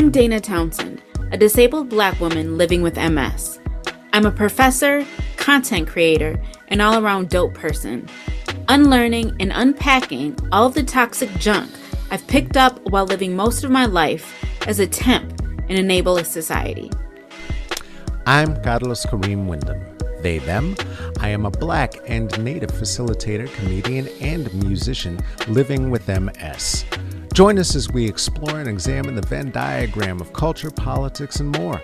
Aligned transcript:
I'm 0.00 0.10
Dana 0.10 0.40
Townsend, 0.40 1.02
a 1.30 1.36
disabled 1.36 1.90
black 1.90 2.18
woman 2.20 2.56
living 2.56 2.80
with 2.80 2.96
MS. 2.96 3.60
I'm 4.14 4.24
a 4.24 4.30
professor, 4.30 5.04
content 5.36 5.88
creator, 5.88 6.40
and 6.68 6.80
all 6.80 7.04
around 7.04 7.28
dope 7.28 7.52
person, 7.52 8.08
unlearning 8.68 9.36
and 9.40 9.52
unpacking 9.54 10.38
all 10.52 10.70
the 10.70 10.82
toxic 10.82 11.28
junk 11.34 11.70
I've 12.10 12.26
picked 12.28 12.56
up 12.56 12.80
while 12.88 13.04
living 13.04 13.36
most 13.36 13.62
of 13.62 13.70
my 13.70 13.84
life 13.84 14.42
as 14.66 14.80
a 14.80 14.86
temp 14.86 15.38
in 15.68 15.76
a 15.76 16.02
ableist 16.02 16.32
society. 16.32 16.90
I'm 18.24 18.56
Carlos 18.62 19.04
Kareem 19.04 19.48
Wyndham. 19.48 19.84
They, 20.22 20.38
them. 20.38 20.76
I 21.18 21.28
am 21.28 21.44
a 21.44 21.50
black 21.50 21.92
and 22.06 22.42
native 22.42 22.72
facilitator, 22.72 23.52
comedian, 23.52 24.08
and 24.22 24.50
musician 24.64 25.20
living 25.46 25.90
with 25.90 26.08
MS. 26.08 26.86
Join 27.32 27.58
us 27.58 27.76
as 27.76 27.90
we 27.90 28.06
explore 28.06 28.58
and 28.58 28.68
examine 28.68 29.14
the 29.14 29.22
Venn 29.22 29.50
diagram 29.50 30.20
of 30.20 30.32
culture, 30.32 30.70
politics, 30.70 31.40
and 31.40 31.56
more. 31.56 31.80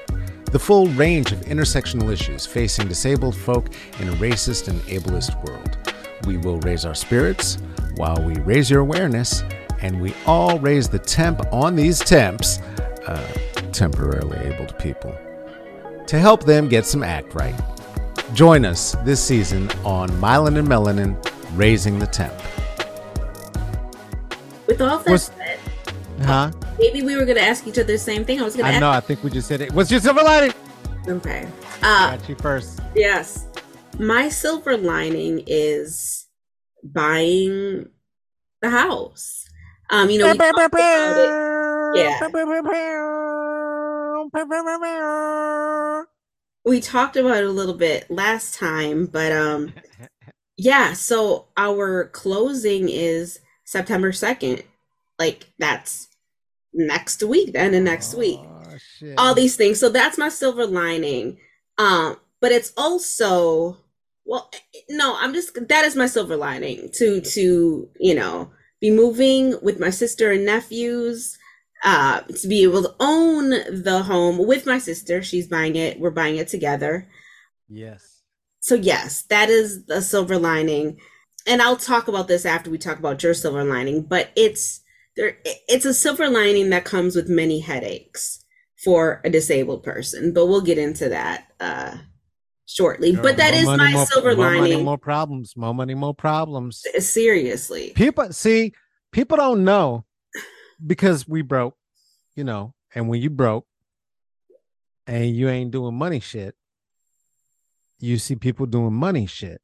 The 0.51 0.59
full 0.59 0.89
range 0.89 1.33
of 1.33 1.39
intersectional 1.41 2.13
issues 2.13 2.45
facing 2.47 2.89
disabled 2.89 3.37
folk 3.37 3.69
in 4.01 4.09
a 4.09 4.13
racist 4.13 4.69
and 4.69 4.81
ableist 4.83 5.43
world. 5.47 5.79
We 6.27 6.37
will 6.37 6.59
raise 6.61 6.85
our 6.85 6.95
spirits 6.95 7.59
while 7.95 8.21
we 8.23 8.35
raise 8.41 8.69
your 8.69 8.81
awareness, 8.81 9.45
and 9.81 10.01
we 10.01 10.15
all 10.27 10.59
raise 10.59 10.89
the 10.89 10.99
temp 10.99 11.41
on 11.53 11.77
these 11.77 12.01
temps, 12.01 12.59
uh, 13.07 13.33
temporarily 13.73 14.39
abled 14.39 14.77
people, 14.79 15.17
to 16.07 16.19
help 16.19 16.45
them 16.45 16.69
get 16.69 16.85
some 16.85 17.05
act 17.05 17.35
right. 17.35 17.55
Join 18.35 18.65
us 18.65 18.97
this 19.05 19.23
season 19.23 19.71
on 19.85 20.09
Myelin 20.11 20.59
and 20.59 20.69
Melanin 20.69 21.17
Raising 21.57 21.99
the 21.99 22.07
Temp. 22.07 22.35
With 24.67 24.81
all 24.83 24.99
that 24.99 25.19
said, 25.21 25.46
Huh? 26.23 26.51
maybe 26.79 27.03
we 27.03 27.17
were 27.17 27.25
going 27.25 27.37
to 27.37 27.45
ask 27.45 27.67
each 27.67 27.79
other 27.79 27.85
the 27.85 27.99
same 27.99 28.25
thing. 28.25 28.41
I 28.41 28.45
was 28.45 28.57
going 28.57 28.71
to 28.71 28.77
I 28.77 28.81
know, 28.81 28.91
I 28.91 29.01
think 29.01 29.23
we 29.23 29.31
just 29.31 29.49
said 29.49 29.61
it. 29.61 29.73
What's 29.73 29.91
your 29.91 30.01
silver 30.01 30.23
lining? 30.23 30.55
Okay. 31.07 31.49
Uh, 31.83 32.17
Got 32.17 32.29
you 32.29 32.35
first. 32.37 32.81
yes. 32.95 33.47
My 33.99 34.29
silver 34.29 34.77
lining 34.77 35.43
is 35.47 36.27
buying 36.83 37.87
the 38.61 38.71
house. 38.71 39.45
Um, 39.91 40.11
you 40.11 40.19
know, 40.19 40.33
we 40.33 40.39
talked 40.39 40.75
about 40.75 41.17
it. 41.17 41.47
Yeah. 41.97 42.29
we 46.65 46.81
talked 46.81 47.17
about 47.17 47.39
it 47.39 47.45
a 47.45 47.51
little 47.51 47.75
bit 47.75 48.11
last 48.11 48.55
time, 48.55 49.07
but 49.07 49.33
um 49.33 49.73
yeah, 50.57 50.93
so 50.93 51.47
our 51.57 52.07
closing 52.09 52.89
is 52.89 53.41
September 53.65 54.13
2nd. 54.13 54.65
Like 55.19 55.47
that's 55.59 56.09
next 56.75 57.23
week, 57.23 57.53
then 57.53 57.73
the 57.73 57.77
end 57.79 57.87
of 57.89 57.93
next 57.93 58.15
week. 58.15 58.41
Oh, 58.43 58.77
shit. 58.99 59.15
All 59.19 59.35
these 59.35 59.57
things. 59.57 59.81
So 59.81 59.89
that's 59.89 60.19
my 60.19 60.29
silver 60.29 60.67
lining. 60.67 61.39
Um 61.79 62.17
but 62.41 62.53
it's 62.53 62.73
also 62.77 63.79
well 64.25 64.51
no, 64.91 65.17
I'm 65.19 65.33
just 65.33 65.57
that 65.69 65.85
is 65.85 65.97
my 65.97 66.07
silver 66.07 66.37
lining 66.37 66.91
to 66.95 67.21
to, 67.21 67.89
you 67.99 68.15
know, 68.15 68.51
be 68.81 68.91
moving 68.91 69.55
with 69.63 69.81
my 69.81 69.91
sister 69.91 70.33
and 70.33 70.45
nephews 70.45 71.39
uh 71.85 72.21
to 72.21 72.49
be 72.49 72.63
able 72.63 72.83
to 72.83 72.95
own 73.01 73.51
the 73.51 74.03
home 74.05 74.47
with 74.47 74.67
my 74.67 74.79
sister. 74.79 75.23
She's 75.23 75.49
buying 75.49 75.77
it. 75.77 75.99
We're 75.99 76.11
buying 76.11 76.37
it 76.37 76.49
together 76.49 77.09
Yes. 77.69 78.23
so 78.61 78.75
yes, 78.75 79.23
that 79.23 79.49
is 79.49 79.87
the 79.87 80.01
silver 80.03 80.39
lining. 80.39 80.99
And 81.47 81.63
I'll 81.63 81.77
talk 81.77 82.09
about 82.09 82.29
this 82.29 82.45
after 82.45 82.71
we 82.71 82.79
talk 82.79 82.99
about 82.99 83.23
your 83.23 83.35
silver 83.35 83.65
lining, 83.65 84.03
but 84.03 84.31
it's 84.37 84.81
there 85.17 85.39
it's 85.45 85.85
a 85.85 85.95
silver 85.95 86.29
lining 86.29 86.71
that 86.71 86.85
comes 86.85 87.17
with 87.17 87.29
many 87.29 87.61
headaches 87.61 88.45
for 88.85 89.21
a 89.25 89.31
disabled 89.31 89.83
person, 89.83 90.33
but 90.33 90.47
we'll 90.47 90.61
get 90.61 90.79
into 90.79 91.09
that 91.09 91.49
uh 91.61 91.97
shortly. 92.67 93.13
Girl, 93.13 93.23
but 93.23 93.37
that 93.39 93.55
is 93.55 93.65
money, 93.65 93.85
my 93.85 93.93
more- 93.93 94.07
silver 94.07 94.37
more 94.37 94.47
money, 94.47 94.61
lining. 94.61 94.85
more 94.85 94.99
problems. 94.99 95.57
More 95.57 95.75
money, 95.75 95.95
more 95.95 96.15
problems. 96.15 96.85
Seriously. 96.99 97.93
People 97.95 98.33
see, 98.33 98.73
people 99.13 99.37
don't 99.37 99.65
know 99.65 100.05
because 100.85 101.27
we 101.27 101.43
broke, 101.43 101.77
you 102.35 102.45
know, 102.45 102.75
and 102.95 103.09
when 103.09 103.21
you 103.23 103.31
broke 103.31 103.67
and 105.07 105.35
you 105.35 105.49
ain't 105.49 105.71
doing 105.71 105.95
money 105.95 106.21
shit, 106.21 106.55
you 107.99 108.19
see 108.19 108.37
people 108.37 108.67
doing 108.67 108.93
money 108.93 109.27
shit 109.27 109.61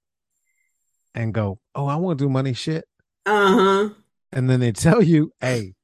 and 1.14 1.34
go, 1.34 1.58
Oh, 1.74 1.86
I 1.86 1.96
want 1.96 2.18
to 2.18 2.24
do 2.24 2.28
money 2.30 2.54
shit. 2.54 2.86
Uh-huh. 3.26 3.90
And 4.32 4.48
then 4.48 4.60
they 4.60 4.72
tell 4.72 5.02
you, 5.02 5.32
Hey, 5.40 5.74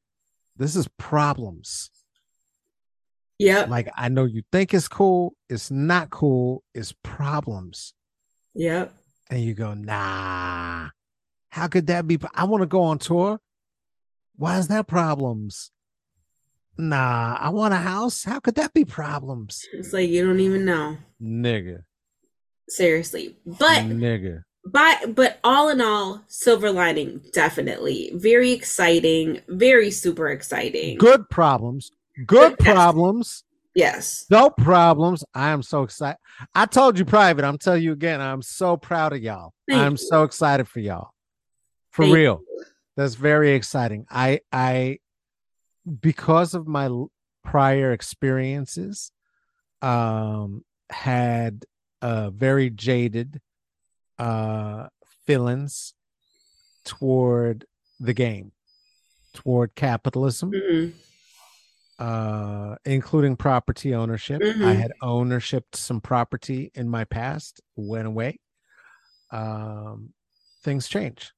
this 0.56 0.75
is 0.76 0.88
problems. 0.98 1.91
Yeah. 3.38 3.66
Like, 3.69 3.88
I 3.97 4.09
know 4.09 4.25
you 4.25 4.42
think 4.50 4.75
it's 4.75 4.88
cool, 4.88 5.34
it's 5.48 5.70
not 5.70 6.10
cool, 6.10 6.64
it's 6.75 6.92
problems. 7.04 7.94
Yep. 8.54 8.92
and 9.31 9.41
you 9.41 9.54
go, 9.54 9.75
nah, 9.75 10.88
how 11.50 11.69
could 11.69 11.87
that 11.87 12.08
be? 12.08 12.19
I 12.34 12.44
want 12.44 12.62
to 12.62 12.66
go 12.66 12.82
on 12.82 12.98
tour. 12.98 13.38
Why 14.37 14.58
is 14.58 14.66
that 14.69 14.88
problems? 14.88 15.70
Nah, 16.76 17.37
I 17.38 17.50
want 17.50 17.75
a 17.75 17.78
house. 17.78 18.25
How 18.25 18.41
could 18.41 18.56
that 18.56 18.72
be 18.72 18.84
problems? 18.84 19.64
It's 19.72 19.92
like 19.92 20.08
you 20.08 20.26
don't 20.26 20.41
even 20.41 20.64
know. 20.64 20.97
Nigga, 21.22 21.82
Seriously. 22.69 23.37
But 23.47 23.84
nigga. 23.84 24.42
But 24.73 25.15
but 25.15 25.39
all 25.45 25.69
in 25.69 25.81
all 25.81 26.23
silver 26.27 26.71
lining 26.71 27.21
definitely 27.33 28.11
very 28.15 28.53
exciting 28.53 29.41
very 29.49 29.91
super 29.91 30.29
exciting 30.29 30.99
Good 30.99 31.29
problems. 31.31 31.91
Good 32.27 32.56
Yes. 32.59 32.67
problems. 32.75 33.45
yes 33.75 34.27
No 34.31 34.51
problems. 34.51 35.25
I 35.34 35.51
am 35.51 35.62
so 35.62 35.83
excited. 35.84 36.19
I 36.55 36.67
told 36.67 36.99
you 36.99 37.05
private. 37.05 37.45
I'm 37.45 37.59
telling 37.59 37.83
you 37.83 37.93
again. 37.93 38.21
I'm 38.21 38.43
so 38.43 38.77
proud 38.77 39.12
of 39.12 39.23
y'all. 39.23 39.53
Thank 39.69 39.81
I'm 39.81 39.93
you. 39.93 39.97
so 39.99 40.23
excited 40.25 40.67
for 40.69 40.81
y'all. 40.81 41.11
For 41.91 42.03
Thank 42.05 42.15
real. 42.15 42.43
you. 42.49 42.65
That's 42.97 43.15
very 43.15 43.53
exciting. 43.53 44.06
I 44.11 44.41
I 44.53 44.99
because 46.00 46.55
of 46.55 46.67
my 46.67 46.89
prior 47.45 47.93
experiences 47.93 49.12
um 49.83 50.65
had 50.91 51.65
a 52.03 52.31
very 52.31 52.71
jaded 52.71 53.41
uh 54.19 54.89
feelings 55.27 55.95
toward 56.84 57.65
the 58.01 58.15
game, 58.15 58.53
toward 59.34 59.75
capitalism, 59.75 60.53
Mhm. 60.53 60.95
uh 61.99 62.77
including 62.84 63.37
property 63.37 63.95
ownership. 63.95 64.41
I 64.43 64.47
Mhm. 64.75 64.77
had 64.77 64.93
ownership 65.03 65.65
to 65.73 65.81
some 65.81 66.01
property 66.01 66.71
in 66.75 66.89
my 66.89 67.05
past, 67.05 67.61
went 67.77 68.06
away. 68.06 68.39
Um 69.31 70.12
things 70.62 70.89
change. 70.89 71.33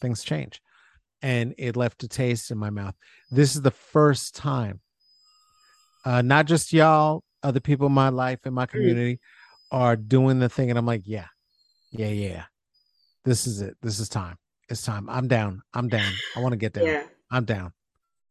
Things 0.00 0.22
change 0.22 0.60
and 1.22 1.54
it 1.58 1.76
left 1.76 2.02
a 2.02 2.08
taste 2.08 2.50
in 2.50 2.58
my 2.58 2.68
mouth. 2.70 2.94
This 3.30 3.56
is 3.56 3.62
the 3.62 3.70
first 3.70 4.34
time, 4.34 4.80
uh, 6.04 6.20
not 6.22 6.46
just 6.46 6.72
y'all, 6.74 7.24
other 7.42 7.58
people 7.60 7.86
in 7.86 7.92
my 7.92 8.10
life 8.10 8.40
in 8.46 8.52
my 8.52 8.66
community 8.66 9.18
are 9.70 9.96
doing 9.96 10.38
the 10.38 10.48
thing, 10.50 10.68
and 10.70 10.78
I'm 10.78 10.84
like, 10.86 11.02
yeah, 11.06 11.26
yeah, 11.96 12.08
yeah. 12.08 12.44
This 13.24 13.46
is 13.46 13.60
it. 13.60 13.76
This 13.82 13.98
is 14.00 14.08
time. 14.08 14.36
It's 14.68 14.82
time. 14.82 15.08
I'm 15.08 15.28
down. 15.28 15.62
I'm 15.74 15.88
down. 15.88 16.12
I 16.36 16.40
want 16.40 16.52
to 16.52 16.56
get 16.56 16.72
down. 16.72 16.86
yeah 16.86 17.04
I'm 17.30 17.44
down. 17.44 17.72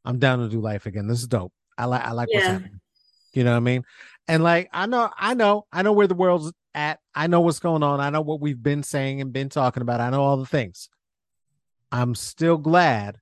I'm 0.06 0.20
down 0.20 0.40
to 0.40 0.50
do 0.50 0.62
life 0.62 0.86
again. 0.86 1.08
This 1.08 1.20
is 1.20 1.28
dope. 1.28 1.52
I 1.78 1.86
like. 1.86 2.04
I 2.04 2.12
like 2.12 2.30
what's 2.32 2.46
happening. 2.46 2.80
You 3.34 3.44
know 3.44 3.52
what 3.52 3.58
I 3.58 3.62
mean? 3.62 3.84
And 4.28 4.44
like, 4.44 4.70
I 4.72 4.86
know, 4.86 5.10
I 5.18 5.34
know, 5.34 5.66
I 5.72 5.82
know 5.82 5.92
where 5.92 6.08
the 6.08 6.16
world's 6.16 6.54
at. 6.74 7.00
I 7.14 7.28
know 7.28 7.42
what's 7.42 7.60
going 7.60 7.84
on. 7.84 8.00
I 8.00 8.10
know 8.10 8.22
what 8.22 8.40
we've 8.40 8.62
been 8.62 8.82
saying 8.82 9.20
and 9.20 9.34
been 9.34 9.50
talking 9.50 9.82
about. 9.82 10.00
I 10.00 10.10
know 10.10 10.24
all 10.24 10.38
the 10.38 10.46
things. 10.46 10.90
I'm 11.92 12.16
still 12.16 12.58
glad 12.58 13.20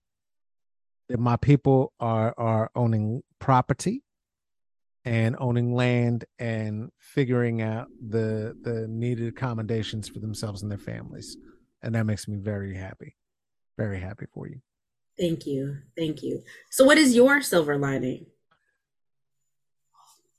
that 1.09 1.19
my 1.19 1.35
people 1.35 1.93
are 1.99 2.33
are 2.37 2.69
owning 2.75 3.23
property 3.39 4.03
and 5.05 5.35
owning 5.39 5.73
land 5.75 6.25
and 6.39 6.89
figuring 6.99 7.61
out 7.61 7.87
the 8.09 8.55
the 8.61 8.87
needed 8.87 9.27
accommodations 9.27 10.07
for 10.07 10.19
themselves 10.19 10.61
and 10.61 10.71
their 10.71 10.77
families. 10.77 11.37
And 11.81 11.95
that 11.95 12.05
makes 12.05 12.27
me 12.27 12.37
very 12.37 12.75
happy. 12.75 13.15
Very 13.77 13.99
happy 13.99 14.25
for 14.33 14.47
you. 14.47 14.59
thank 15.19 15.45
you 15.45 15.77
thank 15.97 16.23
you 16.23 16.41
so 16.71 16.83
what 16.85 16.97
is 16.97 17.13
your 17.15 17.41
silver 17.41 17.77
lining 17.77 18.25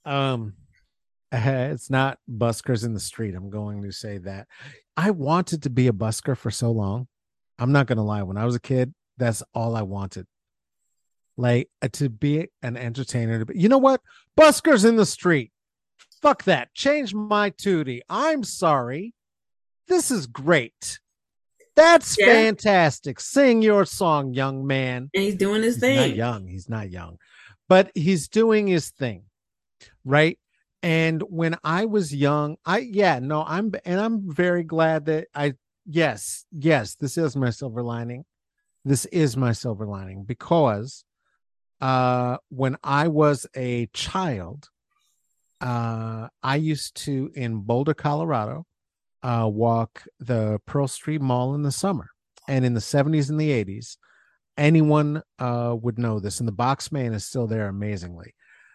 Um, 0.05 0.55
it's 1.33 1.91
not 1.91 2.19
buskers 2.29 2.85
in 2.85 2.93
the 2.95 3.01
street. 3.01 3.35
I'm 3.35 3.51
going 3.51 3.83
to 3.83 3.93
say 3.93 4.19
that. 4.19 4.47
I 4.97 5.11
wanted 5.11 5.63
to 5.65 5.71
be 5.71 5.89
a 5.89 5.93
busker 5.93 6.37
for 6.37 6.51
so 6.51 6.71
long. 6.71 7.09
I'm 7.59 7.73
not 7.73 7.87
gonna 7.87 8.05
lie. 8.05 8.23
When 8.23 8.37
I 8.37 8.45
was 8.45 8.55
a 8.55 8.61
kid, 8.61 8.95
that's 9.17 9.43
all 9.55 9.75
I 9.77 9.83
wanted. 9.83 10.27
Like 11.37 11.69
uh, 11.83 11.89
to 11.95 12.09
be 12.09 12.49
an 12.63 12.77
entertainer. 12.77 13.41
To 13.41 13.47
be, 13.47 13.59
you 13.59 13.69
know 13.69 13.79
what? 13.79 14.01
Buskers 14.39 14.85
in 14.89 14.97
the 14.97 15.07
street. 15.07 15.51
Fuck 16.23 16.45
that. 16.45 16.73
Change 16.75 17.13
my 17.15 17.51
tootie. 17.51 18.01
I'm 18.09 18.45
sorry. 18.45 19.15
This 19.89 20.11
is 20.11 20.27
great. 20.27 21.01
That's 21.77 22.17
Yeah. 22.19 22.27
fantastic. 22.27 23.19
Sing 23.21 23.61
your 23.63 23.85
song, 23.85 24.33
young 24.33 24.67
man. 24.67 25.11
and 25.13 25.23
he's 25.25 25.35
doing 25.35 25.63
his 25.63 25.75
He's 25.75 25.81
thing 25.81 25.97
not 25.97 26.15
young. 26.17 26.47
He's 26.47 26.69
not 26.69 26.91
young. 26.91 27.19
but 27.69 27.91
he's 27.95 28.29
doing 28.29 28.67
his 28.69 28.91
thing, 28.91 29.25
right? 30.05 30.39
And 30.83 31.23
when 31.23 31.57
I 31.65 31.87
was 31.87 32.15
young, 32.15 32.57
I 32.65 32.79
yeah, 32.79 33.19
no, 33.19 33.43
I'm 33.47 33.73
and 33.85 34.01
I'm 34.01 34.31
very 34.33 34.63
glad 34.63 35.07
that 35.07 35.29
I 35.35 35.55
yes, 35.87 36.45
yes, 36.53 36.95
this 36.95 37.19
is 37.19 37.35
my 37.37 37.51
silver 37.51 37.83
lining. 37.83 38.25
This 38.85 39.05
is 39.07 39.37
my 39.37 39.53
silver 39.53 39.87
lining 39.87 40.25
because 40.25 41.05
uh 41.81 42.39
when 42.49 42.77
I 42.83 43.09
was 43.09 43.47
a 43.55 43.87
child, 43.93 44.69
uh 45.61 46.29
I 46.43 46.57
used 46.57 46.97
to 47.05 47.31
in 47.35 47.57
Boulder, 47.63 47.95
Colorado, 47.95 48.67
uh 49.23 49.49
walk 49.53 50.03
the 50.19 50.61
Pearl 50.67 50.89
Street 50.89 51.21
Mall 51.21 51.55
in 51.55 51.63
the 51.63 51.73
summer. 51.73 52.11
And 52.47 52.65
in 52.65 52.75
the 52.75 52.81
70s 52.81 53.31
and 53.31 53.41
the 53.41 53.51
80s, 53.65 53.97
anyone 54.59 55.23
uh 55.39 55.75
would 55.81 55.99
know 55.99 56.21
this, 56.21 56.41
and 56.41 56.49
the 56.49 56.53
box 56.53 56.93
man 56.93 57.13
is 57.13 57.25
still 57.25 57.47
there 57.47 57.69
amazingly. 57.69 58.35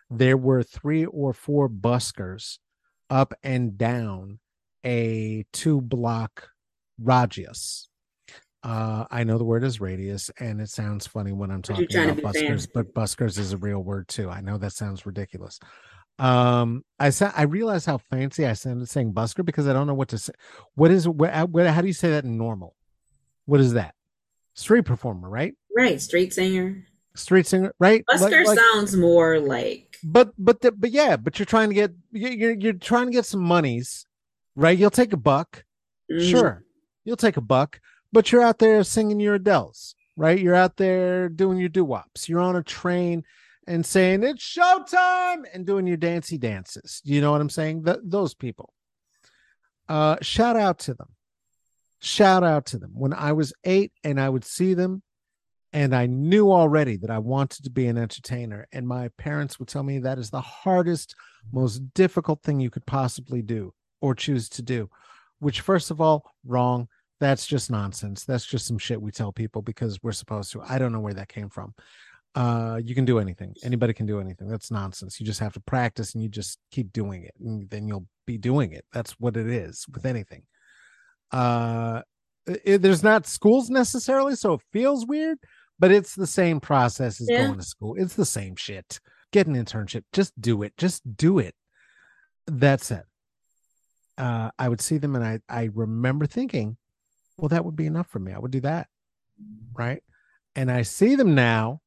There 0.10 0.38
were 0.38 0.64
three 0.64 1.06
or 1.06 1.34
four 1.34 1.70
buskers 1.70 2.58
up 3.10 3.34
and 3.44 3.78
down 3.78 4.40
a 4.86 5.46
two 5.52 5.82
block 5.82 6.50
radius. 7.02 7.89
Uh, 8.62 9.06
I 9.10 9.24
know 9.24 9.38
the 9.38 9.46
word 9.46 9.64
is 9.64 9.80
radius, 9.80 10.30
and 10.40 10.60
it 10.60 10.70
sounds 10.70 11.08
funny 11.08 11.32
when 11.32 11.50
I'm 11.50 11.62
talking 11.62 11.86
about 11.96 12.34
buskers, 12.34 12.68
but 12.74 12.94
buskers 12.94 13.38
is 13.38 13.54
a 13.54 13.58
real 13.58 13.80
word 13.80 14.08
too. 14.10 14.30
I 14.30 14.42
know 14.42 14.58
that 14.58 14.74
sounds 14.74 15.06
ridiculous. 15.06 15.60
Um, 16.18 16.84
I 17.00 17.12
said 17.12 17.32
I 17.36 17.44
realize 17.44 17.86
how 17.86 17.98
fancy 17.98 18.46
I 18.46 18.54
sounded 18.54 18.90
saying 18.90 19.14
busker 19.14 19.46
because 19.46 19.68
I 19.68 19.74
don't 19.74 19.88
know 19.88 19.94
what 19.94 20.10
to 20.10 20.18
say. 20.18 20.34
What 20.76 20.92
is 20.92 21.08
what, 21.08 21.50
what? 21.50 21.68
How 21.68 21.82
do 21.82 21.88
you 21.88 21.94
say 21.94 22.10
that 22.12 22.26
in 22.26 22.38
normal? 22.38 22.76
What 23.46 23.62
is 23.62 23.74
that? 23.74 23.96
Street 24.56 24.84
performer, 24.84 25.30
right? 25.30 25.56
Right, 25.74 26.02
street 26.02 26.34
singer. 26.34 26.86
Street 27.16 27.48
singer, 27.48 27.74
right? 27.80 28.04
Busker 28.12 28.32
like, 28.32 28.48
like, 28.48 28.60
sounds 28.60 28.98
more 28.98 29.40
like. 29.40 29.98
But 30.04 30.34
but 30.38 30.60
the, 30.60 30.74
but 30.74 30.92
yeah, 30.92 31.16
but 31.16 31.40
you're 31.40 31.46
trying 31.46 31.70
to 31.70 31.76
get 31.76 31.94
you're 32.12 32.52
you're 32.52 32.74
trying 32.74 33.06
to 33.06 33.14
get 33.14 33.26
some 33.26 33.42
monies, 33.42 34.06
right? 34.58 34.78
You'll 34.78 34.90
take 34.90 35.14
a 35.14 35.18
buck, 35.18 35.64
mm. 36.12 36.30
sure 36.30 36.66
you'll 37.10 37.18
take 37.18 37.38
a 37.38 37.42
buck, 37.42 37.82
but 38.12 38.32
you're 38.32 38.42
out 38.42 38.60
there 38.60 38.84
singing 38.84 39.20
your 39.20 39.38
Adeles, 39.38 39.94
right? 40.16 40.40
You're 40.40 40.56
out 40.56 40.78
there 40.78 41.30
doing 41.30 41.58
your 41.58 41.70
doo 41.70 41.86
wops. 41.86 42.28
You're 42.28 42.40
on 42.40 42.56
a 42.56 42.64
train 42.64 43.24
and 43.68 43.86
saying 43.86 44.24
it's 44.24 44.44
showtime 44.44 45.44
and 45.54 45.66
doing 45.66 45.86
your 45.86 45.98
dancey 45.98 46.38
dances. 46.38 47.02
You 47.04 47.22
know 47.22 47.32
what 47.32 47.42
I'm 47.42 47.50
saying? 47.50 47.86
Th- 47.86 48.00
those 48.04 48.34
people. 48.34 48.74
Uh, 49.88 50.18
shout 50.22 50.56
out 50.56 50.80
to 50.80 50.94
them. 50.94 51.10
Shout 52.00 52.44
out 52.44 52.66
to 52.68 52.78
them. 52.78 52.92
When 52.94 53.14
I 53.14 53.34
was 53.34 53.54
eight 53.64 53.92
and 54.04 54.20
I 54.20 54.30
would 54.30 54.46
see 54.46 54.74
them, 54.74 55.04
and 55.72 55.96
I 55.96 56.08
knew 56.08 56.52
already 56.52 56.98
that 56.98 57.12
I 57.12 57.20
wanted 57.20 57.64
to 57.64 57.70
be 57.70 57.86
an 57.86 57.98
entertainer, 57.98 58.68
and 58.72 58.88
my 58.88 59.10
parents 59.18 59.60
would 59.60 59.68
tell 59.68 59.84
me 59.84 60.00
that 60.00 60.18
is 60.18 60.32
the 60.32 60.42
hardest, 60.42 61.14
most 61.52 61.94
difficult 61.94 62.42
thing 62.42 62.60
you 62.60 62.72
could 62.72 62.86
possibly 62.86 63.44
do 63.44 63.74
or 64.02 64.16
choose 64.16 64.50
to 64.50 64.64
do. 64.64 64.90
Which, 65.40 65.62
first 65.62 65.92
of 65.92 66.02
all, 66.02 66.26
wrong 66.44 66.88
that's 67.20 67.46
just 67.46 67.70
nonsense. 67.70 68.26
That's 68.26 68.46
just 68.46 68.66
some 68.66 68.78
shit 68.78 69.02
we 69.02 69.12
tell 69.12 69.32
people 69.32 69.62
because 69.62 70.02
we're 70.02 70.12
supposed 70.12 70.52
to. 70.54 70.62
I 70.62 70.78
don't 70.78 70.92
know 70.92 71.00
where 71.00 71.14
that 71.14 71.30
came 71.30 71.50
from. 71.50 71.74
Uh, 72.36 72.80
you 72.84 72.96
can 72.96 73.06
do 73.06 73.20
anything. 73.20 73.56
Anybody 73.64 73.94
can 73.94 74.06
do 74.06 74.20
anything. 74.20 74.48
That's 74.48 74.72
nonsense. 74.72 75.20
You 75.20 75.26
just 75.26 75.40
have 75.40 75.54
to 75.54 75.60
practice 75.60 76.14
and 76.14 76.24
you 76.24 76.30
just 76.30 76.60
keep 76.72 76.94
doing 76.94 77.24
it, 77.24 77.34
and 77.40 77.70
then 77.70 77.88
you'll 77.88 78.08
be 78.26 78.38
doing 78.38 78.72
it. 78.72 78.86
That's 78.94 79.12
what 79.20 79.36
it 79.36 79.48
is 79.48 79.86
with 79.92 80.06
anything. 80.06 80.44
Uh, 81.32 82.02
it, 82.64 82.82
there's 82.82 83.04
not 83.04 83.28
schools 83.28 83.70
necessarily, 83.70 84.36
so 84.36 84.54
it 84.54 84.62
feels 84.72 85.06
weird, 85.06 85.38
but 85.78 85.92
it's 85.92 86.16
the 86.16 86.28
same 86.28 86.60
process 86.60 87.20
as 87.20 87.28
yeah. 87.30 87.48
going 87.48 87.60
to 87.60 87.66
school. 87.66 87.96
It's 87.98 88.16
the 88.16 88.26
same 88.26 88.56
shit. 88.56 89.00
Get 89.32 89.48
an 89.48 89.56
internship. 89.56 90.04
Just 90.14 90.40
do 90.40 90.64
it. 90.64 90.76
Just 90.78 91.16
do 91.18 91.40
it. 91.40 91.56
That's 92.48 92.92
it. 92.92 93.06
Uh, 94.18 94.52
I 94.58 94.68
would 94.68 94.82
see 94.82 94.98
them 94.98 95.16
and 95.16 95.24
I, 95.24 95.40
I 95.48 95.70
remember 95.74 96.26
thinking, 96.26 96.78
well, 97.40 97.50
that 97.50 97.64
would 97.64 97.76
be 97.76 97.86
enough 97.86 98.08
for 98.08 98.20
me. 98.20 98.34
I 98.34 98.40
would 98.40 98.52
do 98.52 98.62
that. 98.62 98.88
Right. 99.74 100.04
And 100.56 100.70
I 100.70 100.82
see 100.82 101.16
them 101.16 101.36
now, 101.36 101.82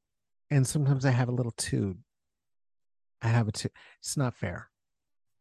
and 0.50 0.66
sometimes 0.66 1.04
I 1.04 1.10
have 1.10 1.28
a 1.28 1.32
little 1.32 1.52
too. 1.52 1.98
I 3.20 3.28
have 3.28 3.48
a 3.48 3.52
too. 3.52 3.68
It's 4.00 4.16
not 4.16 4.34
fair. 4.34 4.68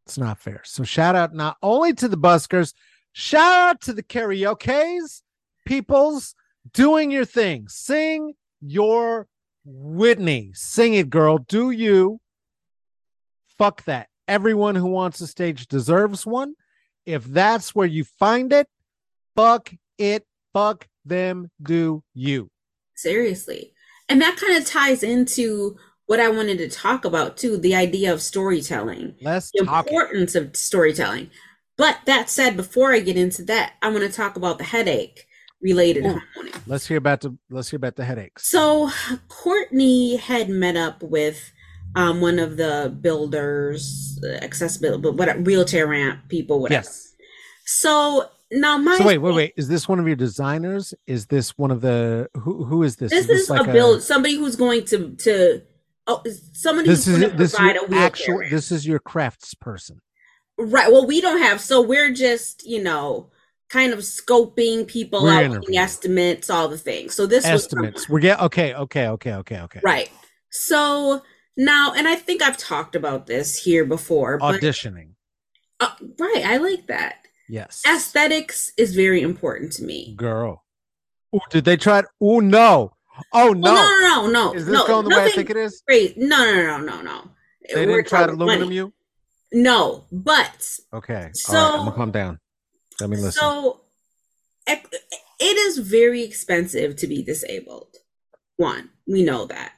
It's 0.06 0.18
not 0.18 0.40
fair. 0.40 0.62
So 0.66 0.84
shout 0.84 1.16
out 1.16 1.34
not 1.34 1.58
only 1.64 1.94
to 1.94 2.08
the 2.08 2.18
buskers, 2.18 2.74
shout 3.14 3.70
out 3.70 3.82
to 3.82 3.94
the 3.94 4.04
karaoke's 4.04 5.24
peoples 5.66 6.36
doing 6.74 7.12
your 7.12 7.26
thing. 7.26 7.68
Sing 7.70 8.34
your 8.60 9.28
Whitney. 9.64 10.52
Sing 10.54 10.94
it, 10.96 11.10
girl. 11.10 11.38
Do 11.38 11.72
you? 11.72 12.20
Fuck 13.58 13.86
that. 13.86 14.10
Everyone 14.28 14.76
who 14.76 14.88
wants 14.88 15.22
a 15.22 15.28
stage 15.28 15.68
deserves 15.68 16.26
one. 16.26 16.56
If 17.06 17.24
that's 17.26 17.74
where 17.74 17.88
you 17.88 18.04
find 18.04 18.52
it, 18.54 18.68
fuck 19.36 19.72
it. 20.02 20.26
Fuck 20.54 20.88
them. 21.06 21.50
Do 21.62 22.04
you? 22.14 22.50
Seriously. 22.96 23.74
And 24.10 24.22
that 24.22 24.38
kind 24.38 24.58
of 24.58 24.66
ties 24.66 25.04
into 25.04 25.78
what 26.06 26.20
I 26.20 26.30
wanted 26.30 26.58
to 26.58 26.70
talk 26.70 27.06
about 27.06 27.38
too 27.38 27.58
the 27.58 27.76
idea 27.76 28.12
of 28.12 28.22
storytelling. 28.22 29.16
Let's 29.22 29.52
the 29.52 29.62
importance 29.62 30.36
it. 30.36 30.44
of 30.44 30.56
storytelling. 30.58 31.30
But 31.78 32.00
that 32.06 32.30
said, 32.30 32.58
before 32.58 32.92
I 32.94 33.00
get 33.00 33.16
into 33.16 33.44
that, 33.46 33.74
I 33.82 33.90
want 33.90 34.04
to 34.04 34.12
talk 34.12 34.36
about 34.36 34.58
the 34.58 34.66
headache 34.66 35.26
related 35.62 36.06
Ooh, 36.06 36.20
Let's 36.68 36.88
hear 36.88 36.98
about 36.98 37.22
the 37.22 37.38
let's 37.50 37.70
hear 37.70 37.78
about 37.78 37.96
the 37.96 38.04
headaches. 38.04 38.50
So 38.50 38.90
Courtney 39.30 40.18
had 40.18 40.50
met 40.50 40.76
up 40.76 41.02
with 41.02 41.52
um, 41.96 42.22
one 42.22 42.40
of 42.40 42.58
the 42.58 42.96
builders, 43.02 44.20
accessibility, 44.42 45.02
but 45.02 45.16
what 45.16 45.46
realtor 45.46 45.88
ramp 45.88 46.22
people, 46.30 46.60
whatever. 46.62 46.86
Yes. 46.86 47.14
So 47.66 48.30
now, 48.52 48.78
my 48.78 48.98
so 48.98 49.06
wait, 49.06 49.20
wait, 49.20 49.34
wait. 49.34 49.54
Is 49.56 49.70
this 49.70 49.88
one 49.88 50.00
of 50.00 50.08
your 50.08 50.18
designers? 50.18 50.94
Is 51.08 51.28
this 51.28 51.58
one 51.58 51.72
of 51.72 51.80
the 51.80 52.30
who? 52.34 52.66
Who 52.66 52.84
is 52.84 52.98
this? 52.98 53.12
This 53.12 53.22
is, 53.22 53.28
this 53.28 53.42
is 53.44 53.50
like 53.50 53.68
a 53.68 53.72
build. 53.72 54.04
Somebody 54.04 54.36
who's 54.36 54.58
going 54.58 54.84
to 54.86 55.16
to 55.16 55.62
oh, 56.08 56.24
somebody 56.52 56.90
this 56.90 57.06
who's 57.06 57.16
is 57.16 57.20
going 57.20 57.32
to 57.32 57.38
this 57.38 57.56
provide 57.56 57.78
a 57.78 57.96
actual. 57.96 58.42
This 58.50 58.72
is 58.72 58.86
your 58.86 59.00
crafts 59.00 59.54
person, 59.54 60.02
right? 60.58 60.92
Well, 60.92 61.08
we 61.08 61.22
don't 61.22 61.42
have, 61.42 61.62
so 61.62 61.82
we're 61.82 62.12
just 62.12 62.68
you 62.68 62.84
know 62.84 63.32
kind 63.70 63.94
of 63.94 64.00
scoping 64.00 64.86
people 64.86 65.24
we're 65.24 65.46
out, 65.46 65.64
estimates, 65.74 66.50
all 66.50 66.68
the 66.68 66.78
things. 66.78 67.14
So 67.14 67.26
this 67.26 67.46
estimates. 67.46 68.10
we're 68.10 68.20
get 68.20 68.42
okay, 68.42 68.74
okay, 68.74 69.08
okay, 69.08 69.34
okay, 69.36 69.60
okay. 69.62 69.80
Right. 69.82 70.12
So 70.50 71.22
now, 71.56 71.94
and 71.96 72.06
I 72.06 72.16
think 72.16 72.42
I've 72.42 72.58
talked 72.58 72.98
about 72.98 73.28
this 73.28 73.58
here 73.58 73.86
before. 73.86 74.40
Auditioning. 74.40 75.12
But, 75.80 75.90
uh, 76.02 76.06
right. 76.20 76.44
I 76.46 76.58
like 76.58 76.88
that. 76.88 77.21
Yes. 77.52 77.84
Aesthetics 77.86 78.72
is 78.78 78.96
very 78.96 79.22
important 79.22 79.74
to 79.74 79.84
me. 79.84 80.14
Girl. 80.16 80.64
Ooh, 81.36 81.42
did 81.50 81.66
they 81.66 81.76
try 81.76 82.00
it? 82.00 82.06
Oh 82.22 82.40
no. 82.40 82.94
Oh 83.34 83.50
no. 83.50 83.76
no, 83.76 84.00
no, 84.00 84.26
no, 84.26 84.28
no. 84.28 84.54
Is 84.54 84.66
this 84.66 84.74
no, 84.74 84.88
going 84.88 85.10
the 85.10 85.14
way 85.14 85.26
I 85.26 85.30
think 85.32 85.50
it 85.50 85.58
is? 85.58 85.84
Great. 85.86 86.18
No, 86.18 86.38
no, 86.46 86.78
no, 86.78 86.78
no, 86.78 87.02
no. 87.02 87.32
They 87.68 87.86
We're 87.86 87.98
didn't 87.98 88.08
try 88.08 88.26
to 88.26 88.32
aluminum 88.32 88.62
money. 88.62 88.76
you? 88.76 88.94
No, 89.52 90.06
but 90.14 90.80
okay. 90.94 91.32
So 91.34 91.54
right, 91.54 91.74
I'm 91.74 91.80
gonna 91.80 91.92
calm 91.92 92.12
down. 92.12 92.40
Let 93.02 93.10
me 93.10 93.18
listen. 93.18 93.34
So 93.34 93.82
it 94.66 94.88
is 95.42 95.78
very 95.80 96.24
expensive 96.24 96.96
to 96.96 97.08
be 97.08 97.22
disabled. 97.22 97.98
One, 98.56 98.92
we 99.06 99.24
know 99.24 99.46
that. 99.48 99.74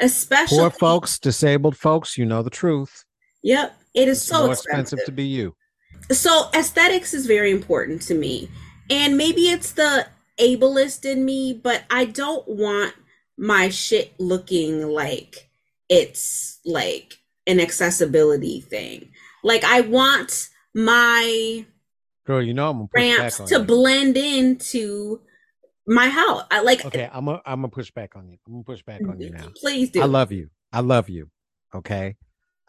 Especially 0.00 0.58
poor 0.58 0.70
folks, 0.70 1.20
disabled 1.20 1.76
folks, 1.76 2.18
you 2.18 2.26
know 2.26 2.42
the 2.42 2.50
truth. 2.50 3.04
Yep. 3.44 3.78
It 3.94 4.08
is 4.08 4.18
it's 4.18 4.26
so 4.26 4.50
expensive. 4.50 4.58
expensive 4.58 5.06
to 5.06 5.12
be 5.12 5.26
you 5.26 5.54
so 6.10 6.50
aesthetics 6.54 7.14
is 7.14 7.26
very 7.26 7.50
important 7.50 8.02
to 8.02 8.14
me. 8.14 8.48
And 8.90 9.16
maybe 9.16 9.48
it's 9.48 9.72
the 9.72 10.06
ableist 10.38 11.04
in 11.04 11.24
me 11.24 11.52
but 11.52 11.84
i 11.90 12.04
don't 12.04 12.46
want 12.48 12.92
my 13.38 13.68
shit 13.68 14.12
looking 14.18 14.84
like 14.88 15.48
it's 15.88 16.58
like 16.64 17.18
an 17.46 17.60
accessibility 17.60 18.60
thing. 18.60 19.10
Like 19.42 19.64
i 19.64 19.82
want 19.82 20.48
my 20.74 21.64
girl 22.26 22.42
you 22.42 22.54
know 22.54 22.70
i'm 22.70 22.88
ramps 22.92 23.36
to 23.36 23.58
you. 23.58 23.64
blend 23.64 24.16
into 24.16 25.20
my 25.86 26.08
house. 26.08 26.44
I 26.50 26.62
like 26.62 26.84
okay 26.84 27.08
i'm 27.12 27.26
gonna 27.26 27.42
I'm 27.44 27.60
gonna 27.60 27.68
push 27.68 27.90
back 27.90 28.16
on 28.16 28.28
you. 28.28 28.38
I'm 28.46 28.54
gonna 28.54 28.64
push 28.64 28.82
back 28.82 29.02
on 29.06 29.20
you 29.20 29.30
now. 29.38 29.48
Please 29.56 29.90
do. 29.90 30.00
I 30.02 30.06
love 30.06 30.32
you. 30.32 30.48
I 30.72 30.80
love 30.80 31.08
you 31.08 31.30
okay 31.74 32.16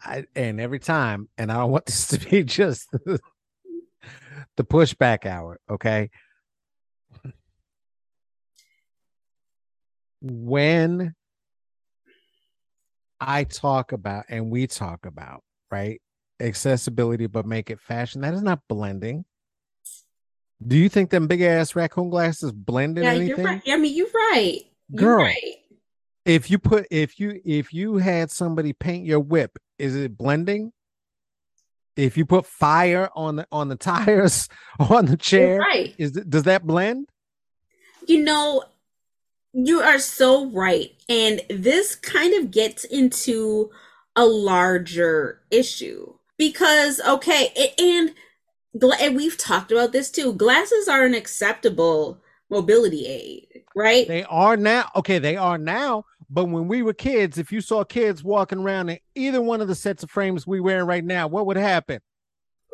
I, 0.00 0.24
and 0.34 0.60
every 0.60 0.78
time, 0.78 1.28
and 1.38 1.50
I 1.50 1.56
don't 1.56 1.70
want 1.72 1.86
this 1.86 2.08
to 2.08 2.18
be 2.18 2.44
just 2.44 2.90
the, 2.90 3.20
the 4.56 4.64
pushback 4.64 5.26
hour, 5.26 5.58
okay? 5.70 6.10
When 10.20 11.14
I 13.20 13.44
talk 13.44 13.92
about 13.92 14.26
and 14.28 14.50
we 14.50 14.66
talk 14.66 15.06
about, 15.06 15.42
right, 15.70 16.00
accessibility, 16.40 17.26
but 17.26 17.46
make 17.46 17.70
it 17.70 17.80
fashion, 17.80 18.22
that 18.22 18.34
is 18.34 18.42
not 18.42 18.60
blending. 18.68 19.24
Do 20.66 20.76
you 20.76 20.88
think 20.88 21.10
them 21.10 21.26
big 21.26 21.42
ass 21.42 21.76
raccoon 21.76 22.08
glasses 22.08 22.50
blend 22.50 22.98
in 22.98 23.04
yeah, 23.04 23.10
anything? 23.10 23.38
You're 23.38 23.46
right. 23.46 23.62
I 23.68 23.76
mean, 23.76 23.94
you're 23.94 24.06
right. 24.06 24.62
You're 24.88 25.00
Girl, 25.00 25.24
right. 25.24 25.54
If 26.24 26.50
you 26.50 26.58
put 26.58 26.86
if 26.90 27.20
you 27.20 27.40
if 27.44 27.72
you 27.72 27.98
had 27.98 28.30
somebody 28.30 28.72
paint 28.72 29.06
your 29.06 29.20
whip, 29.20 29.58
is 29.78 29.96
it 29.96 30.16
blending? 30.16 30.72
If 31.96 32.16
you 32.16 32.26
put 32.26 32.46
fire 32.46 33.08
on 33.14 33.36
the 33.36 33.46
on 33.50 33.68
the 33.68 33.76
tires 33.76 34.48
on 34.78 35.06
the 35.06 35.16
chair, 35.16 35.58
right. 35.58 35.94
is 35.98 36.12
does 36.12 36.44
that 36.44 36.66
blend? 36.66 37.08
You 38.06 38.22
know, 38.22 38.64
you 39.52 39.80
are 39.80 39.98
so 39.98 40.50
right. 40.50 40.92
And 41.08 41.40
this 41.48 41.94
kind 41.94 42.34
of 42.34 42.50
gets 42.50 42.84
into 42.84 43.70
a 44.14 44.24
larger 44.24 45.40
issue 45.50 46.14
because 46.36 47.00
okay, 47.00 47.72
and 47.78 48.14
and 49.00 49.16
we've 49.16 49.38
talked 49.38 49.72
about 49.72 49.92
this 49.92 50.10
too. 50.10 50.34
Glasses 50.34 50.88
are 50.88 51.04
an 51.04 51.14
acceptable 51.14 52.20
mobility 52.50 53.06
aid, 53.06 53.62
right? 53.74 54.06
They 54.06 54.24
are 54.24 54.56
now. 54.56 54.90
Okay, 54.96 55.18
they 55.18 55.36
are 55.36 55.58
now. 55.58 56.04
But 56.28 56.46
when 56.46 56.68
we 56.68 56.82
were 56.82 56.92
kids, 56.92 57.38
if 57.38 57.52
you 57.52 57.60
saw 57.60 57.84
kids 57.84 58.24
walking 58.24 58.58
around 58.58 58.88
in 58.88 58.98
either 59.14 59.40
one 59.40 59.60
of 59.60 59.68
the 59.68 59.74
sets 59.74 60.02
of 60.02 60.10
frames 60.10 60.46
we 60.46 60.60
wearing 60.60 60.86
right 60.86 61.04
now, 61.04 61.28
what 61.28 61.46
would 61.46 61.56
happen? 61.56 62.00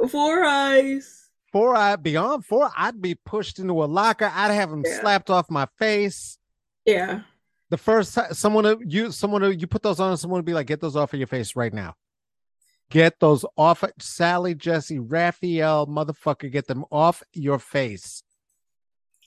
Four 0.08 0.44
eyes. 0.44 1.30
Four 1.52 1.76
eye 1.76 1.96
beyond 1.96 2.46
four, 2.46 2.70
I'd 2.76 3.02
be 3.02 3.14
pushed 3.14 3.58
into 3.58 3.84
a 3.84 3.84
locker. 3.84 4.30
I'd 4.34 4.52
have 4.52 4.70
them 4.70 4.82
yeah. 4.86 5.00
slapped 5.00 5.28
off 5.28 5.50
my 5.50 5.66
face. 5.78 6.38
Yeah. 6.86 7.20
The 7.68 7.76
first 7.76 8.14
time 8.14 8.32
someone 8.32 8.78
you 8.88 9.12
someone 9.12 9.58
you 9.58 9.66
put 9.66 9.82
those 9.82 10.00
on, 10.00 10.16
someone 10.16 10.38
would 10.38 10.46
be 10.46 10.54
like, 10.54 10.66
"Get 10.66 10.80
those 10.80 10.96
off 10.96 11.12
of 11.12 11.18
your 11.18 11.26
face 11.26 11.54
right 11.54 11.72
now." 11.72 11.94
Get 12.90 13.20
those 13.20 13.44
off, 13.56 13.84
Sally, 13.98 14.54
Jesse, 14.54 14.98
Raphael, 14.98 15.86
motherfucker. 15.86 16.50
Get 16.50 16.66
them 16.66 16.84
off 16.90 17.22
your 17.32 17.58
face 17.58 18.22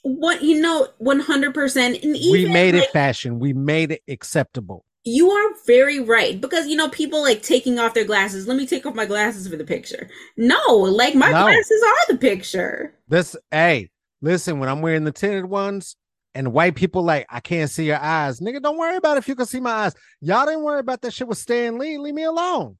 what 0.06 0.44
you 0.44 0.62
know 0.62 0.88
100% 1.02 2.04
and 2.04 2.16
even, 2.16 2.32
we 2.32 2.54
made 2.54 2.76
like, 2.76 2.84
it 2.84 2.92
fashion. 2.92 3.40
We 3.40 3.54
made 3.54 3.92
it 3.92 4.04
acceptable. 4.08 4.86
You 5.04 5.32
are 5.32 5.52
very 5.66 6.00
right. 6.00 6.40
Because 6.40 6.68
you 6.68 6.76
know 6.76 6.90
people 6.90 7.24
like 7.24 7.42
taking 7.42 7.80
off 7.80 7.96
their 7.96 8.06
glasses. 8.06 8.48
Let 8.48 8.56
me 8.56 8.68
take 8.68 8.86
off 8.86 8.94
my 8.94 9.08
glasses 9.08 9.48
for 9.48 9.56
the 9.56 9.64
picture. 9.64 10.08
No 10.38 10.74
like 10.76 11.16
my 11.16 11.32
no. 11.32 11.42
glasses 11.42 11.84
are 11.84 12.14
the 12.14 12.20
picture. 12.20 12.94
This 13.08 13.36
hey 13.50 13.90
listen 14.22 14.60
when 14.60 14.70
i'm 14.70 14.82
wearing 14.82 15.04
the 15.04 15.12
tinted 15.12 15.46
ones 15.46 15.98
and 16.34 16.54
white 16.54 16.74
people 16.74 17.04
like 17.04 17.26
i 17.30 17.40
can't 17.40 17.70
see 17.70 17.86
your 17.86 18.00
eyes 18.00 18.40
nigga 18.40 18.62
don't 18.62 18.78
worry 18.78 18.96
about 18.96 19.18
if 19.18 19.28
you 19.28 19.36
can 19.36 19.46
see 19.48 19.60
my 19.60 19.72
eyes. 19.72 19.96
Y'all 20.22 20.46
didn't 20.46 20.64
worry 20.64 20.80
about 20.80 21.02
that 21.02 21.14
shit 21.14 21.28
with 21.28 21.38
stan 21.40 21.80
lee. 21.80 21.98
Leave 21.98 22.14
me 22.14 22.24
alone. 22.24 22.78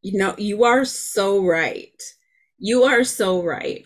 You 0.00 0.18
know 0.18 0.34
you 0.38 0.64
are 0.64 0.86
so 0.86 1.44
right. 1.44 2.02
You 2.58 2.84
are 2.84 3.04
so 3.04 3.42
right 3.42 3.84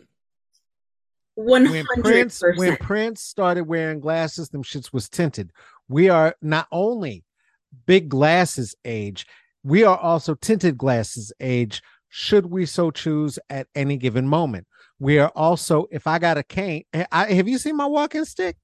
one 1.39 1.67
hundred 1.67 1.87
when 1.95 2.03
Prince 2.03 2.43
when 2.57 2.77
Prince 2.79 3.23
started 3.23 3.63
wearing 3.63 4.01
glasses, 4.01 4.49
them 4.49 4.65
shits 4.65 4.93
was 4.93 5.09
tinted. 5.09 5.53
We 5.89 6.09
are 6.09 6.35
not 6.43 6.67
only 6.73 7.25
big 7.87 8.09
glasses 8.09 8.75
age, 8.85 9.25
we 9.63 9.85
are 9.85 9.97
also 9.97 10.35
tinted 10.35 10.77
glasses 10.77 11.33
age. 11.39 11.81
Should 12.09 12.47
we 12.47 12.67
so 12.67 12.91
choose 12.91 13.39
at 13.51 13.69
any 13.77 13.97
given 13.97 14.27
moment? 14.27 14.67
We 14.99 15.21
are 15.21 15.31
also, 15.37 15.87
if 15.93 16.09
I 16.09 16.19
got 16.19 16.39
a 16.39 16.43
cane, 16.43 16.83
eh, 16.93 17.05
I, 17.13 17.33
have 17.33 17.47
you 17.47 17.59
seen 17.59 17.77
my 17.77 17.87
walking 17.87 18.25
stick? 18.25 18.57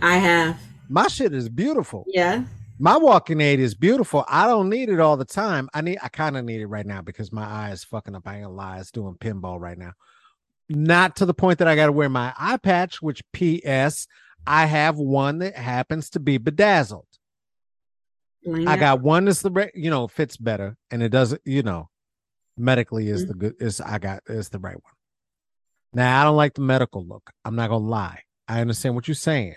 I 0.00 0.16
have. 0.18 0.60
My 0.88 1.08
shit 1.08 1.34
is 1.34 1.48
beautiful. 1.48 2.04
Yeah. 2.06 2.44
My 2.78 2.96
walking 2.98 3.40
aid 3.40 3.58
is 3.58 3.74
beautiful. 3.74 4.24
I 4.28 4.46
don't 4.46 4.68
need 4.68 4.90
it 4.90 5.00
all 5.00 5.16
the 5.16 5.24
time. 5.24 5.68
I 5.74 5.80
need, 5.80 5.98
I 6.02 6.08
kind 6.08 6.36
of 6.36 6.44
need 6.44 6.60
it 6.60 6.66
right 6.66 6.86
now 6.86 7.02
because 7.02 7.32
my 7.32 7.44
eye 7.44 7.70
is 7.72 7.82
fucking 7.82 8.14
up. 8.14 8.28
I 8.28 8.36
ain't 8.36 8.44
gonna 8.44 8.54
lie, 8.54 8.78
it's 8.78 8.92
doing 8.92 9.14
pinball 9.14 9.58
right 9.58 9.78
now 9.78 9.92
not 10.76 11.16
to 11.16 11.26
the 11.26 11.34
point 11.34 11.58
that 11.58 11.68
I 11.68 11.76
got 11.76 11.86
to 11.86 11.92
wear 11.92 12.08
my 12.08 12.32
eye 12.38 12.56
patch, 12.56 13.00
which 13.00 13.22
P.S. 13.32 14.06
I 14.46 14.66
have 14.66 14.96
one 14.96 15.38
that 15.38 15.56
happens 15.56 16.10
to 16.10 16.20
be 16.20 16.38
bedazzled. 16.38 17.06
I 18.66 18.76
got 18.76 19.00
one 19.00 19.26
that's 19.26 19.42
the 19.42 19.52
right—you 19.52 19.88
know 19.88 20.08
fits 20.08 20.36
better, 20.36 20.76
and 20.90 21.00
it 21.02 21.10
doesn't 21.10 21.42
you 21.44 21.62
know 21.62 21.88
medically 22.56 23.08
is 23.08 23.22
mm-hmm. 23.22 23.28
the 23.28 23.34
good 23.34 23.54
is 23.60 23.80
I 23.80 23.98
got 23.98 24.22
is 24.26 24.48
the 24.48 24.58
right 24.58 24.74
one. 24.74 24.92
Now 25.92 26.20
I 26.20 26.24
don't 26.24 26.36
like 26.36 26.54
the 26.54 26.60
medical 26.60 27.06
look. 27.06 27.30
I'm 27.44 27.54
not 27.54 27.70
gonna 27.70 27.86
lie. 27.86 28.22
I 28.48 28.60
understand 28.60 28.96
what 28.96 29.06
you're 29.06 29.14
saying. 29.14 29.54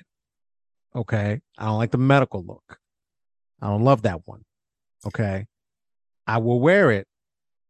Okay, 0.95 1.41
I 1.57 1.65
don't 1.65 1.79
like 1.79 1.91
the 1.91 1.97
medical 1.97 2.43
look. 2.45 2.77
I 3.59 3.69
don't 3.69 3.83
love 3.83 4.03
that 4.03 4.27
one. 4.27 4.43
Okay, 5.07 5.47
I 6.27 6.37
will 6.37 6.59
wear 6.59 6.91
it, 6.91 7.07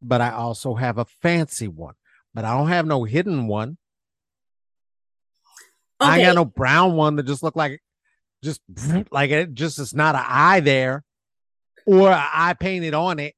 but 0.02 0.20
I 0.20 0.32
also 0.32 0.76
have 0.76 0.98
a 0.98 1.06
fancy 1.06 1.70
one 1.70 1.96
but 2.36 2.44
I 2.44 2.56
don't 2.56 2.68
have 2.68 2.86
no 2.86 3.06
hidden 3.06 3.48
one. 3.48 3.78
Okay. 6.02 6.12
I 6.12 6.22
got 6.22 6.36
no 6.36 6.44
brown 6.44 6.94
one 6.96 7.16
that 7.16 7.24
just 7.24 7.42
look 7.42 7.56
like 7.56 7.82
just 8.44 8.62
like 9.12 9.32
it 9.32 9.54
just 9.54 9.80
it's 9.80 9.94
not 9.94 10.14
an 10.14 10.26
eye 10.28 10.60
there 10.60 11.04
or 11.88 12.12
an 12.12 12.28
eye 12.34 12.54
painted 12.60 12.94
on 12.94 13.20
it. 13.20 13.34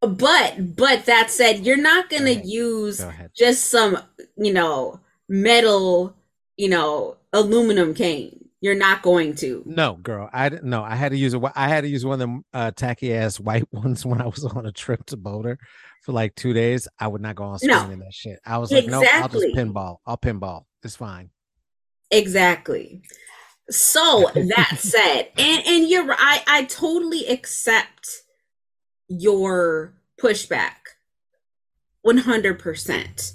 But 0.00 0.76
but 0.76 1.06
that 1.06 1.30
said, 1.30 1.64
you're 1.64 1.78
not 1.78 2.10
gonna 2.10 2.34
Go 2.34 2.42
use 2.44 3.00
Go 3.00 3.10
just 3.34 3.70
some, 3.70 3.96
you 4.36 4.52
know, 4.52 5.00
metal, 5.26 6.14
you 6.58 6.68
know, 6.68 7.16
aluminum 7.32 7.94
cane. 7.94 8.40
You're 8.60 8.74
not 8.74 9.02
going 9.02 9.34
to. 9.36 9.62
No, 9.66 9.94
girl. 9.94 10.30
I 10.32 10.48
didn't. 10.48 10.64
No, 10.68 10.82
I 10.82 10.94
had 10.94 11.12
to 11.12 11.18
use 11.18 11.34
a. 11.34 11.52
I 11.54 11.68
had 11.68 11.82
to 11.82 11.88
use 11.88 12.04
one 12.04 12.14
of 12.14 12.18
them 12.18 12.44
uh, 12.52 12.70
tacky 12.70 13.14
ass 13.14 13.40
white 13.40 13.66
ones 13.72 14.04
when 14.04 14.20
I 14.20 14.26
was 14.26 14.44
on 14.44 14.66
a 14.66 14.72
trip 14.72 15.04
to 15.06 15.16
Boulder 15.16 15.58
for 16.04 16.12
like 16.12 16.34
two 16.34 16.52
days, 16.52 16.86
I 16.98 17.08
would 17.08 17.22
not 17.22 17.34
go 17.34 17.44
on 17.44 17.58
screen 17.58 17.76
no. 17.76 17.90
in 17.90 17.98
that 18.00 18.12
shit. 18.12 18.38
I 18.44 18.58
was 18.58 18.70
like, 18.70 18.84
exactly. 18.84 19.08
no, 19.10 19.22
I'll 19.22 19.28
just 19.28 19.56
pinball. 19.56 19.96
I'll 20.06 20.18
pinball. 20.18 20.64
It's 20.82 20.96
fine. 20.96 21.30
Exactly. 22.10 23.02
So 23.70 24.30
that 24.34 24.76
said, 24.78 25.30
and 25.38 25.66
and 25.66 25.88
you're 25.88 26.12
I 26.12 26.42
I 26.46 26.64
totally 26.64 27.26
accept 27.26 28.22
your 29.08 29.94
pushback, 30.20 30.98
one 32.02 32.18
hundred 32.18 32.58
percent. 32.58 33.32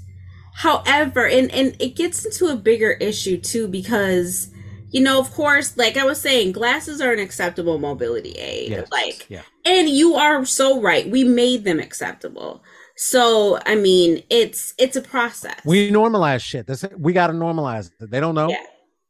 However, 0.54 1.28
and 1.28 1.52
and 1.52 1.76
it 1.80 1.96
gets 1.96 2.24
into 2.24 2.54
a 2.54 2.56
bigger 2.56 2.92
issue 2.92 3.38
too 3.38 3.68
because 3.68 4.52
you 4.91 5.01
know, 5.01 5.19
of 5.19 5.31
course, 5.31 5.77
like 5.77 5.98
I 5.98 6.05
was 6.05 6.19
saying, 6.19 6.53
glasses 6.53 7.01
are 7.01 7.12
an 7.12 7.19
acceptable 7.19 7.77
mobility 7.77 8.31
aid. 8.31 8.72
Yes. 8.72 8.91
Like, 8.91 9.25
yeah. 9.29 9.41
and 9.65 9.89
you 9.89 10.15
are 10.15 10.46
so 10.46 10.81
right. 10.81 11.10
We 11.10 11.24
made 11.24 11.63
them 11.63 11.79
acceptable. 11.79 12.63
So, 12.96 13.60
I 13.65 13.75
mean, 13.75 14.24
it's 14.29 14.74
it's 14.77 14.98
a 14.98 15.01
process. 15.01 15.60
We 15.63 15.89
normalize 15.89 16.41
shit. 16.41 16.67
This 16.67 16.84
we 16.98 17.13
got 17.13 17.27
to 17.27 17.34
normalize 17.34 17.91
it. 18.00 18.12
They 18.12 18.19
don't 18.19 18.36
know. 18.36 18.50
Yeah. 18.50 18.63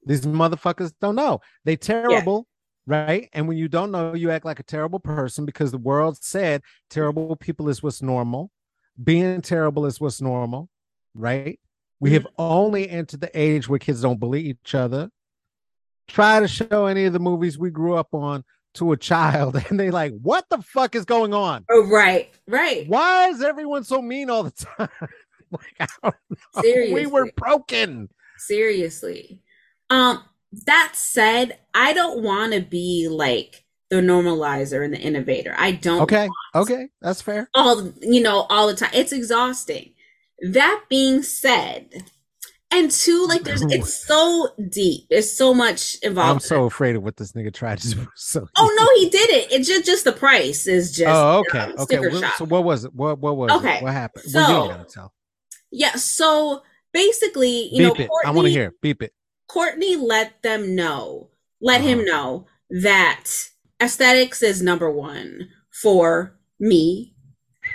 These 0.05 0.25
motherfuckers 0.25 0.93
don't 1.01 1.15
know. 1.15 1.41
They 1.65 1.75
terrible, 1.75 2.47
yeah. 2.87 3.05
right? 3.05 3.29
And 3.33 3.47
when 3.47 3.57
you 3.57 3.67
don't 3.67 3.91
know, 3.91 4.13
you 4.13 4.31
act 4.31 4.45
like 4.45 4.59
a 4.59 4.63
terrible 4.63 4.99
person 4.99 5.45
because 5.45 5.71
the 5.71 5.77
world 5.77 6.17
said 6.21 6.61
terrible 6.89 7.35
people 7.35 7.69
is 7.69 7.81
what's 7.81 8.01
normal. 8.01 8.51
Being 9.01 9.41
terrible 9.41 9.85
is 9.85 9.99
what's 9.99 10.21
normal, 10.21 10.69
right? 11.13 11.59
We 11.99 12.13
have 12.13 12.23
mm-hmm. 12.23 12.41
only 12.41 12.89
entered 12.89 13.21
the 13.21 13.31
age 13.33 13.67
where 13.67 13.79
kids 13.79 14.01
don't 14.01 14.19
believe 14.19 14.45
each 14.45 14.75
other 14.75 15.09
try 16.09 16.39
to 16.39 16.47
show 16.47 16.85
any 16.85 17.05
of 17.05 17.13
the 17.13 17.19
movies 17.19 17.57
we 17.57 17.69
grew 17.69 17.95
up 17.95 18.13
on 18.13 18.43
to 18.75 18.91
a 18.91 18.97
child 18.97 19.61
and 19.69 19.79
they 19.79 19.91
like 19.91 20.13
what 20.21 20.45
the 20.49 20.61
fuck 20.61 20.95
is 20.95 21.05
going 21.05 21.33
on? 21.33 21.65
Oh 21.69 21.87
right 21.87 22.33
right. 22.47 22.87
Why 22.87 23.29
is 23.29 23.41
everyone 23.41 23.83
so 23.83 24.01
mean 24.01 24.29
all 24.29 24.43
the 24.43 24.51
time? 24.77 24.89
Like 25.51 25.75
I 25.79 25.87
don't 26.03 26.15
know. 26.29 26.61
Seriously. 26.61 26.93
we 26.93 27.05
were 27.07 27.31
broken. 27.35 28.09
Seriously. 28.37 29.41
Um 29.89 30.23
that 30.65 30.93
said 30.95 31.59
i 31.75 31.93
don't 31.93 32.23
want 32.23 32.53
to 32.53 32.59
be 32.59 33.07
like 33.07 33.63
the 33.91 33.97
normalizer 33.97 34.83
and 34.83 34.93
the 34.93 34.99
innovator. 34.99 35.55
I 35.57 35.71
don't 35.71 36.01
okay 36.01 36.29
okay 36.53 36.89
that's 37.01 37.21
fair. 37.21 37.49
all 37.53 37.91
you 38.01 38.21
know 38.21 38.45
all 38.49 38.67
the 38.67 38.75
time 38.75 38.91
it's 38.93 39.11
exhausting. 39.11 39.93
That 40.41 40.85
being 40.89 41.21
said 41.23 42.05
and 42.71 42.91
two, 42.91 43.25
like 43.27 43.43
there's 43.43 43.63
it's 43.63 44.05
so 44.05 44.49
deep. 44.69 45.07
There's 45.09 45.31
so 45.31 45.53
much 45.53 45.97
involved. 46.03 46.31
I'm 46.31 46.39
so 46.39 46.65
afraid 46.65 46.95
of 46.95 47.03
what 47.03 47.17
this 47.17 47.31
nigga 47.31 47.53
tried 47.53 47.79
to 47.79 47.89
do. 47.89 48.07
So 48.15 48.47
oh 48.57 48.75
no, 48.77 49.01
he 49.01 49.09
did 49.09 49.29
it. 49.29 49.51
It's 49.51 49.67
just 49.67 49.85
just 49.85 50.03
the 50.03 50.11
price 50.11 50.67
is 50.67 50.95
just 50.95 51.09
oh 51.09 51.43
okay 51.49 51.59
um, 51.59 51.75
okay. 51.79 51.99
Well, 51.99 52.31
so 52.37 52.45
what 52.45 52.63
was 52.63 52.85
it? 52.85 52.93
What 52.93 53.19
what 53.19 53.37
was 53.37 53.51
okay. 53.51 53.77
It? 53.77 53.83
What 53.83 53.93
happened? 53.93 54.25
So 54.25 54.39
well, 54.39 54.65
you 54.65 54.71
gotta 54.71 54.85
tell. 54.85 55.13
Yeah. 55.71 55.95
So 55.95 56.61
basically, 56.93 57.69
you 57.73 57.91
Beep 57.93 57.99
know. 57.99 58.07
Courtney, 58.07 58.27
I 58.27 58.31
want 58.31 58.45
to 58.45 58.51
hear. 58.51 58.73
Beep 58.81 59.01
it. 59.01 59.13
Courtney 59.47 59.95
let 59.95 60.41
them 60.43 60.75
know, 60.75 61.29
let 61.59 61.81
uh-huh. 61.81 61.89
him 61.89 62.05
know 62.05 62.45
that 62.69 63.25
aesthetics 63.81 64.43
is 64.43 64.61
number 64.61 64.91
one 64.91 65.49
for 65.71 66.37
me 66.59 67.15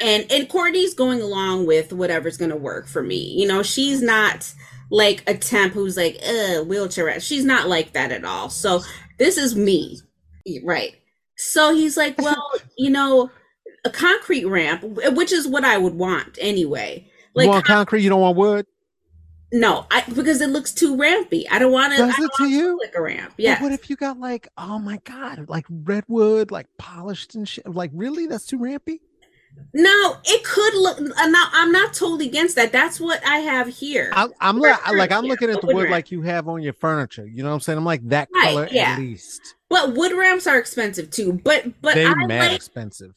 and 0.01 0.31
and 0.31 0.49
Courtney's 0.49 0.95
going 0.95 1.21
along 1.21 1.67
with 1.67 1.93
whatever's 1.93 2.37
going 2.37 2.51
to 2.51 2.57
work 2.57 2.87
for 2.87 3.03
me. 3.03 3.17
You 3.17 3.47
know, 3.47 3.63
she's 3.63 4.03
not 4.03 4.53
like 4.95 5.25
a 5.27 5.35
temp 5.35 5.73
who's 5.73 5.97
like, 5.97 6.21
uh, 6.25 6.63
wheelchair. 6.63 7.19
She's 7.19 7.45
not 7.45 7.69
like 7.69 7.95
that 7.95 8.13
at 8.13 8.25
all. 8.25 8.49
So 8.49 8.81
this 9.19 9.37
is 9.37 9.57
me. 9.57 9.99
Right. 10.63 10.95
So 11.37 11.75
he's 11.75 11.97
like, 11.97 12.17
well, 12.17 12.49
you 12.79 12.91
know, 12.91 13.29
a 13.85 13.91
concrete 13.91 14.45
ramp, 14.45 14.83
which 14.85 15.33
is 15.33 15.49
what 15.49 15.65
I 15.65 15.79
would 15.79 15.97
want 15.97 16.39
anyway. 16.41 17.11
Like 17.35 17.47
you 17.47 17.51
want 17.51 17.65
concrete, 17.65 18.03
you 18.03 18.09
don't 18.09 18.21
want 18.21 18.37
wood? 18.37 18.67
No, 19.53 19.85
I 19.91 20.03
because 20.03 20.41
it 20.41 20.51
looks 20.51 20.73
too 20.73 20.97
rampy. 20.97 21.49
I 21.49 21.59
don't 21.59 21.73
want 21.73 21.93
to. 21.93 21.99
Does 21.99 22.19
it 22.19 22.31
to 22.39 22.49
you? 22.49 22.79
Like 22.81 22.95
a 22.97 23.03
ramp. 23.03 23.35
But 23.37 23.45
Yeah. 23.45 23.63
what 23.63 23.73
if 23.73 23.91
you 23.91 23.97
got 23.97 24.19
like, 24.19 24.49
oh 24.57 24.79
my 24.79 24.99
god, 25.05 25.49
like 25.49 25.67
redwood, 25.69 26.53
like 26.53 26.67
polished 26.79 27.35
and 27.35 27.49
shit? 27.49 27.67
Like 27.67 27.91
really, 27.93 28.27
that's 28.27 28.47
too 28.47 28.59
rampy. 28.59 29.01
No, 29.77 30.17
it 30.25 30.45
could 30.45 30.75
look. 30.75 31.01
uh, 31.01 31.27
Now, 31.27 31.49
I'm 31.53 31.73
not 31.73 31.95
totally 31.95 32.27
against 32.29 32.55
that. 32.57 32.71
That's 32.71 33.01
what 33.01 33.25
I 33.27 33.39
have 33.39 33.67
here. 33.67 34.11
I, 34.15 34.29
I'm 34.41 34.59
like, 34.59 34.93
like 34.93 35.11
I'm 35.13 35.25
looking 35.25 35.51
at 35.51 35.61
the 35.61 35.67
wood 35.67 35.75
wood 35.77 35.91
like 35.91 36.13
you 36.13 36.23
have 36.23 36.49
on 36.49 36.63
your 36.63 36.75
furniture. 36.75 37.27
You 37.27 37.43
know 37.43 37.49
what 37.49 37.55
I'm 37.57 37.61
saying? 37.61 37.79
I'm 37.79 37.85
like 37.85 38.09
that 38.09 38.29
Right, 38.33 38.45
color 38.51 38.69
yeah. 38.71 38.93
at 38.93 38.99
least. 39.01 39.41
but 39.69 39.95
wood 39.95 40.13
ramps 40.13 40.47
are 40.47 40.59
expensive 40.59 41.11
too. 41.11 41.41
But 41.45 41.65
but 41.83 41.95
they 41.95 42.07
I 42.07 42.15
mad 42.27 42.39
like 42.51 42.53
expensive. 42.57 43.13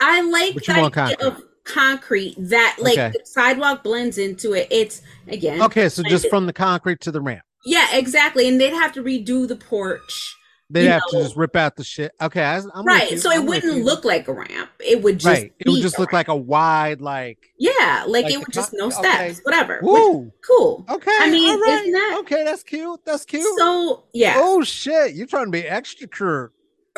I 0.00 0.20
like 0.20 0.54
But 0.54 0.66
the 0.66 0.72
idea 0.72 0.90
concrete. 0.90 1.20
of 1.26 1.42
concrete 1.64 2.34
that 2.38 2.76
like 2.80 2.98
Okay. 2.98 3.10
the 3.14 3.24
sidewalk 3.24 3.82
blends 3.82 4.18
into 4.18 4.52
it. 4.52 4.68
It's 4.70 5.00
again. 5.28 5.62
Okay, 5.62 5.88
so 5.88 6.02
just 6.02 6.28
from 6.28 6.44
the 6.46 6.52
concrete 6.52 7.00
to 7.02 7.10
the 7.12 7.20
ramp, 7.20 7.42
Yeah, 7.64 7.86
exactly. 7.94 8.48
And 8.48 8.60
they'd 8.60 8.74
have 8.74 8.92
to 8.92 9.02
redo 9.02 9.48
the 9.48 9.56
porch. 9.56 10.36
They'd 10.72 10.86
have 10.86 11.02
know- 11.12 11.18
to 11.20 11.24
just 11.24 11.36
rip 11.36 11.54
out 11.56 11.76
the 11.76 11.84
shit. 11.84 12.12
Okay, 12.20 12.42
I, 12.42 12.60
I'm 12.74 12.84
right. 12.84 13.18
So 13.18 13.30
it 13.30 13.38
I'm 13.40 13.46
wouldn't 13.46 13.84
look 13.84 14.04
like 14.04 14.26
a 14.28 14.32
ramp. 14.32 14.70
It 14.80 15.02
would 15.02 15.18
just 15.20 15.26
right. 15.26 15.52
It 15.58 15.68
would 15.68 15.82
just 15.82 15.98
look 15.98 16.12
ramp. 16.12 16.28
like 16.28 16.34
a 16.34 16.36
wide, 16.36 17.00
like 17.00 17.38
Yeah, 17.58 18.04
like, 18.06 18.24
like 18.24 18.34
it 18.34 18.38
would 18.38 18.52
just 18.52 18.72
no 18.72 18.86
okay. 18.86 18.96
steps, 19.32 19.40
whatever. 19.44 19.78
Which- 19.82 20.32
cool. 20.46 20.84
Okay, 20.88 21.16
I 21.20 21.30
mean, 21.30 21.60
right. 21.60 21.80
isn't 21.80 21.92
that- 21.92 22.16
okay? 22.20 22.44
That's 22.44 22.62
cute. 22.62 23.00
That's 23.04 23.24
cute. 23.24 23.44
So 23.58 24.04
yeah, 24.12 24.34
Oh 24.38 24.62
shit! 24.62 25.14
You're 25.14 25.26
trying 25.26 25.46
to 25.46 25.50
be 25.52 25.62
extra 25.66 26.08
cute. 26.08 26.50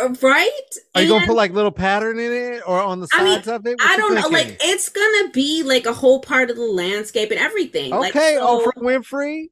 uh, 0.03 0.09
right? 0.23 0.51
Are 0.95 1.03
you 1.03 1.09
gonna 1.09 1.27
put 1.27 1.37
like 1.37 1.53
little 1.53 1.71
pattern 1.71 2.19
in 2.19 2.33
it 2.33 2.63
or 2.67 2.81
on 2.81 3.01
the 3.01 3.09
I 3.13 3.23
mean, 3.25 3.35
sides 3.35 3.49
of 3.49 3.67
it? 3.67 3.79
What 3.79 3.91
I 3.91 3.97
don't 3.97 4.15
know, 4.15 4.29
like 4.29 4.57
it's 4.61 4.89
gonna 4.89 5.31
be 5.31 5.63
like 5.63 5.87
a 5.87 5.93
whole 5.93 6.21
part 6.21 6.51
of 6.51 6.57
the 6.57 6.63
landscape 6.65 7.31
and 7.31 7.39
everything. 7.41 7.91
Like, 7.91 8.15
okay, 8.17 8.35
so- 8.37 8.61
Oprah 8.61 8.83
Winfrey. 8.83 9.51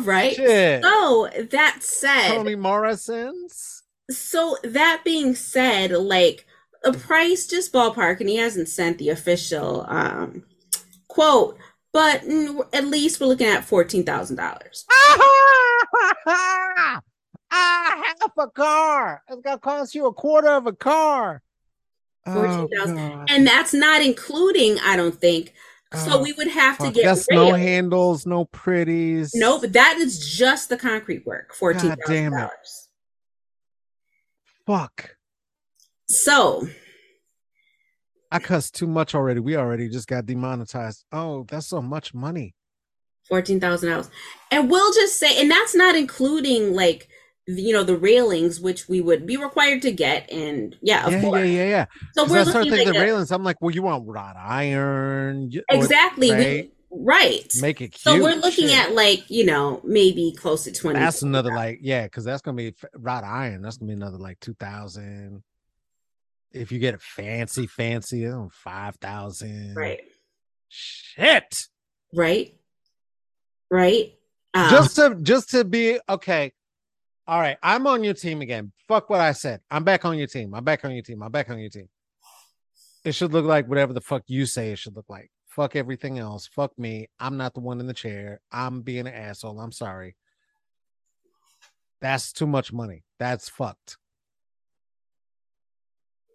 Right? 0.00 0.34
Shit. 0.34 0.82
So 0.82 1.28
that 1.50 1.78
said, 1.80 2.36
Toni 2.36 2.54
Morrison's. 2.54 3.82
so 4.10 4.56
that 4.62 5.02
being 5.04 5.34
said, 5.34 5.90
like 5.92 6.46
a 6.84 6.92
price 6.92 7.46
just 7.46 7.72
ballpark, 7.72 8.20
and 8.20 8.28
he 8.28 8.36
hasn't 8.36 8.68
sent 8.68 8.98
the 8.98 9.10
official 9.10 9.84
um 9.88 10.44
quote, 11.08 11.58
but 11.92 12.22
at 12.72 12.86
least 12.86 13.20
we're 13.20 13.26
looking 13.26 13.46
at 13.46 13.64
fourteen 13.64 14.04
thousand 14.04 14.36
dollars. 14.36 14.84
ah, 16.26 17.00
half 17.50 18.32
a 18.38 18.48
car. 18.48 19.22
It's 19.28 19.42
gonna 19.42 19.58
cost 19.58 19.94
you 19.94 20.06
a 20.06 20.12
quarter 20.12 20.48
of 20.48 20.66
a 20.66 20.72
car. 20.72 21.42
Oh, 22.26 22.34
14,000. 22.34 22.96
God. 22.96 23.30
And 23.30 23.46
that's 23.46 23.72
not 23.72 24.02
including, 24.02 24.78
I 24.80 24.96
don't 24.96 25.14
think. 25.14 25.54
So 26.04 26.20
we 26.22 26.32
would 26.34 26.48
have 26.48 26.78
to 26.78 26.90
get 26.90 27.04
That's 27.04 27.28
no 27.30 27.52
handles, 27.52 28.26
no 28.26 28.44
pretties. 28.46 29.32
No, 29.34 29.60
but 29.60 29.72
that 29.72 29.96
is 29.98 30.36
just 30.36 30.68
the 30.68 30.76
concrete 30.76 31.26
work. 31.26 31.54
Fourteen 31.54 31.92
it. 31.92 32.30
dollars. 32.30 32.88
Fuck. 34.66 35.16
So 36.08 36.68
I 38.30 38.38
cussed 38.38 38.74
too 38.74 38.86
much 38.86 39.14
already. 39.14 39.40
We 39.40 39.56
already 39.56 39.88
just 39.88 40.08
got 40.08 40.26
demonetized. 40.26 41.04
Oh, 41.12 41.44
that's 41.48 41.68
so 41.68 41.80
much 41.80 42.14
money. 42.14 42.54
fourteen 43.28 43.60
thousand 43.60 43.90
dollars, 43.90 44.10
and 44.50 44.70
we'll 44.70 44.92
just 44.92 45.18
say, 45.18 45.40
and 45.40 45.50
that's 45.50 45.74
not 45.74 45.94
including 45.96 46.74
like 46.74 47.08
you 47.46 47.72
know 47.72 47.84
the 47.84 47.96
railings, 47.96 48.60
which 48.60 48.88
we 48.88 49.00
would 49.00 49.26
be 49.26 49.36
required 49.36 49.82
to 49.82 49.92
get, 49.92 50.30
and 50.32 50.76
yeah, 50.82 51.06
of 51.06 51.12
yeah, 51.12 51.20
course. 51.20 51.38
yeah, 51.40 51.44
yeah, 51.44 51.64
yeah. 51.68 51.86
So 52.14 52.24
we're 52.24 52.38
I 52.38 52.42
looking 52.42 52.62
thinking 52.72 52.86
like 52.86 52.94
the 52.94 53.00
a- 53.00 53.04
railings. 53.04 53.30
I'm 53.30 53.44
like, 53.44 53.60
well, 53.60 53.70
you 53.74 53.82
want 53.82 54.06
wrought 54.08 54.36
iron? 54.36 55.50
y- 55.54 55.60
or- 55.70 55.76
exactly 55.76 56.30
right? 56.32 56.70
we, 56.90 57.04
right. 57.04 57.52
Make 57.60 57.80
it 57.80 57.88
cute. 57.90 58.00
So 58.00 58.20
we're 58.22 58.34
looking 58.34 58.68
Shit. 58.68 58.78
at 58.78 58.94
like 58.94 59.30
you 59.30 59.46
know 59.46 59.80
maybe 59.84 60.32
close 60.36 60.64
to 60.64 60.72
twenty. 60.72 60.98
That's 60.98 61.22
another 61.22 61.54
like 61.54 61.78
yeah, 61.82 62.02
because 62.04 62.24
that's 62.24 62.42
gonna 62.42 62.56
be 62.56 62.74
wrought 62.94 63.22
iron. 63.24 63.62
That's 63.62 63.76
gonna 63.76 63.90
be 63.90 63.94
another 63.94 64.18
like 64.18 64.40
two 64.40 64.54
thousand. 64.54 65.42
If 66.52 66.72
you 66.72 66.78
get 66.78 66.94
it 66.94 67.02
fancy, 67.02 67.66
fancy, 67.66 68.26
oh, 68.26 68.48
five 68.52 68.96
thousand. 68.96 69.74
right, 69.76 70.00
Shit. 70.68 71.66
right, 72.14 72.54
right. 73.70 74.12
Um, 74.54 74.70
just 74.70 74.96
to 74.96 75.16
just 75.22 75.50
to 75.50 75.64
be 75.64 76.00
okay. 76.08 76.52
All 77.28 77.40
right, 77.40 77.56
I'm 77.60 77.86
on 77.88 78.04
your 78.04 78.14
team 78.14 78.40
again. 78.40 78.72
Fuck 78.86 79.10
what 79.10 79.20
I 79.20 79.32
said. 79.32 79.60
I'm 79.68 79.82
back 79.82 80.04
on 80.04 80.16
your 80.16 80.28
team. 80.28 80.54
I'm 80.54 80.62
back 80.62 80.84
on 80.84 80.92
your 80.92 81.02
team. 81.02 81.22
I'm 81.22 81.32
back 81.32 81.50
on 81.50 81.58
your 81.58 81.70
team. 81.70 81.88
It 83.04 83.12
should 83.12 83.32
look 83.32 83.44
like 83.44 83.68
whatever 83.68 83.92
the 83.92 84.00
fuck 84.00 84.22
you 84.28 84.46
say 84.46 84.70
it 84.70 84.78
should 84.78 84.94
look 84.94 85.08
like. 85.08 85.30
Fuck 85.48 85.74
everything 85.74 86.18
else. 86.18 86.46
Fuck 86.46 86.78
me. 86.78 87.08
I'm 87.18 87.36
not 87.36 87.54
the 87.54 87.60
one 87.60 87.80
in 87.80 87.86
the 87.86 87.94
chair. 87.94 88.40
I'm 88.52 88.82
being 88.82 89.06
an 89.08 89.14
asshole. 89.14 89.58
I'm 89.58 89.72
sorry. 89.72 90.14
That's 92.00 92.32
too 92.32 92.46
much 92.46 92.72
money. 92.72 93.02
That's 93.18 93.48
fucked. 93.48 93.96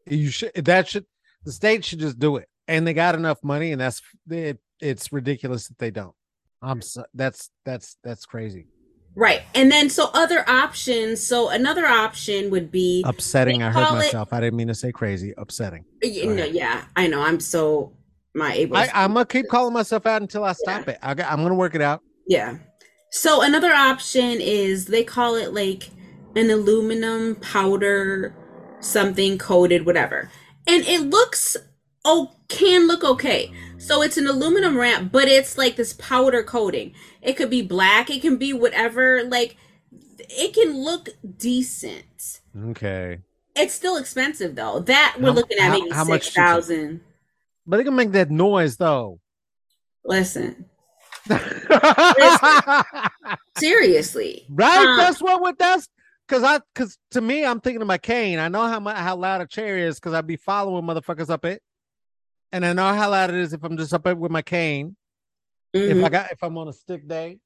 You 0.07 0.29
should 0.29 0.53
that 0.55 0.89
should 0.89 1.05
the 1.45 1.51
state 1.51 1.85
should 1.85 1.99
just 1.99 2.19
do 2.19 2.37
it. 2.37 2.49
And 2.67 2.85
they 2.85 2.93
got 2.93 3.15
enough 3.15 3.43
money, 3.43 3.71
and 3.71 3.79
that's 3.79 4.01
it, 4.29 4.59
it's 4.79 5.13
ridiculous 5.13 5.67
that 5.67 5.77
they 5.77 5.91
don't. 5.91 6.15
I'm 6.61 6.81
so, 6.81 7.05
that's 7.13 7.49
that's 7.63 7.97
that's 8.03 8.25
crazy. 8.25 8.67
Right, 9.15 9.41
and 9.55 9.71
then 9.71 9.89
so 9.89 10.09
other 10.13 10.47
options. 10.49 11.25
So 11.25 11.49
another 11.49 11.85
option 11.85 12.49
would 12.51 12.71
be 12.71 13.03
Upsetting. 13.05 13.63
I 13.63 13.71
heard 13.71 13.85
call 13.85 13.95
it- 13.95 13.99
myself. 13.99 14.33
I 14.33 14.39
didn't 14.39 14.57
mean 14.57 14.67
to 14.67 14.75
say 14.75 14.91
crazy. 14.91 15.33
Upsetting. 15.37 15.85
you 16.01 16.33
know, 16.33 16.45
yeah, 16.45 16.85
I 16.95 17.07
know. 17.07 17.21
I'm 17.21 17.39
so 17.39 17.93
my 18.33 18.53
able. 18.53 18.77
I, 18.77 18.89
I'm 18.93 19.13
gonna 19.13 19.25
keep 19.25 19.47
calling 19.49 19.73
myself 19.73 20.05
out 20.05 20.21
until 20.21 20.43
I 20.43 20.53
stop 20.53 20.87
it. 20.87 20.97
I 21.01 21.11
I'm 21.11 21.43
gonna 21.43 21.55
work 21.55 21.75
it 21.75 21.81
out. 21.81 22.01
Yeah. 22.27 22.57
So 23.11 23.41
another 23.41 23.73
option 23.73 24.39
is 24.39 24.85
they 24.85 25.03
call 25.03 25.35
it 25.35 25.53
like 25.53 25.89
an 26.35 26.49
aluminum 26.49 27.35
powder 27.35 28.33
something 28.79 29.37
coated 29.37 29.85
whatever. 29.85 30.29
And 30.67 30.83
it 30.85 31.01
looks 31.01 31.57
oh 32.05 32.31
can 32.47 32.87
look 32.87 33.03
okay. 33.03 33.51
So 33.77 34.01
it's 34.01 34.17
an 34.17 34.27
aluminum 34.27 34.77
ramp, 34.77 35.11
but 35.11 35.27
it's 35.27 35.57
like 35.57 35.75
this 35.75 35.93
powder 35.93 36.43
coating. 36.43 36.93
It 37.21 37.33
could 37.33 37.49
be 37.49 37.61
black, 37.61 38.09
it 38.09 38.21
can 38.21 38.37
be 38.37 38.53
whatever 38.53 39.23
like 39.23 39.57
it 40.29 40.53
can 40.53 40.77
look 40.83 41.09
decent. 41.37 42.41
Okay, 42.69 43.19
It's 43.55 43.73
still 43.73 43.97
expensive 43.97 44.55
though. 44.55 44.79
That 44.81 45.17
we're 45.19 45.29
How- 45.29 45.33
looking 45.35 45.57
at 45.59 45.71
maybe 45.71 45.89
how 45.89 46.03
six 46.05 46.29
thousand. 46.29 47.01
but 47.65 47.79
it 47.79 47.83
can 47.85 47.95
make 47.95 48.11
that 48.11 48.29
noise 48.31 48.77
though. 48.77 49.19
Listen, 50.05 50.65
right? 51.29 52.83
seriously. 53.57 54.45
Um, 54.49 54.55
that's 54.57 55.21
what. 55.21 55.41
What 55.41 55.57
that's 55.57 55.87
because 56.27 56.43
I 56.43 56.59
because 56.73 56.97
to 57.11 57.21
me 57.21 57.45
I'm 57.45 57.59
thinking 57.61 57.81
of 57.81 57.87
my 57.87 57.97
cane. 57.97 58.39
I 58.39 58.47
know 58.47 58.65
how 58.67 58.79
much 58.79 58.97
how 58.97 59.15
loud 59.15 59.41
a 59.41 59.47
chair 59.47 59.77
is 59.77 59.95
because 59.99 60.13
I'd 60.13 60.27
be 60.27 60.37
following 60.37 60.83
motherfuckers 60.85 61.29
up 61.29 61.45
it, 61.45 61.61
and 62.51 62.65
I 62.65 62.73
know 62.73 62.93
how 62.93 63.09
loud 63.11 63.29
it 63.29 63.37
is 63.37 63.53
if 63.53 63.63
I'm 63.63 63.77
just 63.77 63.93
up 63.93 64.05
with 64.05 64.31
my 64.31 64.41
cane. 64.41 64.95
Mm-hmm. 65.73 65.85
If 65.85 65.91
I 65.91 65.99
mm-hmm. 65.99 66.11
got 66.11 66.31
if 66.31 66.43
I'm 66.43 66.57
on 66.57 66.67
a 66.67 66.73
stick 66.73 67.07
day. 67.07 67.39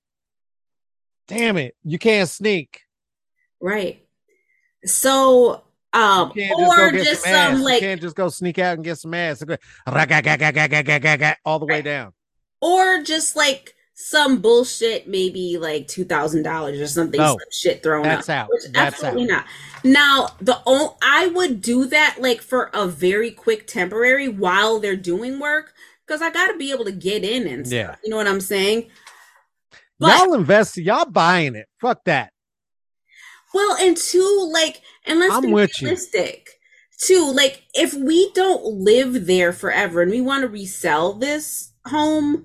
Damn 1.28 1.58
it, 1.58 1.76
you 1.84 1.98
can't 1.98 2.30
sneak. 2.30 2.82
Right. 3.60 4.06
So 4.86 5.64
um, 5.94 6.32
or 6.32 6.92
just, 6.92 7.06
just 7.06 7.24
some, 7.24 7.56
some 7.56 7.62
like 7.62 7.82
you 7.82 7.88
can't 7.88 8.02
just 8.02 8.16
go 8.16 8.30
sneak 8.30 8.60
out 8.60 8.76
and 8.76 8.84
get 8.84 8.98
some 8.98 9.14
ass 9.14 9.42
all 11.46 11.60
the 11.60 11.66
way 11.66 11.82
down. 11.82 12.12
Or 12.62 13.02
just 13.04 13.36
like 13.36 13.75
some 13.98 14.42
bullshit, 14.42 15.08
maybe 15.08 15.58
like 15.58 15.88
two 15.88 16.04
thousand 16.04 16.44
dollars 16.44 16.80
or 16.80 16.88
something, 16.88 17.20
No, 17.20 17.32
some 17.32 17.52
shit 17.52 17.82
thrown 17.82 18.04
That's 18.04 18.30
out. 18.30 18.50
Which 18.50 18.64
That's 18.72 18.96
absolutely 19.02 19.24
out. 19.24 19.30
not. 19.30 19.46
Now, 19.84 20.28
the 20.42 20.62
o- 20.66 20.98
I 21.02 21.28
would 21.28 21.62
do 21.62 21.86
that 21.86 22.18
like 22.20 22.42
for 22.42 22.70
a 22.74 22.88
very 22.88 23.32
quick 23.32 23.68
temporary 23.68 24.28
while 24.28 24.80
they're 24.80 24.96
doing 24.98 25.40
work 25.40 25.74
because 26.06 26.22
I 26.22 26.30
got 26.30 26.52
to 26.52 26.58
be 26.58 26.72
able 26.72 26.86
to 26.86 26.92
get 26.92 27.24
in 27.24 27.48
and 27.48 27.66
stuff. 27.66 27.74
Yeah. 27.74 27.96
You 28.04 28.10
know 28.10 28.18
what 28.18 28.28
I'm 28.28 28.42
saying? 28.42 28.90
But 29.98 30.20
y'all 30.20 30.34
invest. 30.34 30.76
Y'all 30.78 31.06
buying 31.10 31.56
it. 31.56 31.68
Fuck 31.80 32.04
that. 32.06 32.34
Well, 33.54 33.78
and 33.80 33.96
two, 33.96 34.50
like, 34.52 34.82
and 35.06 35.20
let's 35.22 35.36
I'm 35.36 35.44
be 35.44 35.54
with 35.54 35.82
you. 35.82 35.88
realistic. 35.88 36.50
Two, 37.00 37.32
like, 37.34 37.64
if 37.74 37.94
we 37.94 38.30
don't 38.34 38.66
live 38.66 39.26
there 39.26 39.54
forever 39.54 40.02
and 40.02 40.12
we 40.12 40.20
want 40.20 40.42
to 40.42 40.50
resell 40.50 41.14
this 41.14 41.72
home, 41.86 42.44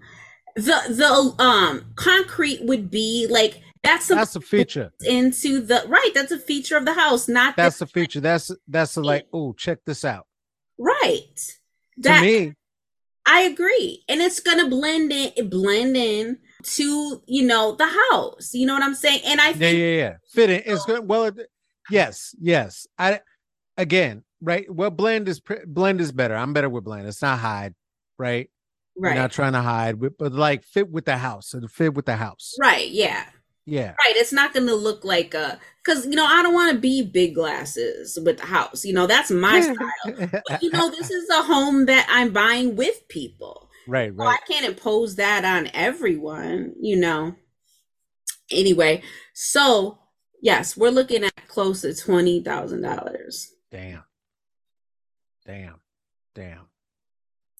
the 0.64 0.94
the 0.94 1.42
um 1.42 1.92
concrete 1.96 2.62
would 2.64 2.90
be 2.90 3.26
like 3.30 3.62
that's 3.82 4.06
something 4.06 4.20
That's 4.20 4.36
a 4.36 4.40
feature. 4.40 4.92
into 5.06 5.60
the 5.60 5.84
right. 5.88 6.10
That's 6.14 6.32
a 6.32 6.38
feature 6.38 6.76
of 6.76 6.84
the 6.84 6.92
house, 6.92 7.28
not 7.28 7.56
That's 7.56 7.78
the, 7.78 7.86
a 7.86 7.88
feature. 7.88 8.20
That's 8.20 8.50
that's 8.68 8.96
a 8.96 9.00
like. 9.00 9.26
Oh, 9.32 9.52
check 9.54 9.78
this 9.86 10.04
out. 10.04 10.26
right. 10.78 11.56
To 12.02 12.20
me, 12.20 12.54
I 13.26 13.42
agree, 13.42 14.04
and 14.08 14.20
it's 14.20 14.40
gonna 14.40 14.68
blend 14.68 15.12
in, 15.12 15.48
blend 15.48 15.96
in 15.96 16.38
to 16.62 17.22
you 17.26 17.42
know 17.46 17.74
the 17.74 17.86
house. 17.86 18.54
You 18.54 18.66
know 18.66 18.74
what 18.74 18.82
I'm 18.82 18.94
saying? 18.94 19.20
And 19.24 19.40
I 19.40 19.48
yeah, 19.48 19.54
think 19.54 19.78
yeah, 19.78 19.96
yeah. 19.96 20.16
Fit 20.32 20.50
it. 20.50 20.62
It's 20.66 20.84
good. 20.84 21.06
Well, 21.06 21.24
it, 21.24 21.38
yes, 21.90 22.34
yes. 22.40 22.86
I 22.98 23.20
again, 23.76 24.24
right. 24.42 24.72
Well, 24.72 24.90
blend 24.90 25.28
is 25.28 25.40
blend 25.66 26.00
is 26.00 26.12
better. 26.12 26.36
I'm 26.36 26.52
better 26.52 26.68
with 26.68 26.84
blend. 26.84 27.06
It's 27.06 27.22
not 27.22 27.38
hide, 27.38 27.74
right? 28.18 28.50
Right. 29.00 29.14
You're 29.14 29.22
not 29.22 29.32
trying 29.32 29.54
to 29.54 29.62
hide, 29.62 29.98
but 30.18 30.32
like 30.32 30.62
fit 30.62 30.90
with 30.90 31.06
the 31.06 31.16
house 31.16 31.54
and 31.54 31.70
fit 31.70 31.94
with 31.94 32.04
the 32.04 32.16
house. 32.16 32.54
Right. 32.60 32.90
Yeah. 32.90 33.24
Yeah. 33.64 33.88
Right. 33.90 34.16
It's 34.16 34.32
not 34.32 34.52
going 34.52 34.66
to 34.66 34.74
look 34.74 35.04
like 35.04 35.32
a 35.32 35.58
because 35.82 36.04
you 36.04 36.16
know 36.16 36.26
I 36.26 36.42
don't 36.42 36.52
want 36.52 36.74
to 36.74 36.78
be 36.78 37.02
big 37.02 37.34
glasses 37.34 38.18
with 38.22 38.38
the 38.38 38.46
house. 38.46 38.84
You 38.84 38.92
know 38.92 39.06
that's 39.06 39.30
my 39.30 39.60
style. 39.60 40.30
But 40.48 40.62
you 40.62 40.70
know 40.70 40.90
this 40.90 41.10
is 41.10 41.30
a 41.30 41.42
home 41.42 41.86
that 41.86 42.06
I'm 42.10 42.30
buying 42.32 42.76
with 42.76 43.08
people. 43.08 43.70
right, 43.88 44.12
So 44.14 44.22
I 44.22 44.36
can't 44.46 44.66
impose 44.66 45.16
that 45.16 45.44
on 45.46 45.70
everyone. 45.72 46.74
You 46.80 46.96
know. 46.96 47.36
Anyway, 48.50 49.02
so 49.32 49.98
yes, 50.42 50.76
we're 50.76 50.90
looking 50.90 51.24
at 51.24 51.48
close 51.48 51.80
to 51.82 51.94
twenty 51.94 52.42
thousand 52.42 52.82
dollars. 52.82 53.50
Damn. 53.70 54.04
Damn. 55.46 55.76
Damn. 56.34 56.69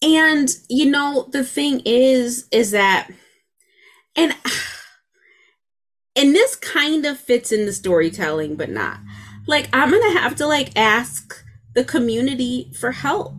And 0.03 0.49
you 0.69 0.87
know, 0.91 1.29
the 1.31 1.45
thing 1.45 1.83
is, 1.85 2.47
is 2.51 2.71
that, 2.71 3.09
and 4.17 4.35
and 6.17 6.35
this 6.35 6.57
kind 6.57 7.05
of 7.07 7.19
fits 7.19 7.53
in 7.53 7.67
the 7.67 7.73
storytelling, 7.73 8.57
but 8.57 8.71
not. 8.71 8.99
Like, 9.47 9.69
I'm 9.73 9.91
gonna 9.91 10.19
have 10.19 10.37
to 10.37 10.47
like 10.47 10.77
ask 10.77 11.45
the 11.75 11.85
community 11.85 12.73
for 12.79 12.93
help 12.93 13.35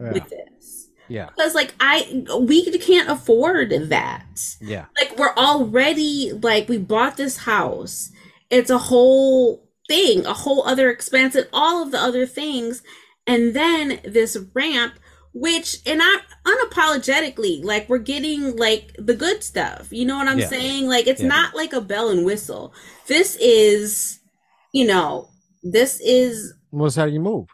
Yeah. 0.00 0.12
with 0.12 0.28
this 0.28 0.88
Yeah. 1.08 1.26
because, 1.30 1.54
like, 1.54 1.74
I 1.80 2.24
we 2.40 2.64
can't 2.78 3.08
afford 3.08 3.70
that. 3.88 4.40
Yeah. 4.60 4.86
Like, 4.98 5.18
we're 5.18 5.34
already 5.36 6.32
like 6.32 6.68
we 6.68 6.78
bought 6.78 7.16
this 7.16 7.38
house. 7.38 8.10
It's 8.50 8.70
a 8.70 8.78
whole 8.78 9.66
thing, 9.88 10.26
a 10.26 10.34
whole 10.34 10.62
other 10.66 10.90
expense, 10.90 11.34
and 11.34 11.48
all 11.52 11.82
of 11.82 11.90
the 11.90 11.98
other 12.00 12.26
things, 12.26 12.82
and 13.26 13.54
then 13.54 14.00
this 14.04 14.36
ramp 14.54 14.94
which 15.38 15.76
and 15.84 16.00
I 16.02 16.16
unapologetically 16.46 17.62
like 17.62 17.90
we're 17.90 17.98
getting 17.98 18.56
like 18.56 18.94
the 18.98 19.14
good 19.14 19.42
stuff. 19.44 19.88
You 19.92 20.06
know 20.06 20.16
what 20.16 20.28
I'm 20.28 20.38
Yeah. 20.40 20.48
saying? 20.48 20.88
Like 20.88 21.06
it's 21.06 21.20
Yeah. 21.20 21.28
not 21.28 21.54
like 21.54 21.74
a 21.74 21.80
bell 21.82 22.08
and 22.08 22.24
whistle. 22.24 22.72
This 23.06 23.36
is, 23.36 24.20
you 24.72 24.86
know, 24.86 25.28
this 25.62 26.00
is 26.00 26.54
What's 26.70 26.96
how 26.96 27.04
you 27.04 27.20
move? 27.20 27.48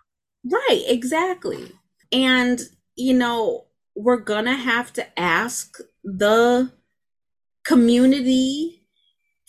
right, 0.44 0.82
exactly. 0.86 1.72
And 2.12 2.60
you 2.94 3.14
know, 3.14 3.66
we're 3.96 4.18
gonna 4.18 4.54
have 4.54 4.92
to 4.92 5.18
ask 5.18 5.76
the 6.04 6.70
community 7.64 8.84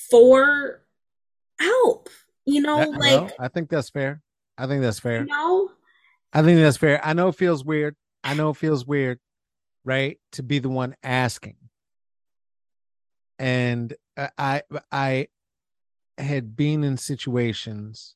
for 0.09 0.81
help. 1.59 2.09
You 2.45 2.61
know, 2.61 2.79
Yeah, 2.79 2.97
like 2.97 2.99
well, 3.21 3.31
I 3.39 3.47
think 3.47 3.69
that's 3.69 3.91
fair. 3.91 4.21
I 4.57 4.65
think 4.65 4.81
that's 4.81 4.99
fair. 4.99 5.21
you 5.21 5.27
know, 5.27 5.69
I 6.33 6.41
think 6.41 6.59
that's 6.59 6.77
fair. 6.77 6.99
I 7.05 7.13
know 7.13 7.27
it 7.27 7.35
feels 7.35 7.63
weird. 7.63 7.95
I 8.23 8.33
know 8.33 8.49
it 8.51 8.57
feels 8.57 8.85
weird, 8.85 9.19
right? 9.83 10.19
To 10.33 10.43
be 10.43 10.59
the 10.59 10.69
one 10.69 10.95
asking. 11.03 11.55
And 13.39 13.93
I 14.17 14.61
I 14.91 15.27
had 16.17 16.55
been 16.55 16.83
in 16.83 16.97
situations 16.97 18.15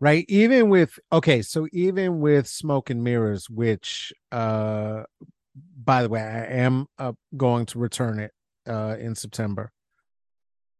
right 0.00 0.24
even 0.28 0.68
with 0.68 0.98
okay 1.12 1.42
so 1.42 1.66
even 1.72 2.20
with 2.20 2.46
smoke 2.46 2.90
and 2.90 3.02
mirrors 3.02 3.50
which 3.50 4.12
uh 4.32 5.02
by 5.84 6.02
the 6.02 6.08
way 6.08 6.20
i 6.20 6.44
am 6.44 6.86
uh, 6.98 7.12
going 7.36 7.66
to 7.66 7.78
return 7.78 8.18
it 8.18 8.32
uh 8.66 8.96
in 8.98 9.14
september 9.14 9.72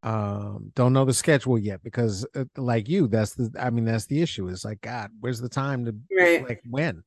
um 0.04 0.70
don't 0.76 0.92
know 0.92 1.04
the 1.04 1.12
schedule 1.12 1.58
yet 1.58 1.82
because 1.82 2.24
uh, 2.37 2.44
like 2.56 2.88
you 2.88 3.08
that's 3.08 3.34
the 3.34 3.50
i 3.58 3.68
mean 3.68 3.84
that's 3.84 4.06
the 4.06 4.22
issue 4.22 4.46
is 4.46 4.64
like 4.64 4.80
god 4.80 5.11
where's 5.18 5.40
the 5.40 5.48
time 5.48 5.84
to 5.84 5.94
right. 6.16 6.48
like 6.48 6.62
when 6.70 7.02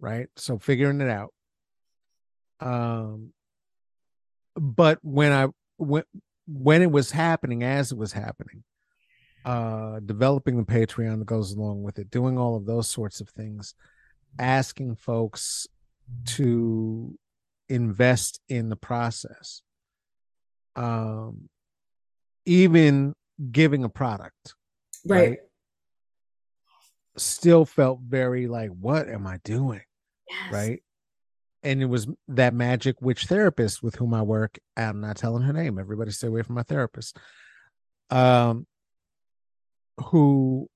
right 0.00 0.28
so 0.36 0.58
figuring 0.58 1.02
it 1.02 1.10
out 1.10 1.34
um 2.60 3.30
but 4.56 4.98
when 5.02 5.32
i 5.32 5.46
when 5.76 6.02
when 6.46 6.80
it 6.80 6.90
was 6.90 7.10
happening 7.10 7.62
as 7.62 7.92
it 7.92 7.98
was 7.98 8.12
happening 8.12 8.64
uh 9.44 10.00
developing 10.00 10.56
the 10.56 10.64
patreon 10.64 11.18
that 11.18 11.26
goes 11.26 11.52
along 11.52 11.82
with 11.82 11.98
it 11.98 12.10
doing 12.10 12.38
all 12.38 12.56
of 12.56 12.64
those 12.64 12.88
sorts 12.88 13.20
of 13.20 13.28
things 13.28 13.74
asking 14.38 14.96
folks 14.96 15.66
to 16.24 17.18
invest 17.68 18.40
in 18.48 18.70
the 18.70 18.76
process 18.76 19.60
um 20.74 21.50
even 22.46 23.14
giving 23.50 23.84
a 23.84 23.88
product 23.88 24.54
right. 25.06 25.28
right. 25.30 25.38
still 27.16 27.64
felt 27.64 28.00
very 28.00 28.46
like 28.46 28.70
what 28.70 29.08
am 29.08 29.26
i 29.26 29.38
doing 29.44 29.80
Yes. 30.28 30.52
right 30.52 30.82
and 31.62 31.80
it 31.82 31.86
was 31.86 32.06
that 32.28 32.54
magic 32.54 33.00
witch 33.00 33.26
therapist 33.26 33.82
with 33.82 33.96
whom 33.96 34.14
i 34.14 34.22
work 34.22 34.58
i'm 34.76 35.00
not 35.00 35.16
telling 35.16 35.42
her 35.42 35.52
name 35.52 35.78
everybody 35.78 36.10
stay 36.10 36.26
away 36.28 36.42
from 36.42 36.54
my 36.54 36.62
therapist 36.62 37.16
um 38.10 38.66
who 40.06 40.68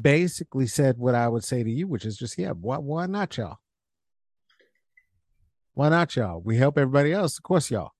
basically 0.00 0.66
said 0.66 0.98
what 0.98 1.14
i 1.14 1.26
would 1.28 1.44
say 1.44 1.62
to 1.62 1.70
you 1.70 1.86
which 1.86 2.04
is 2.04 2.16
just 2.16 2.36
yeah 2.38 2.50
why, 2.50 2.76
why 2.78 3.06
not 3.06 3.36
y'all 3.36 3.58
why 5.74 5.88
not 5.88 6.14
y'all 6.14 6.40
we 6.40 6.56
help 6.56 6.76
everybody 6.76 7.12
else 7.12 7.38
of 7.38 7.42
course 7.42 7.70
y'all 7.70 7.92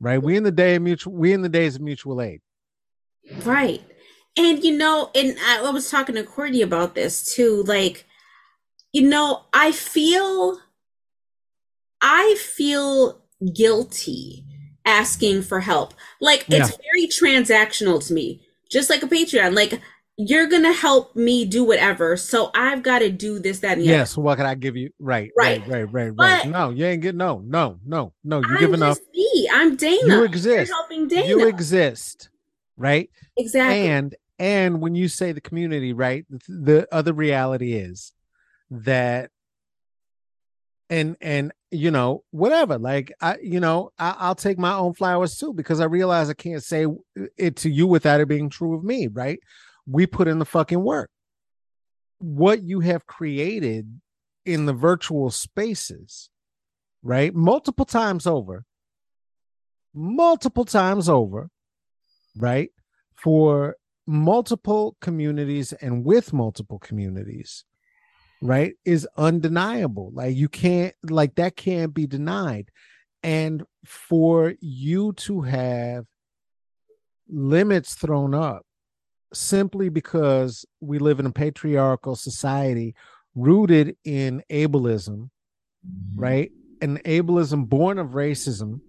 right 0.00 0.22
we 0.22 0.36
in 0.36 0.42
the 0.42 0.52
day 0.52 0.74
of 0.74 0.82
mutual 0.82 1.12
we 1.12 1.32
in 1.32 1.42
the 1.42 1.48
days 1.48 1.76
of 1.76 1.82
mutual 1.82 2.20
aid 2.20 2.40
Right. 3.44 3.82
And 4.36 4.62
you 4.62 4.76
know, 4.76 5.10
and 5.14 5.36
I, 5.44 5.66
I 5.66 5.70
was 5.70 5.90
talking 5.90 6.14
to 6.14 6.22
Courtney 6.22 6.62
about 6.62 6.94
this 6.94 7.34
too. 7.34 7.62
Like, 7.66 8.04
you 8.92 9.08
know, 9.08 9.44
I 9.52 9.72
feel 9.72 10.58
I 12.00 12.36
feel 12.38 13.22
guilty 13.54 14.44
asking 14.84 15.42
for 15.42 15.60
help. 15.60 15.94
Like 16.20 16.44
it's 16.48 16.70
very 16.76 17.08
transactional 17.08 18.06
to 18.06 18.12
me. 18.12 18.42
Just 18.70 18.90
like 18.90 19.02
a 19.02 19.06
Patreon. 19.06 19.54
Like 19.54 19.80
you're 20.18 20.46
gonna 20.46 20.72
help 20.72 21.14
me 21.14 21.44
do 21.44 21.62
whatever. 21.64 22.16
So 22.16 22.50
I've 22.54 22.82
got 22.82 23.00
to 23.00 23.10
do 23.10 23.38
this, 23.38 23.58
that, 23.60 23.72
and 23.72 23.82
the 23.82 23.88
other. 23.88 23.98
yes 23.98 24.16
what 24.16 24.36
can 24.36 24.46
i 24.46 24.54
give 24.54 24.74
you 24.76 24.90
right 24.98 25.30
Right. 25.36 25.60
right 25.68 25.90
right 25.92 25.92
right 25.92 26.12
right 26.16 26.46
no 26.50 26.70
you 26.70 26.86
ain't 26.86 27.02
get 27.02 27.14
no 27.14 27.42
no 27.44 27.78
no 27.84 28.12
no 28.24 28.38
you 28.40 28.46
I'm 28.48 28.58
giving 28.58 28.82
up 28.82 28.96
me. 29.14 29.48
I'm 29.52 29.76
Dana. 29.76 29.96
You 30.02 30.08
You're 30.08 30.24
exist. 30.24 30.72
helping 30.72 31.06
Dana. 31.08 31.26
you 31.26 31.46
exist 31.46 32.30
right 32.78 33.10
exactly. 33.36 33.88
and 33.88 34.14
and 34.38 34.80
when 34.80 34.94
you 34.94 35.08
say 35.08 35.32
the 35.32 35.40
community 35.40 35.92
right 35.92 36.24
the, 36.30 36.40
the 36.48 36.88
other 36.94 37.12
reality 37.12 37.74
is 37.74 38.12
that 38.70 39.30
and 40.88 41.16
and 41.20 41.52
you 41.70 41.90
know 41.90 42.22
whatever 42.30 42.78
like 42.78 43.12
i 43.20 43.36
you 43.42 43.58
know 43.60 43.90
I, 43.98 44.14
i'll 44.20 44.34
take 44.34 44.56
my 44.58 44.72
own 44.74 44.94
flowers 44.94 45.36
too 45.36 45.52
because 45.52 45.80
i 45.80 45.84
realize 45.84 46.30
i 46.30 46.34
can't 46.34 46.62
say 46.62 46.86
it 47.36 47.56
to 47.56 47.70
you 47.70 47.86
without 47.86 48.20
it 48.20 48.28
being 48.28 48.48
true 48.50 48.74
of 48.76 48.84
me 48.84 49.08
right 49.08 49.40
we 49.86 50.06
put 50.06 50.28
in 50.28 50.38
the 50.38 50.44
fucking 50.44 50.82
work. 50.82 51.10
What 52.18 52.62
you 52.62 52.80
have 52.80 53.06
created 53.06 54.00
in 54.44 54.66
the 54.66 54.72
virtual 54.72 55.30
spaces 55.30 56.30
right? 57.02 57.34
Multiple 57.34 57.84
times 57.84 58.26
over 58.26 58.64
multiple 59.94 60.64
times 60.64 61.08
over 61.08 61.48
right? 62.36 62.70
For 63.14 63.76
multiple 64.06 64.96
communities 65.00 65.72
and 65.72 66.04
with 66.04 66.32
multiple 66.32 66.78
communities 66.78 67.64
right 68.42 68.74
is 68.84 69.08
undeniable. 69.16 70.10
Like 70.12 70.36
you 70.36 70.48
can't 70.48 70.94
like 71.08 71.36
that 71.36 71.56
can't 71.56 71.94
be 71.94 72.06
denied. 72.06 72.70
And 73.22 73.64
for 73.84 74.54
you 74.60 75.12
to 75.14 75.42
have 75.42 76.04
limits 77.28 77.94
thrown 77.94 78.34
up 78.34 78.65
simply 79.36 79.88
because 79.88 80.64
we 80.80 80.98
live 80.98 81.20
in 81.20 81.26
a 81.26 81.32
patriarchal 81.32 82.16
society 82.16 82.94
rooted 83.34 83.96
in 84.04 84.42
ableism 84.50 85.28
mm-hmm. 85.86 86.20
right 86.20 86.52
an 86.80 86.98
ableism 87.04 87.68
born 87.68 87.98
of 87.98 88.10
racism 88.10 88.80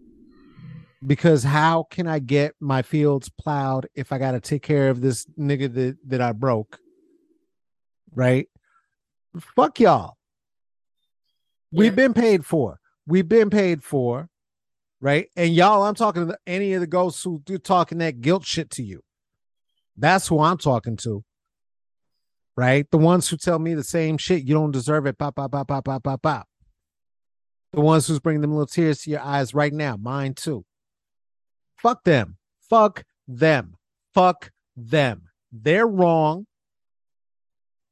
because 1.06 1.44
how 1.44 1.84
can 1.84 2.08
I 2.08 2.20
get 2.20 2.56
my 2.60 2.82
fields 2.82 3.30
plowed 3.30 3.88
if 3.96 4.12
I 4.12 4.18
got 4.18 4.32
to 4.32 4.40
take 4.40 4.64
care 4.64 4.90
of 4.90 5.02
this 5.02 5.26
nigga 5.40 5.74
that, 5.74 5.98
that 6.08 6.22
I 6.22 6.32
broke? 6.32 6.80
Right? 8.14 8.48
Fuck 9.56 9.80
y'all. 9.80 10.18
We've 11.72 11.96
been 11.96 12.14
paid 12.14 12.46
for. 12.46 12.80
We've 13.06 13.28
been 13.28 13.50
paid 13.50 13.84
for. 13.84 14.30
Right? 15.00 15.30
And 15.36 15.54
y'all, 15.54 15.84
I'm 15.84 15.94
talking 15.94 16.28
to 16.28 16.38
any 16.48 16.74
of 16.74 16.82
the 16.82 16.88
ghosts 16.88 17.24
who 17.24 17.40
do 17.46 17.60
talking 17.60 18.00
that 18.00 18.22
guilt 18.22 18.46
shit 18.46 18.72
to 18.72 18.84
you. 18.84 19.04
That's 19.98 20.28
who 20.28 20.40
I'm 20.40 20.58
talking 20.58 20.98
to. 20.98 21.24
Right? 22.56 22.90
The 22.90 22.98
ones 22.98 23.28
who 23.28 23.38
tell 23.38 23.60
me 23.60 23.74
the 23.74 23.84
same 23.84 24.18
shit. 24.18 24.44
You 24.44 24.54
don't 24.54 24.72
deserve 24.72 25.06
it. 25.06 25.18
Pop, 25.18 25.36
pop, 25.36 25.52
pop, 25.52 25.68
pop, 25.68 25.86
pop, 25.86 26.04
pop, 26.04 26.22
pop. 26.22 26.48
The 27.74 27.82
ones 27.82 28.08
who's 28.08 28.20
bringing 28.20 28.42
them 28.42 28.52
little 28.52 28.66
tears 28.66 29.02
to 29.04 29.12
your 29.12 29.22
eyes 29.22 29.54
right 29.54 29.74
now. 29.74 29.98
Mine 29.98 30.34
too. 30.34 30.66
Fuck 31.76 32.04
them. 32.04 32.38
Fuck 32.70 33.04
them. 33.28 33.76
Fuck 34.14 34.52
them. 34.76 35.24
They're 35.52 35.88
wrong. 35.88 36.48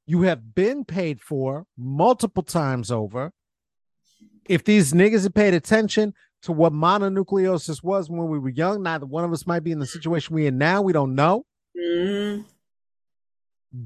You 0.08 0.24
have 0.24 0.54
been 0.56 0.86
paid 0.86 1.22
for 1.22 1.66
multiple 1.78 2.44
times 2.44 2.92
over. 2.92 3.32
If 4.48 4.64
these 4.64 4.94
niggas 4.94 5.24
had 5.24 5.36
paid 5.36 5.54
attention 5.54 6.14
to 6.44 6.52
what 6.52 6.74
mononucleosis 6.74 7.84
was 7.84 8.10
when 8.10 8.28
we 8.28 8.38
were 8.38 8.50
young, 8.50 8.84
neither 8.84 9.06
one 9.06 9.24
of 9.24 9.34
us 9.34 9.48
might 9.48 9.64
be 9.64 9.72
in 9.72 9.80
the 9.80 9.88
situation 9.88 10.36
we're 10.36 10.48
in 10.48 10.58
now. 10.60 10.82
We 10.82 10.94
don't 10.94 11.16
know. 11.16 11.46
Mm-hmm. 11.80 12.42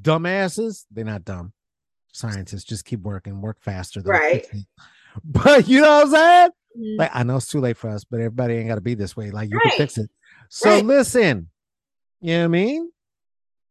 Dumbasses, 0.01 0.85
they're 0.91 1.05
not 1.05 1.25
dumb. 1.25 1.53
Scientists 2.11 2.63
just 2.63 2.85
keep 2.85 3.01
working, 3.01 3.41
work 3.41 3.59
faster. 3.61 4.01
Right. 4.01 4.45
But 5.25 5.67
you 5.67 5.81
know 5.81 5.97
what 5.97 6.05
I'm 6.05 6.11
saying? 6.11 6.49
Mm-hmm. 6.77 6.99
Like 6.99 7.11
I 7.15 7.23
know 7.23 7.37
it's 7.37 7.47
too 7.47 7.59
late 7.59 7.77
for 7.77 7.89
us, 7.89 8.03
but 8.03 8.17
everybody 8.17 8.53
ain't 8.55 8.67
got 8.67 8.75
to 8.75 8.81
be 8.81 8.93
this 8.93 9.17
way. 9.17 9.31
Like 9.31 9.49
you 9.49 9.57
Right. 9.57 9.71
can 9.71 9.77
fix 9.79 9.97
it. 9.97 10.09
So 10.49 10.69
Right. 10.69 10.85
listen, 10.85 11.49
you 12.21 12.33
know 12.33 12.39
what 12.41 12.45
I 12.45 12.47
mean? 12.47 12.91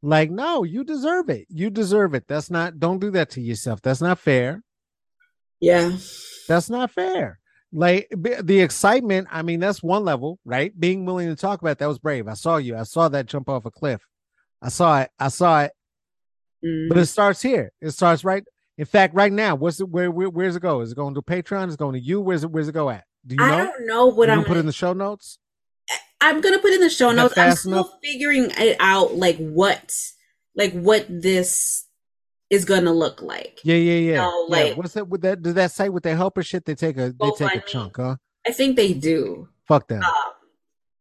Like 0.03 0.31
no, 0.33 0.65
you 0.65 0.83
deserve 0.83 1.31
it. 1.31 1.47
You 1.49 1.71
deserve 1.71 2.15
it. 2.15 2.25
That's 2.27 2.51
not. 2.51 2.81
Don't 2.81 2.99
do 2.99 3.13
that 3.13 3.31
to 3.31 3.41
yourself. 3.41 3.81
That's 3.81 4.01
not 4.01 4.19
fair. 4.19 4.65
Yeah. 5.61 5.97
That's 6.49 6.69
not 6.69 6.91
fair. 6.91 7.39
Like 7.73 8.09
the 8.11 8.61
excitement. 8.61 9.29
I 9.31 9.43
mean, 9.43 9.61
that's 9.61 9.83
one 9.83 10.05
level, 10.05 10.39
right? 10.45 10.73
Being 10.79 11.05
willing 11.05 11.29
to 11.29 11.37
talk 11.37 11.61
about 11.61 11.73
it, 11.73 11.79
that 11.79 11.89
was 11.89 11.99
brave. 11.99 12.27
I 12.27 12.35
saw 12.35 12.57
you. 12.57 12.77
I 12.77 12.85
saw 12.85 13.09
that 13.09 13.27
jump 13.27 13.49
off 13.49 13.67
a 13.67 13.71
cliff. 13.71 14.01
I 14.63 14.71
saw 14.71 15.01
it. 15.03 15.11
I 15.19 15.29
saw 15.29 15.63
it. 15.65 15.73
Mhm. 16.65 16.89
But 16.89 16.99
it 16.99 17.07
starts 17.07 17.43
here. 17.43 17.73
It 17.81 17.91
starts 17.91 18.25
right. 18.25 18.43
In 18.79 18.87
fact, 18.87 19.15
right 19.15 19.33
now, 19.33 19.55
what's 19.55 19.81
it? 19.81 19.89
Where, 19.89 20.11
where 20.11 20.31
where's 20.31 20.57
it 20.57 20.61
go? 20.61 20.81
Is 20.81 20.93
it 20.93 20.97
going 20.97 21.15
to 21.15 21.23
Patreon? 21.23 21.69
Is 21.69 21.75
it 21.75 21.79
going 21.79 21.95
to 21.95 22.01
you? 22.01 22.21
Where's 22.21 22.43
it? 22.45 22.51
Where's 22.51 22.69
it 22.69 22.73
go 22.73 22.89
at? 22.91 23.05
Do 23.27 23.35
you 23.35 23.45
I 23.45 23.51
know? 23.51 23.65
don't 23.67 23.87
know 23.87 24.07
what 24.07 24.31
I'm 24.31 24.39
gonna 24.39 24.49
put 24.49 24.57
in 24.57 24.67
the 24.67 24.73
show 24.73 24.93
notes. 24.93 25.39
I'm 26.21 26.41
gonna 26.41 26.59
put 26.59 26.73
in 26.73 26.81
the 26.81 26.91
show 26.91 27.13
notes. 27.13 27.37
I'm 27.37 27.55
still 27.55 27.73
enough? 27.73 27.91
figuring 28.03 28.51
it 28.57 28.77
out, 28.81 29.15
like 29.15 29.37
what, 29.37 29.95
like 30.55 30.73
what 30.73 31.07
this 31.09 31.85
is 32.51 32.65
gonna 32.65 32.93
look 32.93 33.21
like. 33.23 33.61
Yeah, 33.63 33.77
yeah, 33.77 34.13
yeah. 34.13 34.17
No, 34.19 34.47
yeah. 34.49 34.57
like- 34.57 34.77
What's 34.77 34.95
that? 34.95 35.09
With 35.09 35.23
that? 35.23 35.43
Does 35.43 35.55
that 35.55 35.73
say 35.73 35.89
with 35.89 36.03
their 36.03 36.17
helper 36.17 36.43
shit? 36.43 36.65
They 36.65 36.75
take 36.75 36.97
a 36.97 37.13
they 37.13 37.31
take 37.37 37.55
a 37.57 37.61
chunk, 37.61 37.97
huh? 37.97 38.17
I 38.47 38.53
think 38.53 38.77
they 38.77 38.95
do. 38.95 39.49
Fuck 39.67 39.89
them. 39.89 40.03
Um, 40.03 40.13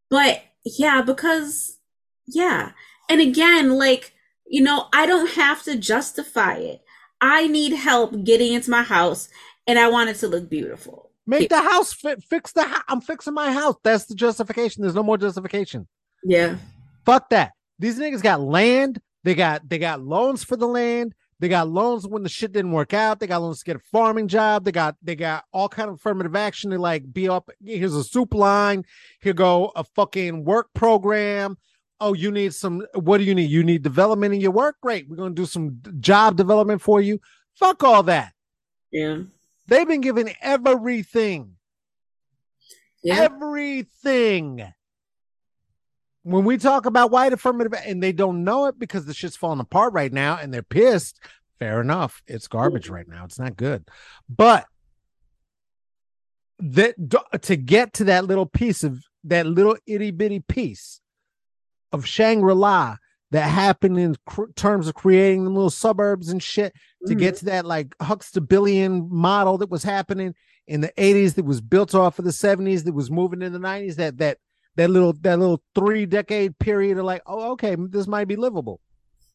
but 0.09 0.43
yeah, 0.65 1.01
because 1.01 1.77
yeah, 2.25 2.71
and 3.09 3.21
again, 3.21 3.77
like 3.77 4.13
you 4.45 4.61
know, 4.61 4.87
I 4.93 5.05
don't 5.05 5.31
have 5.31 5.63
to 5.63 5.77
justify 5.77 6.55
it. 6.55 6.81
I 7.19 7.47
need 7.47 7.73
help 7.73 8.23
getting 8.23 8.53
into 8.53 8.69
my 8.69 8.83
house, 8.83 9.29
and 9.65 9.79
I 9.79 9.89
want 9.89 10.09
it 10.09 10.15
to 10.17 10.27
look 10.27 10.49
beautiful. 10.49 11.11
Make 11.25 11.49
the 11.49 11.61
house 11.61 11.91
fit. 11.93 12.23
Fix 12.23 12.53
the. 12.53 12.63
house. 12.63 12.83
I'm 12.87 13.01
fixing 13.01 13.33
my 13.33 13.51
house. 13.51 13.75
That's 13.83 14.05
the 14.05 14.15
justification. 14.15 14.81
There's 14.81 14.95
no 14.95 15.03
more 15.03 15.17
justification. 15.17 15.87
Yeah, 16.23 16.57
Fuck 17.05 17.29
that. 17.29 17.51
These 17.79 17.99
niggas 17.99 18.21
got 18.21 18.41
land. 18.41 18.99
They 19.23 19.35
got 19.35 19.67
they 19.67 19.77
got 19.77 20.01
loans 20.01 20.43
for 20.43 20.55
the 20.55 20.67
land. 20.67 21.13
They 21.39 21.49
got 21.49 21.69
loans 21.69 22.07
when 22.07 22.23
the 22.23 22.29
shit 22.29 22.51
didn't 22.51 22.71
work 22.71 22.93
out. 22.95 23.19
They 23.19 23.27
got 23.27 23.41
loans 23.43 23.59
to 23.59 23.65
get 23.65 23.75
a 23.75 23.79
farming 23.91 24.27
job. 24.27 24.65
They 24.65 24.71
got 24.71 24.95
they 25.03 25.15
got 25.15 25.45
all 25.53 25.69
kind 25.69 25.87
of 25.89 25.95
affirmative 25.95 26.35
action 26.35 26.71
to 26.71 26.79
like 26.79 27.13
be 27.13 27.29
up. 27.29 27.49
Here's 27.63 27.93
a 27.93 28.03
soup 28.03 28.33
line. 28.33 28.83
Here 29.21 29.33
go 29.33 29.71
a 29.75 29.83
fucking 29.83 30.43
work 30.45 30.69
program. 30.73 31.57
Oh, 31.99 32.13
you 32.13 32.31
need 32.31 32.53
some. 32.55 32.85
What 32.95 33.19
do 33.19 33.23
you 33.23 33.35
need? 33.35 33.49
You 33.51 33.63
need 33.63 33.83
development 33.83 34.33
in 34.33 34.41
your 34.41 34.51
work. 34.51 34.77
Great. 34.81 35.07
We're 35.09 35.15
gonna 35.17 35.35
do 35.35 35.45
some 35.45 35.79
job 35.99 36.37
development 36.37 36.81
for 36.81 37.01
you. 37.01 37.19
Fuck 37.55 37.83
all 37.83 38.03
that. 38.03 38.33
yeah, 38.91 39.19
They've 39.67 39.87
been 39.87 40.01
given 40.01 40.29
everything. 40.41 41.55
yeah. 43.03 43.15
Everything. 43.15 44.73
When 46.27 46.43
we 46.43 46.57
talk 46.57 46.85
about 46.85 47.09
white 47.11 47.31
affirmative, 47.31 47.73
and 47.85 48.03
they 48.03 48.11
don't 48.11 48.43
know 48.43 48.65
it 48.65 48.77
because 48.77 49.05
the 49.05 49.13
shit's 49.13 49.37
falling 49.37 49.59
apart 49.61 49.93
right 49.93 50.11
now 50.11 50.37
and 50.37 50.53
they're 50.53 50.61
pissed, 50.61 51.19
fair 51.57 51.79
enough. 51.79 52.21
It's 52.27 52.47
garbage 52.47 52.89
right 52.89 53.07
now. 53.07 53.23
It's 53.23 53.39
not 53.39 53.55
good. 53.55 53.87
But 54.27 54.65
that 56.59 56.95
to 57.43 57.55
get 57.55 57.93
to 57.93 58.03
that 58.05 58.25
little 58.25 58.45
piece 58.45 58.83
of 58.83 59.03
that 59.23 59.45
little 59.45 59.77
itty 59.85 60.11
bitty 60.11 60.39
piece 60.41 61.01
of 61.91 62.05
Shangri 62.05 62.55
La 62.55 62.97
that 63.31 63.47
happened 63.49 63.99
in 63.99 64.15
cr- 64.25 64.51
terms 64.55 64.87
of 64.87 64.95
creating 64.95 65.43
the 65.43 65.49
little 65.49 65.69
suburbs 65.69 66.29
and 66.29 66.41
shit 66.41 66.73
to 67.05 67.13
Mm-hmm. 67.13 67.19
get 67.19 67.35
to 67.37 67.45
that 67.45 67.65
like 67.65 67.95
Huxtabillion 67.99 69.09
model 69.09 69.57
that 69.59 69.69
was 69.69 69.83
happening 69.83 70.33
in 70.65 70.81
the 70.81 70.91
80s 70.97 71.35
that 71.35 71.45
was 71.45 71.61
built 71.61 71.93
off 71.95 72.19
of 72.19 72.25
the 72.25 72.31
70s 72.31 72.83
that 72.85 72.93
was 72.93 73.11
moving 73.11 73.41
in 73.41 73.53
the 73.53 73.59
90s 73.59 73.95
that 73.95 74.17
that 74.17 74.39
that 74.77 74.89
little 74.89 75.13
that 75.21 75.39
little 75.39 75.61
three 75.75 76.05
decade 76.05 76.57
period 76.59 76.97
of 76.97 77.05
like 77.05 77.21
oh 77.25 77.51
okay 77.51 77.75
this 77.77 78.07
might 78.07 78.27
be 78.27 78.35
livable. 78.35 78.79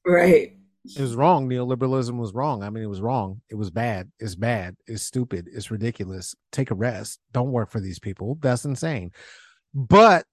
Right. 0.04 0.56
it 0.84 1.00
was 1.00 1.14
wrong. 1.14 1.48
Neoliberalism 1.48 2.16
was 2.16 2.32
wrong. 2.32 2.62
I 2.62 2.70
mean 2.70 2.82
it 2.82 2.88
was 2.88 3.00
wrong. 3.00 3.42
It 3.50 3.56
was 3.56 3.70
bad. 3.70 4.10
It's 4.18 4.34
bad. 4.34 4.76
It's 4.86 5.02
stupid. 5.02 5.48
It's 5.52 5.70
ridiculous. 5.70 6.34
Take 6.50 6.70
a 6.70 6.74
rest. 6.74 7.20
Don't 7.32 7.52
work 7.52 7.70
for 7.70 7.80
these 7.80 7.98
people. 7.98 8.38
That's 8.40 8.64
insane. 8.64 9.12
But 9.74 10.24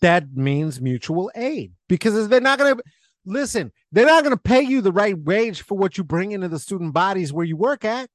that 0.00 0.34
means 0.34 0.80
mutual 0.80 1.30
aid 1.34 1.72
because 1.88 2.16
if 2.16 2.28
they're 2.28 2.40
not 2.40 2.58
going 2.58 2.76
to 2.76 2.82
listen 3.24 3.72
they're 3.90 4.06
not 4.06 4.24
going 4.24 4.36
to 4.36 4.42
pay 4.42 4.60
you 4.60 4.80
the 4.80 4.92
right 4.92 5.16
wage 5.16 5.62
for 5.62 5.78
what 5.78 5.96
you 5.96 6.04
bring 6.04 6.32
into 6.32 6.48
the 6.48 6.58
student 6.58 6.92
bodies 6.92 7.32
where 7.32 7.46
you 7.46 7.56
work 7.56 7.84
at. 7.84 8.10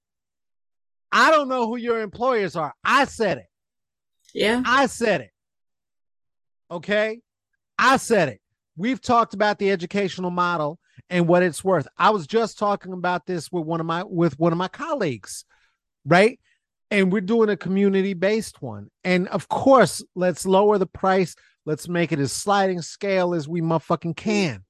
I 1.11 1.31
don't 1.31 1.47
know 1.47 1.67
who 1.67 1.77
your 1.77 2.01
employers 2.01 2.55
are. 2.55 2.73
I 2.83 3.05
said 3.05 3.39
it. 3.39 3.45
Yeah, 4.33 4.61
I 4.65 4.85
said 4.85 5.21
it. 5.21 5.31
Okay. 6.71 7.21
I 7.77 7.97
said 7.97 8.29
it. 8.29 8.41
We've 8.77 9.01
talked 9.01 9.33
about 9.33 9.59
the 9.59 9.71
educational 9.71 10.31
model 10.31 10.79
and 11.09 11.27
what 11.27 11.43
it's 11.43 11.63
worth. 11.63 11.87
I 11.97 12.11
was 12.11 12.27
just 12.27 12.57
talking 12.57 12.93
about 12.93 13.25
this 13.25 13.51
with 13.51 13.65
one 13.65 13.79
of 13.79 13.85
my 13.85 14.03
with 14.03 14.39
one 14.39 14.51
of 14.51 14.57
my 14.57 14.67
colleagues, 14.67 15.45
right? 16.05 16.39
And 16.91 17.11
we're 17.11 17.21
doing 17.21 17.49
a 17.49 17.57
community-based 17.57 18.61
one. 18.61 18.89
And 19.03 19.27
of 19.27 19.47
course, 19.47 20.03
let's 20.15 20.45
lower 20.45 20.77
the 20.77 20.85
price. 20.87 21.35
Let's 21.65 21.87
make 21.87 22.11
it 22.11 22.19
as 22.19 22.31
sliding 22.31 22.81
scale 22.81 23.33
as 23.33 23.47
we 23.47 23.61
motherfucking 23.61 24.15
can. 24.15 24.63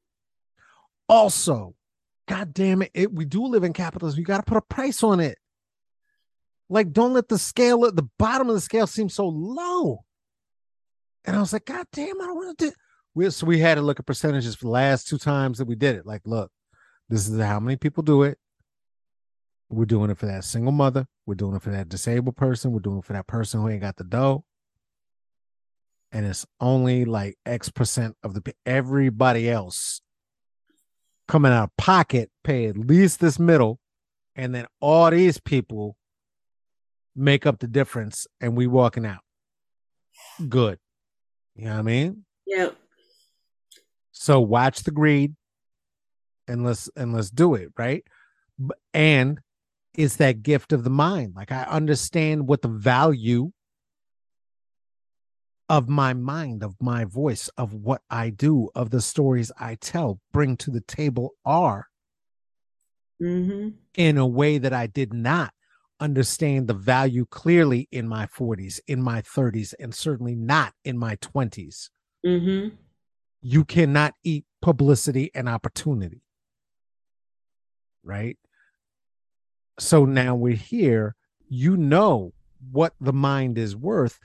Also, 1.07 1.75
god 2.27 2.53
damn 2.53 2.81
it, 2.81 2.91
it 2.93 3.13
we 3.13 3.25
do 3.25 3.45
live 3.45 3.63
in 3.63 3.73
capitalism. 3.73 4.19
You 4.19 4.25
got 4.25 4.37
to 4.37 4.43
put 4.43 4.57
a 4.57 4.61
price 4.61 5.03
on 5.03 5.19
it. 5.19 5.37
Like, 6.67 6.91
don't 6.91 7.13
let 7.13 7.27
the 7.27 7.39
scale 7.39 7.85
at 7.85 7.95
the 7.95 8.07
bottom 8.19 8.47
of 8.47 8.53
the 8.53 8.61
scale 8.61 8.85
seem 8.85 9.09
so 9.09 9.27
low. 9.27 10.03
And 11.25 11.35
I 11.35 11.39
was 11.39 11.53
like, 11.53 11.65
God 11.65 11.85
damn, 11.91 12.21
I 12.21 12.25
don't 12.25 12.35
want 12.35 12.57
to 12.57 12.65
do. 12.67 12.73
We, 13.13 13.29
so 13.29 13.45
we 13.45 13.59
had 13.59 13.75
to 13.75 13.81
look 13.81 13.99
at 13.99 14.05
percentages 14.05 14.55
for 14.55 14.65
the 14.65 14.71
last 14.71 15.07
two 15.07 15.17
times 15.17 15.57
that 15.57 15.65
we 15.65 15.75
did 15.75 15.95
it. 15.95 16.05
Like, 16.05 16.21
look, 16.25 16.51
this 17.09 17.27
is 17.27 17.39
how 17.41 17.59
many 17.59 17.75
people 17.75 18.03
do 18.03 18.23
it. 18.23 18.37
We're 19.69 19.85
doing 19.85 20.09
it 20.09 20.17
for 20.17 20.25
that 20.25 20.43
single 20.43 20.71
mother. 20.71 21.05
We're 21.25 21.35
doing 21.35 21.55
it 21.55 21.61
for 21.61 21.71
that 21.71 21.89
disabled 21.89 22.37
person. 22.37 22.71
We're 22.71 22.79
doing 22.79 22.99
it 22.99 23.05
for 23.05 23.13
that 23.13 23.27
person 23.27 23.61
who 23.61 23.69
ain't 23.69 23.81
got 23.81 23.97
the 23.97 24.03
dough. 24.03 24.43
And 26.11 26.25
it's 26.25 26.45
only 26.59 27.05
like 27.05 27.37
X 27.45 27.69
percent 27.69 28.15
of 28.23 28.33
the 28.33 28.53
everybody 28.65 29.49
else 29.49 30.01
coming 31.27 31.51
out 31.51 31.65
of 31.65 31.77
pocket 31.77 32.31
pay 32.43 32.65
at 32.65 32.75
least 32.75 33.19
this 33.19 33.37
middle, 33.37 33.79
and 34.35 34.55
then 34.55 34.65
all 34.79 35.11
these 35.11 35.39
people 35.39 35.95
make 37.15 37.45
up 37.45 37.59
the 37.59 37.67
difference, 37.67 38.25
and 38.41 38.57
we 38.57 38.65
walking 38.65 39.05
out 39.05 39.19
good. 40.47 40.79
You 41.59 41.65
know 41.65 41.71
what 41.73 41.79
I 41.79 41.81
mean? 41.81 42.25
yeah, 42.45 42.69
So 44.13 44.39
watch 44.39 44.83
the 44.83 44.91
greed 44.91 45.35
and 46.47 46.63
let's 46.63 46.89
and 46.95 47.13
let's 47.13 47.29
do 47.29 47.55
it, 47.55 47.73
right? 47.77 48.05
And 48.93 49.41
it's 49.93 50.15
that 50.15 50.41
gift 50.41 50.71
of 50.71 50.85
the 50.85 50.89
mind. 50.89 51.33
Like 51.35 51.51
I 51.51 51.63
understand 51.63 52.47
what 52.47 52.61
the 52.61 52.69
value 52.69 53.51
of 55.67 55.89
my 55.89 56.13
mind, 56.13 56.63
of 56.63 56.75
my 56.79 57.03
voice, 57.03 57.49
of 57.57 57.73
what 57.73 58.03
I 58.09 58.29
do, 58.29 58.69
of 58.73 58.89
the 58.89 59.01
stories 59.01 59.51
I 59.59 59.75
tell, 59.75 60.21
bring 60.31 60.55
to 60.57 60.71
the 60.71 60.81
table 60.81 61.33
are 61.43 61.87
mm-hmm. 63.21 63.71
in 63.95 64.17
a 64.17 64.25
way 64.25 64.59
that 64.59 64.71
I 64.71 64.87
did 64.87 65.13
not 65.13 65.53
understand 65.99 66.67
the 66.67 66.73
value 66.73 67.25
clearly 67.25 67.87
in 67.91 68.07
my 68.07 68.25
40s, 68.25 68.79
in 68.87 69.01
my 69.01 69.21
30s, 69.21 69.73
and 69.79 69.93
certainly 69.93 70.35
not 70.35 70.73
in 70.83 70.97
my 70.97 71.15
20s. 71.17 71.89
Mm-hmm. 72.25 72.75
you 73.41 73.63
cannot 73.63 74.13
eat 74.25 74.43
publicity 74.61 75.31
and 75.33 75.47
opportunity. 75.47 76.21
Right? 78.03 78.37
So 79.79 80.03
now 80.03 80.35
we're 80.35 80.55
here. 80.55 81.15
You 81.47 81.77
know 81.77 82.33
what 82.71 82.93
the 82.99 83.13
mind 83.13 83.57
is 83.57 83.75
worth. 83.75 84.19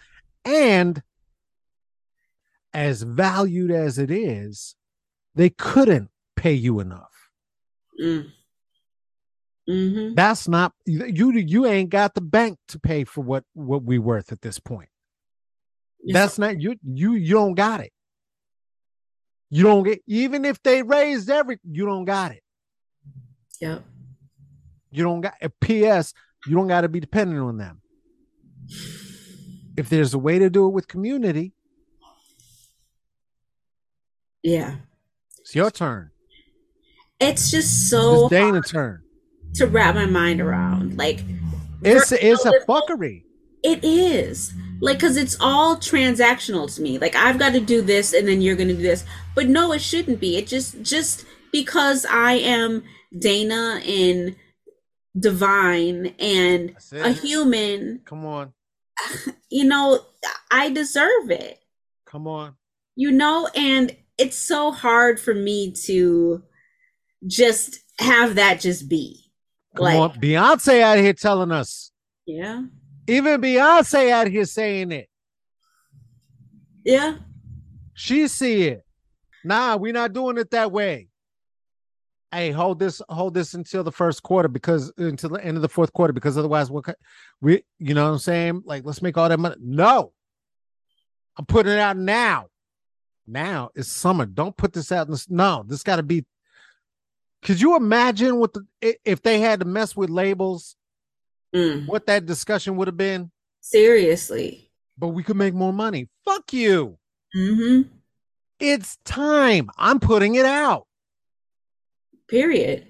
And 0.44 1.02
as 2.72 3.02
valued 3.02 3.70
as 3.70 3.98
it 3.98 4.10
is, 4.10 4.74
they 5.36 5.50
couldn't 5.50 6.10
pay 6.34 6.54
you 6.54 6.80
enough. 6.80 7.30
Mm. 8.02 8.32
Mm-hmm. 9.68 10.14
That's 10.14 10.46
not 10.46 10.72
you 10.86 11.32
you 11.32 11.66
ain't 11.66 11.90
got 11.90 12.14
the 12.14 12.20
bank 12.20 12.58
to 12.68 12.78
pay 12.78 13.04
for 13.04 13.22
what 13.22 13.44
what 13.54 13.82
we 13.82 13.98
worth 13.98 14.30
at 14.30 14.42
this 14.42 14.58
point. 14.58 14.90
That's 16.06 16.38
not 16.38 16.60
you 16.60 16.76
you 16.84 17.14
you 17.14 17.34
don't 17.34 17.54
got 17.54 17.80
it. 17.80 17.92
You 19.48 19.62
don't 19.62 19.84
get 19.84 20.02
even 20.06 20.44
if 20.44 20.62
they 20.62 20.82
raised 20.82 21.30
every 21.30 21.58
you 21.64 21.86
don't 21.86 22.04
got 22.04 22.32
it. 22.32 22.42
Yep. 23.60 23.84
You 24.90 25.02
don't 25.02 25.22
got 25.22 25.34
a 25.40 25.48
PS, 25.48 26.12
you 26.46 26.54
don't 26.54 26.68
got 26.68 26.82
to 26.82 26.88
be 26.88 27.00
dependent 27.00 27.40
on 27.40 27.56
them. 27.56 27.80
If 29.76 29.88
there's 29.88 30.12
a 30.12 30.18
way 30.18 30.38
to 30.38 30.50
do 30.50 30.66
it 30.66 30.70
with 30.70 30.86
community, 30.88 31.54
Yeah. 34.42 34.76
it's 35.40 35.54
your 35.54 35.70
turn. 35.70 36.10
It's 37.18 37.50
just 37.50 37.88
so 37.88 38.26
It's 38.26 38.30
Dana's 38.30 38.70
turn. 38.70 39.03
To 39.54 39.66
wrap 39.66 39.94
my 39.94 40.06
mind 40.06 40.40
around. 40.40 40.96
Like 40.96 41.20
It's 41.82 42.12
it's 42.12 42.44
a 42.44 42.52
fuckery. 42.68 43.24
It 43.62 43.82
is. 43.82 44.52
Like, 44.80 44.98
because 44.98 45.16
it's 45.16 45.38
all 45.40 45.76
transactional 45.76 46.72
to 46.74 46.82
me. 46.82 46.98
Like, 46.98 47.16
I've 47.16 47.38
got 47.38 47.52
to 47.54 47.60
do 47.60 47.80
this 47.80 48.12
and 48.12 48.28
then 48.28 48.42
you're 48.42 48.56
going 48.56 48.68
to 48.68 48.74
do 48.74 48.82
this. 48.82 49.04
But 49.34 49.48
no, 49.48 49.72
it 49.72 49.80
shouldn't 49.80 50.20
be. 50.20 50.36
It 50.36 50.46
just, 50.46 50.82
just 50.82 51.24
because 51.52 52.04
I 52.04 52.32
am 52.34 52.82
Dana 53.16 53.80
and 53.86 54.36
divine 55.18 56.14
and 56.18 56.76
a 56.92 57.12
human, 57.12 58.02
Come 58.04 58.26
on. 58.26 58.52
you 59.50 59.64
know, 59.64 60.00
I 60.50 60.70
deserve 60.70 61.30
it, 61.30 61.60
Come 62.04 62.26
on. 62.26 62.56
you 62.96 63.10
know? 63.10 63.48
And 63.54 63.96
it's 64.18 64.36
so 64.36 64.70
hard 64.70 65.18
for 65.18 65.32
me 65.34 65.72
to 65.86 66.42
just 67.26 67.78
have 68.00 68.34
that 68.34 68.60
just 68.60 68.88
be. 68.88 69.23
Like- 69.76 69.96
on. 69.96 70.20
Beyonce 70.20 70.80
out 70.80 70.98
here 70.98 71.12
telling 71.12 71.52
us. 71.52 71.90
Yeah. 72.26 72.62
Even 73.06 73.40
Beyonce 73.40 74.10
out 74.10 74.28
here 74.28 74.44
saying 74.44 74.92
it. 74.92 75.08
Yeah. 76.84 77.16
She 77.94 78.28
see 78.28 78.64
it. 78.64 78.84
Nah, 79.44 79.76
we're 79.76 79.92
not 79.92 80.12
doing 80.12 80.38
it 80.38 80.50
that 80.50 80.72
way. 80.72 81.08
Hey, 82.32 82.50
hold 82.50 82.78
this, 82.80 83.00
hold 83.08 83.34
this 83.34 83.54
until 83.54 83.84
the 83.84 83.92
first 83.92 84.22
quarter 84.22 84.48
because 84.48 84.92
until 84.96 85.30
the 85.30 85.44
end 85.44 85.56
of 85.56 85.62
the 85.62 85.68
fourth 85.68 85.92
quarter, 85.92 86.12
because 86.12 86.36
otherwise 86.36 86.68
we'll 86.70 86.82
we 87.40 87.62
you 87.78 87.94
know 87.94 88.04
what 88.04 88.10
I'm 88.10 88.18
saying? 88.18 88.62
Like, 88.64 88.84
let's 88.84 89.02
make 89.02 89.16
all 89.16 89.28
that 89.28 89.38
money. 89.38 89.54
No, 89.60 90.12
I'm 91.36 91.46
putting 91.46 91.72
it 91.72 91.78
out 91.78 91.96
now. 91.96 92.46
Now 93.26 93.70
it's 93.74 93.88
summer. 93.88 94.26
Don't 94.26 94.56
put 94.56 94.72
this 94.72 94.90
out 94.90 95.06
in 95.06 95.12
this. 95.12 95.30
No, 95.30 95.64
this 95.66 95.82
got 95.84 95.96
to 95.96 96.02
be. 96.02 96.24
Could 97.44 97.60
you 97.60 97.76
imagine 97.76 98.38
what 98.38 98.52
the 98.54 98.66
if 99.04 99.22
they 99.22 99.38
had 99.38 99.60
to 99.60 99.66
mess 99.66 99.94
with 99.94 100.10
labels, 100.10 100.76
Mm. 101.54 101.86
what 101.86 102.06
that 102.06 102.26
discussion 102.26 102.76
would 102.76 102.88
have 102.88 102.96
been? 102.96 103.30
Seriously. 103.60 104.72
But 104.98 105.08
we 105.08 105.22
could 105.22 105.36
make 105.36 105.54
more 105.54 105.72
money. 105.72 106.08
Fuck 106.24 106.52
you. 106.52 106.98
Mm-hmm. 107.36 107.88
It's 108.58 108.96
time. 109.04 109.70
I'm 109.78 110.00
putting 110.00 110.34
it 110.34 110.46
out. 110.46 110.86
Period. 112.28 112.86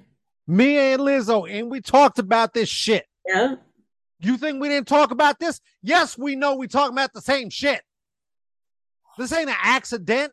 Me 0.46 0.76
and 0.78 1.00
Lizzo, 1.02 1.50
and 1.50 1.70
we 1.70 1.80
talked 1.80 2.18
about 2.18 2.54
this 2.54 2.68
shit. 2.68 3.06
Yeah. 3.26 3.56
You 4.20 4.36
think 4.36 4.60
we 4.60 4.68
didn't 4.68 4.88
talk 4.88 5.10
about 5.10 5.38
this? 5.38 5.60
Yes, 5.82 6.16
we 6.16 6.36
know 6.36 6.54
we 6.54 6.68
talking 6.68 6.94
about 6.94 7.12
the 7.12 7.20
same 7.20 7.50
shit. 7.50 7.82
This 9.18 9.32
ain't 9.32 9.48
an 9.50 9.56
accident. 9.60 10.32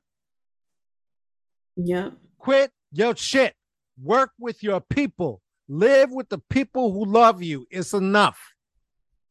Yep. 1.78 2.14
Quit 2.38 2.72
your 2.92 3.16
shit. 3.16 3.54
Work 4.02 4.32
with 4.40 4.64
your 4.64 4.82
people. 4.82 5.42
Live 5.68 6.12
with 6.12 6.30
the 6.30 6.40
people 6.50 6.92
who 6.92 7.06
love 7.06 7.42
you. 7.42 7.66
It's 7.70 7.94
enough. 7.94 8.54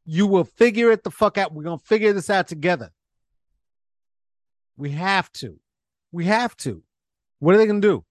You 0.06 0.26
will 0.26 0.44
figure 0.44 0.90
it 0.90 1.04
the 1.04 1.10
fuck 1.10 1.38
out. 1.38 1.52
We're 1.52 1.64
gonna 1.64 1.78
figure 1.78 2.12
this 2.12 2.30
out 2.30 2.48
together. 2.48 2.90
We 4.76 4.90
have 4.92 5.30
to. 5.34 5.58
We 6.12 6.24
have 6.26 6.56
to. 6.58 6.82
What 7.38 7.54
are 7.54 7.58
they 7.58 7.66
gonna 7.66 7.80
do? 7.80 8.04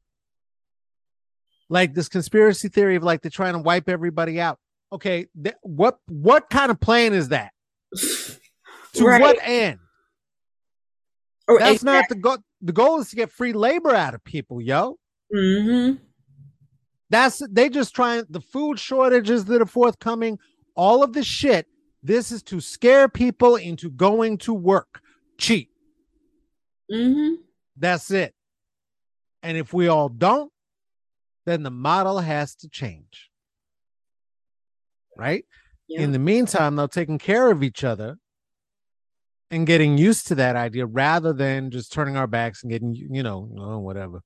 Like 1.69 1.93
this 1.93 2.09
conspiracy 2.09 2.67
theory 2.67 2.95
of 2.95 3.03
like 3.03 3.21
they're 3.21 3.31
trying 3.31 3.53
to 3.53 3.59
wipe 3.59 3.89
everybody 3.89 4.39
out. 4.39 4.59
Okay, 4.91 5.27
th- 5.41 5.55
what 5.61 5.99
what 6.07 6.49
kind 6.49 6.71
of 6.71 6.79
plan 6.79 7.13
is 7.13 7.29
that? 7.29 7.51
To 8.93 9.05
Right. 9.05 9.21
what 9.21 9.37
end? 9.41 9.79
Or 11.47 11.59
That's 11.59 11.83
not 11.83 12.09
the 12.09 12.15
goal. 12.15 12.37
The 12.61 12.73
goal 12.73 12.99
is 12.99 13.09
to 13.09 13.15
get 13.15 13.31
free 13.31 13.53
labor 13.53 13.93
out 13.95 14.13
of 14.13 14.23
people, 14.23 14.61
yo. 14.61 14.97
Mm-hmm. 15.33 16.03
That's 17.09 17.41
they 17.49 17.69
just 17.69 17.95
trying 17.95 18.25
the 18.29 18.41
food 18.41 18.79
shortages 18.79 19.45
that 19.45 19.61
are 19.61 19.65
forthcoming, 19.65 20.37
all 20.75 21.03
of 21.03 21.13
the 21.13 21.23
shit. 21.23 21.67
This 22.03 22.31
is 22.31 22.43
to 22.43 22.61
scare 22.61 23.09
people 23.09 23.55
into 23.55 23.89
going 23.89 24.37
to 24.39 24.53
work 24.53 25.01
cheap. 25.37 25.71
Mm-hmm. 26.91 27.41
That's 27.77 28.11
it. 28.11 28.33
And 29.43 29.57
if 29.57 29.73
we 29.73 29.87
all 29.87 30.09
don't, 30.09 30.51
then 31.45 31.63
the 31.63 31.71
model 31.71 32.19
has 32.19 32.55
to 32.55 32.69
change. 32.69 33.29
Right? 35.17 35.45
Yeah. 35.87 36.01
In 36.01 36.11
the 36.11 36.19
meantime, 36.19 36.75
they're 36.75 36.87
taking 36.87 37.17
care 37.17 37.49
of 37.51 37.63
each 37.63 37.83
other 37.83 38.17
and 39.51 39.65
getting 39.65 39.97
used 39.97 40.27
to 40.27 40.35
that 40.35 40.55
idea 40.55 40.85
rather 40.85 41.33
than 41.33 41.71
just 41.71 41.91
turning 41.91 42.15
our 42.15 42.27
backs 42.27 42.61
and 42.63 42.71
getting, 42.71 42.93
you 42.93 43.23
know, 43.23 43.39
whatever. 43.39 44.21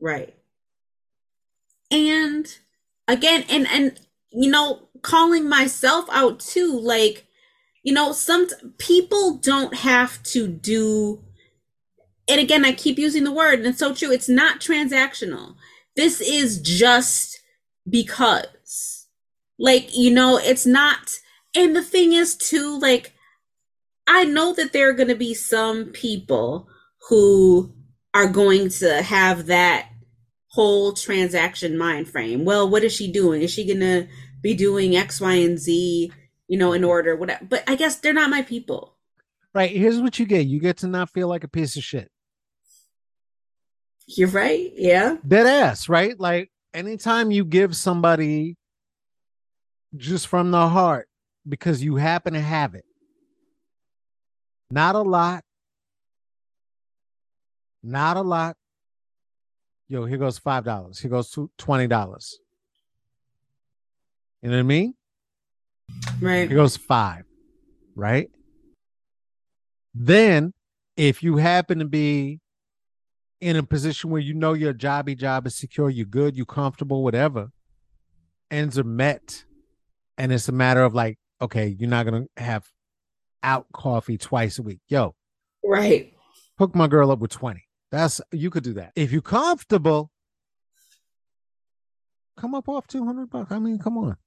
Right. 0.00 0.36
And 1.90 2.46
again, 3.08 3.44
and 3.48 3.66
and 3.68 4.00
you 4.30 4.50
know, 4.50 4.88
calling 5.02 5.48
myself 5.48 6.06
out 6.10 6.40
too, 6.40 6.78
like, 6.78 7.26
you 7.82 7.92
know, 7.92 8.12
some 8.12 8.48
people 8.78 9.38
don't 9.38 9.74
have 9.76 10.22
to 10.24 10.46
do 10.48 11.22
and 12.28 12.40
again, 12.40 12.64
I 12.64 12.72
keep 12.72 12.98
using 12.98 13.24
the 13.24 13.32
word, 13.32 13.60
and 13.60 13.68
it's 13.68 13.78
so 13.78 13.94
true. 13.94 14.10
It's 14.10 14.28
not 14.28 14.60
transactional. 14.60 15.54
This 15.94 16.20
is 16.20 16.60
just 16.60 17.40
because. 17.88 19.06
Like, 19.58 19.96
you 19.96 20.10
know, 20.10 20.38
it's 20.38 20.66
not 20.66 21.18
and 21.54 21.74
the 21.74 21.82
thing 21.82 22.12
is 22.12 22.36
too, 22.36 22.78
like, 22.78 23.14
I 24.06 24.24
know 24.24 24.52
that 24.54 24.72
there 24.74 24.90
are 24.90 24.92
gonna 24.92 25.14
be 25.14 25.32
some 25.32 25.86
people 25.86 26.68
who 27.08 27.72
are 28.12 28.26
going 28.28 28.68
to 28.68 29.02
have 29.02 29.46
that 29.46 29.88
whole 30.56 30.94
transaction 30.94 31.76
mind 31.76 32.08
frame. 32.08 32.46
Well, 32.46 32.68
what 32.68 32.82
is 32.82 32.90
she 32.90 33.12
doing? 33.12 33.42
Is 33.42 33.52
she 33.52 33.66
going 33.66 33.80
to 33.80 34.08
be 34.40 34.54
doing 34.54 34.96
X, 34.96 35.20
Y, 35.20 35.34
and 35.34 35.58
Z, 35.58 36.10
you 36.48 36.58
know, 36.58 36.72
in 36.72 36.82
order, 36.82 37.14
whatever? 37.14 37.44
But 37.44 37.62
I 37.68 37.76
guess 37.76 37.96
they're 37.96 38.14
not 38.14 38.30
my 38.30 38.40
people. 38.40 38.96
Right. 39.54 39.70
Here's 39.70 40.00
what 40.00 40.18
you 40.18 40.24
get 40.24 40.46
you 40.46 40.58
get 40.58 40.78
to 40.78 40.86
not 40.86 41.10
feel 41.10 41.28
like 41.28 41.44
a 41.44 41.48
piece 41.48 41.76
of 41.76 41.84
shit. 41.84 42.10
You're 44.06 44.28
right. 44.28 44.72
Yeah. 44.74 45.18
Dead 45.26 45.46
ass, 45.46 45.90
right? 45.90 46.18
Like 46.18 46.50
anytime 46.72 47.30
you 47.30 47.44
give 47.44 47.76
somebody 47.76 48.56
just 49.94 50.26
from 50.26 50.50
the 50.50 50.68
heart 50.68 51.06
because 51.46 51.82
you 51.82 51.96
happen 51.96 52.32
to 52.32 52.40
have 52.40 52.74
it, 52.74 52.84
not 54.70 54.94
a 54.94 55.02
lot, 55.02 55.44
not 57.82 58.16
a 58.16 58.22
lot. 58.22 58.56
Yo, 59.88 60.04
here 60.04 60.18
goes 60.18 60.38
five 60.38 60.64
dollars. 60.64 60.98
Here 60.98 61.10
goes 61.10 61.30
two, 61.30 61.50
twenty 61.58 61.86
dollars. 61.86 62.38
You 64.42 64.50
know 64.50 64.56
what 64.56 64.60
I 64.60 64.64
mean? 64.64 64.94
Right. 66.20 66.48
Here 66.48 66.56
goes 66.56 66.76
five, 66.76 67.24
right? 67.94 68.30
Then, 69.94 70.52
if 70.96 71.22
you 71.22 71.36
happen 71.36 71.78
to 71.78 71.84
be 71.84 72.40
in 73.40 73.56
a 73.56 73.62
position 73.62 74.10
where 74.10 74.20
you 74.20 74.34
know 74.34 74.52
your 74.52 74.74
jobby 74.74 75.16
job 75.16 75.46
is 75.46 75.54
secure, 75.54 75.88
you're 75.88 76.06
good, 76.06 76.36
you're 76.36 76.46
comfortable, 76.46 77.02
whatever, 77.02 77.50
ends 78.50 78.78
are 78.78 78.84
met, 78.84 79.44
and 80.18 80.32
it's 80.32 80.48
a 80.48 80.52
matter 80.52 80.82
of 80.82 80.94
like, 80.94 81.18
okay, 81.40 81.68
you're 81.78 81.88
not 81.88 82.04
gonna 82.04 82.26
have 82.36 82.66
out 83.42 83.66
coffee 83.72 84.18
twice 84.18 84.58
a 84.58 84.62
week. 84.62 84.80
Yo, 84.88 85.14
Right. 85.64 86.12
hook 86.58 86.74
my 86.74 86.88
girl 86.88 87.10
up 87.10 87.20
with 87.20 87.30
20. 87.30 87.65
That's 87.96 88.20
you 88.30 88.50
could 88.50 88.62
do 88.62 88.74
that. 88.74 88.92
If 88.94 89.10
you're 89.10 89.22
comfortable, 89.22 90.10
come 92.36 92.54
up 92.54 92.68
off 92.68 92.86
200 92.86 93.30
bucks. 93.30 93.50
I 93.50 93.58
mean, 93.58 93.78
come 93.78 93.96
on. 93.96 94.18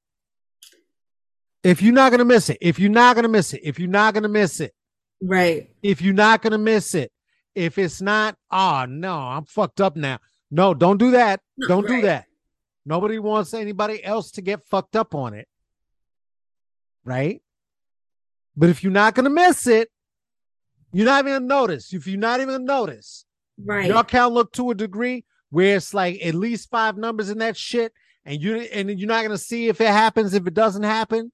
If 1.64 1.80
you're 1.80 1.94
not 1.94 2.10
gonna 2.10 2.26
miss 2.26 2.50
it, 2.50 2.58
if 2.62 2.80
you're 2.80 2.89
not 2.89 3.16
gonna 3.16 3.28
miss 3.28 3.54
it, 3.54 3.62
if 3.64 3.78
you're 3.78 3.88
not 3.88 4.16
gonna 4.16 4.28
miss 4.28 4.60
it, 4.60 4.74
Right. 5.22 5.70
if 5.84 6.02
you're 6.02 6.16
not 6.16 6.41
gonna 6.41 6.58
miss 6.58 6.96
it, 6.96 7.12
if 7.54 7.78
it's 7.78 8.02
not, 8.02 8.38
oh 8.50 8.86
no, 8.89 9.16
I'm 9.16 9.46
fucked 9.46 9.82
up 9.82 9.96
now. 9.96 10.18
No, 10.50 10.74
don't 10.74 10.98
do 10.98 11.12
that. 11.12 11.39
Don't 11.68 11.86
do 11.88 12.02
that. 12.02 12.26
Nobody 12.88 13.20
wants 13.20 13.54
anybody 13.54 14.04
else 14.04 14.32
to 14.32 14.41
get 14.41 14.66
fucked 14.66 14.96
up 14.96 15.14
on 15.14 15.36
it. 15.36 15.48
Right? 17.04 17.44
But 18.58 18.70
if 18.70 18.84
you're 18.84 18.91
not 18.91 19.14
gonna 19.14 19.30
miss 19.30 19.68
it, 19.68 19.91
you're 20.91 21.06
not 21.06 21.20
even 21.20 21.34
gonna 21.34 21.46
notice. 21.46 21.94
If 21.94 22.08
you're 22.08 22.18
not 22.18 22.39
even 22.39 22.56
gonna 22.56 22.64
notice, 22.64 23.26
Right. 23.64 23.88
your 23.88 23.97
account 23.99 24.34
look 24.34 24.51
to 24.53 24.72
a 24.72 24.76
degree 24.76 25.26
where 25.49 25.76
it's 25.78 25.93
like 25.93 26.24
at 26.26 26.36
least 26.36 26.70
five 26.70 26.97
numbers 26.97 27.30
in 27.30 27.39
that 27.39 27.57
shit, 27.57 27.93
and 28.26 28.41
you 28.41 28.55
and 28.57 28.89
you're 28.99 29.07
not 29.07 29.24
gonna 29.24 29.38
see 29.38 29.68
if 29.68 29.82
it 29.82 29.88
happens, 29.88 30.34
if 30.34 30.45
it 30.47 30.53
doesn't 30.53 30.84
happen. 30.84 31.32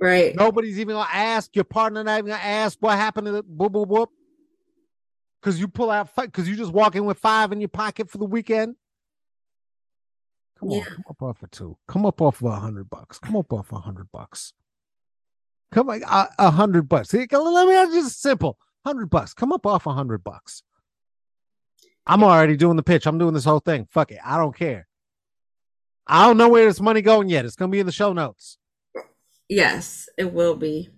Right. 0.00 0.34
Nobody's 0.34 0.80
even 0.80 0.94
gonna 0.94 1.08
ask. 1.12 1.54
Your 1.54 1.64
partner 1.64 2.02
not 2.02 2.18
even 2.18 2.30
gonna 2.30 2.42
ask 2.42 2.78
what 2.80 2.96
happened 2.96 3.26
to 3.26 3.32
the 3.32 3.42
whoop 3.46 3.72
whoop 3.72 3.88
whoop. 3.88 4.10
Cause 5.42 5.58
you 5.58 5.68
pull 5.68 5.90
out 5.90 6.10
because 6.16 6.48
you 6.48 6.56
just 6.56 6.72
walk 6.72 6.96
in 6.96 7.04
with 7.06 7.18
five 7.18 7.50
in 7.52 7.60
your 7.60 7.68
pocket 7.68 8.10
for 8.10 8.18
the 8.18 8.26
weekend. 8.26 8.76
Come 10.58 10.70
Yeah. 10.70 10.78
on, 10.78 10.84
come 10.84 11.04
up 11.08 11.22
off 11.22 11.42
of 11.42 11.50
two. 11.50 11.78
Come 11.88 12.04
up 12.04 12.20
off 12.20 12.42
of 12.42 12.48
a 12.52 12.56
hundred 12.56 12.90
bucks. 12.90 13.18
Come 13.18 13.36
up 13.36 13.52
off 13.52 13.72
a 13.72 13.78
hundred 13.78 14.10
bucks. 14.12 14.52
Come 15.72 15.88
on, 15.88 16.02
a, 16.02 16.28
a 16.38 16.50
hundred 16.50 16.88
bucks. 16.88 17.12
Let 17.14 17.30
me 17.32 17.94
just 18.00 18.20
simple. 18.20 18.58
Hundred 18.84 19.08
bucks. 19.08 19.32
Come 19.34 19.52
up 19.52 19.64
off 19.66 19.86
a 19.86 19.92
hundred 19.94 20.24
bucks. 20.24 20.62
I'm 22.06 22.24
already 22.24 22.56
doing 22.56 22.76
the 22.76 22.82
pitch. 22.82 23.06
I'm 23.06 23.18
doing 23.18 23.34
this 23.34 23.44
whole 23.44 23.60
thing. 23.60 23.86
Fuck 23.90 24.12
it. 24.12 24.18
I 24.24 24.36
don't 24.36 24.56
care. 24.56 24.86
I 26.06 26.26
don't 26.26 26.36
know 26.36 26.48
where 26.48 26.66
this 26.66 26.80
money 26.80 27.02
going 27.02 27.28
yet. 27.28 27.44
It's 27.44 27.56
gonna 27.56 27.70
be 27.70 27.80
in 27.80 27.86
the 27.86 27.92
show 27.92 28.12
notes. 28.12 28.58
Yes, 29.48 30.08
it 30.18 30.32
will 30.32 30.56
be. 30.56 30.88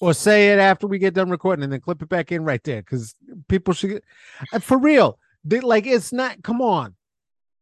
Or 0.00 0.14
say 0.14 0.50
it 0.50 0.58
after 0.58 0.86
we 0.86 0.98
get 0.98 1.14
done 1.14 1.30
recording 1.30 1.62
and 1.62 1.72
then 1.72 1.80
clip 1.80 2.02
it 2.02 2.08
back 2.08 2.32
in 2.32 2.44
right 2.44 2.62
there. 2.64 2.82
Because 2.82 3.14
people 3.48 3.74
should 3.74 3.90
get 3.90 4.04
uh, 4.52 4.58
for 4.58 4.78
real. 4.78 5.18
They, 5.44 5.60
like 5.60 5.86
it's 5.86 6.12
not 6.12 6.42
come 6.42 6.60
on. 6.60 6.94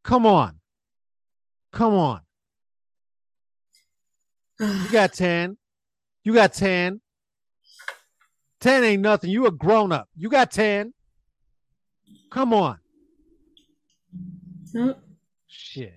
Come 0.04 0.26
on. 0.26 0.60
Come 1.72 1.94
on. 1.94 2.20
You 4.58 4.88
got 4.92 5.12
10. 5.12 5.56
You 6.24 6.34
got 6.34 6.52
10. 6.52 7.00
10 8.60 8.84
ain't 8.84 9.02
nothing. 9.02 9.30
You 9.30 9.46
a 9.46 9.50
grown 9.50 9.90
up. 9.90 10.08
You 10.16 10.28
got 10.28 10.50
10. 10.50 10.92
Come 12.30 12.52
on. 12.52 12.78
Nope. 14.72 14.98
Shit. 15.48 15.94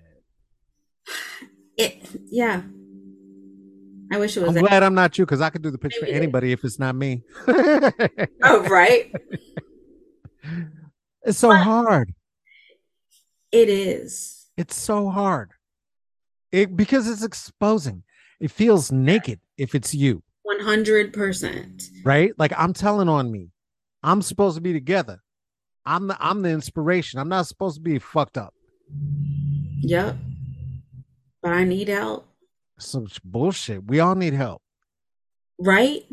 It, 1.76 2.06
yeah. 2.30 2.62
I 4.12 4.18
wish 4.18 4.36
it 4.36 4.40
was. 4.40 4.56
I'm 4.56 4.62
glad 4.62 4.82
I'm 4.82 4.94
not 4.94 5.16
you 5.18 5.24
because 5.24 5.40
I 5.40 5.50
could 5.50 5.62
do 5.62 5.70
the 5.70 5.78
for 5.78 5.88
Maybe 6.00 6.12
it- 6.12 6.16
anybody 6.16 6.52
if 6.52 6.62
it's 6.64 6.78
not 6.78 6.94
me. 6.94 7.22
oh, 7.48 8.66
right. 8.68 9.12
it's 11.22 11.38
so 11.38 11.48
But- 11.48 11.62
hard. 11.62 12.14
It 13.52 13.68
is. 13.68 14.46
It's 14.56 14.76
so 14.76 15.08
hard. 15.10 15.50
It 16.52 16.76
because 16.76 17.08
it's 17.08 17.22
exposing. 17.24 18.02
It 18.40 18.50
feels 18.50 18.90
naked 18.92 19.40
if 19.56 19.74
it's 19.74 19.94
you, 19.94 20.22
100%. 20.46 21.82
right? 22.04 22.32
Like 22.38 22.52
I'm 22.56 22.72
telling 22.72 23.08
on 23.08 23.30
me. 23.30 23.50
I'm 24.02 24.22
supposed 24.22 24.56
to 24.56 24.60
be 24.60 24.72
together. 24.72 25.22
I'm 25.86 26.06
the 26.08 26.16
I'm 26.20 26.42
the 26.42 26.50
inspiration. 26.50 27.18
I'm 27.20 27.28
not 27.28 27.46
supposed 27.46 27.76
to 27.76 27.80
be 27.80 27.98
fucked 27.98 28.36
up. 28.38 28.53
Yep. 29.80 30.16
But 31.42 31.52
I 31.52 31.64
need 31.64 31.88
help. 31.88 32.26
Some 32.78 33.06
bullshit. 33.24 33.84
We 33.86 34.00
all 34.00 34.14
need 34.14 34.34
help. 34.34 34.62
Right? 35.58 36.04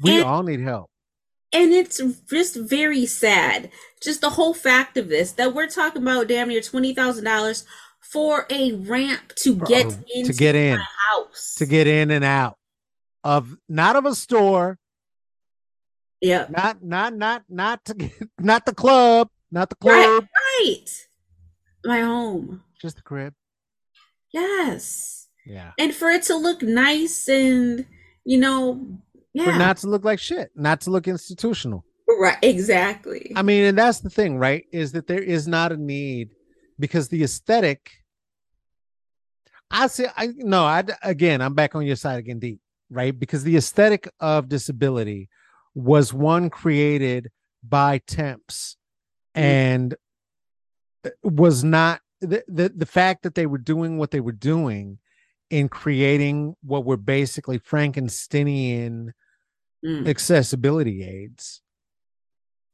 We 0.00 0.16
And- 0.18 0.24
all 0.24 0.42
need 0.42 0.60
help. 0.60 0.88
And 1.52 1.72
it's 1.72 2.00
just 2.30 2.54
very 2.54 3.06
sad. 3.06 3.70
Just 4.00 4.20
the 4.20 4.30
whole 4.30 4.54
fact 4.54 4.96
of 4.96 5.08
this 5.08 5.32
that 5.32 5.52
we're 5.52 5.66
talking 5.66 6.00
about 6.02 6.28
damn 6.28 6.46
near 6.48 6.60
$20,000 6.60 7.64
for 8.00 8.46
a 8.50 8.72
ramp 8.72 9.34
to 9.38 9.56
get 9.56 9.86
a- 9.86 10.04
into 10.14 10.32
to 10.32 10.38
get 10.38 10.54
in. 10.54 10.78
house. 11.10 11.56
To 11.56 11.66
get 11.66 11.88
in 11.88 12.12
and 12.12 12.24
out 12.24 12.56
of 13.24 13.56
not 13.68 13.96
of 13.96 14.06
a 14.06 14.14
store, 14.14 14.78
Yeah. 16.20 16.46
not 16.50 16.82
not 16.84 17.14
not 17.14 17.44
not 17.48 17.84
to 17.86 17.94
get, 17.94 18.12
not 18.38 18.64
the 18.64 18.74
club, 18.74 19.28
not 19.50 19.70
the 19.70 19.76
Right. 19.82 20.04
club, 20.06 20.28
Right. 20.60 21.08
My 21.84 22.00
home. 22.00 22.62
just 22.80 22.96
the 22.96 23.02
crib. 23.02 23.34
Yes. 24.32 25.28
Yeah. 25.46 25.72
And 25.78 25.94
for 25.94 26.10
it 26.10 26.24
to 26.24 26.36
look 26.36 26.62
nice 26.62 27.28
and, 27.28 27.86
you 28.24 28.38
know, 28.38 28.86
yeah. 29.32 29.46
But 29.46 29.58
not 29.58 29.76
to 29.78 29.88
look 29.88 30.04
like 30.04 30.18
shit, 30.18 30.50
not 30.54 30.80
to 30.82 30.90
look 30.90 31.06
institutional. 31.06 31.84
right. 32.20 32.38
Exactly. 32.42 33.32
I 33.36 33.42
mean, 33.42 33.64
and 33.64 33.78
that's 33.78 34.00
the 34.00 34.10
thing, 34.10 34.38
right? 34.38 34.64
Is 34.72 34.92
that 34.92 35.06
there 35.06 35.22
is 35.22 35.46
not 35.46 35.72
a 35.72 35.76
need 35.76 36.30
because 36.78 37.08
the 37.08 37.22
aesthetic. 37.22 37.90
I 39.70 39.86
say, 39.86 40.08
I 40.16 40.30
no, 40.36 40.64
I 40.64 40.82
again, 41.02 41.40
I'm 41.40 41.54
back 41.54 41.76
on 41.76 41.86
your 41.86 41.94
side 41.94 42.18
again, 42.18 42.40
deep, 42.40 42.60
right? 42.90 43.16
Because 43.16 43.44
the 43.44 43.56
aesthetic 43.56 44.08
of 44.18 44.48
disability 44.48 45.28
was 45.74 46.12
one 46.12 46.50
created 46.50 47.30
by 47.62 47.98
temps, 47.98 48.76
mm. 49.36 49.42
and 49.42 49.94
was 51.22 51.64
not 51.64 52.00
the, 52.20 52.44
the 52.48 52.70
the 52.74 52.86
fact 52.86 53.22
that 53.22 53.34
they 53.34 53.46
were 53.46 53.58
doing 53.58 53.96
what 53.98 54.10
they 54.10 54.20
were 54.20 54.32
doing 54.32 54.98
in 55.48 55.68
creating 55.68 56.54
what 56.62 56.84
were 56.84 56.96
basically 56.96 57.58
Frankensteinian 57.58 59.10
Mm. 59.82 60.06
accessibility 60.06 61.02
aids, 61.02 61.62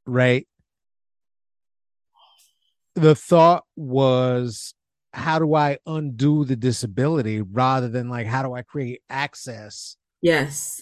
right? 0.05 0.45
The 2.95 3.15
thought 3.15 3.63
was, 3.77 4.73
how 5.13 5.39
do 5.39 5.55
I 5.55 5.77
undo 5.85 6.43
the 6.43 6.57
disability 6.57 7.41
rather 7.41 7.87
than 7.87 8.09
like, 8.09 8.27
how 8.27 8.43
do 8.43 8.53
I 8.53 8.61
create 8.63 9.03
access 9.09 9.95
Yes. 10.21 10.81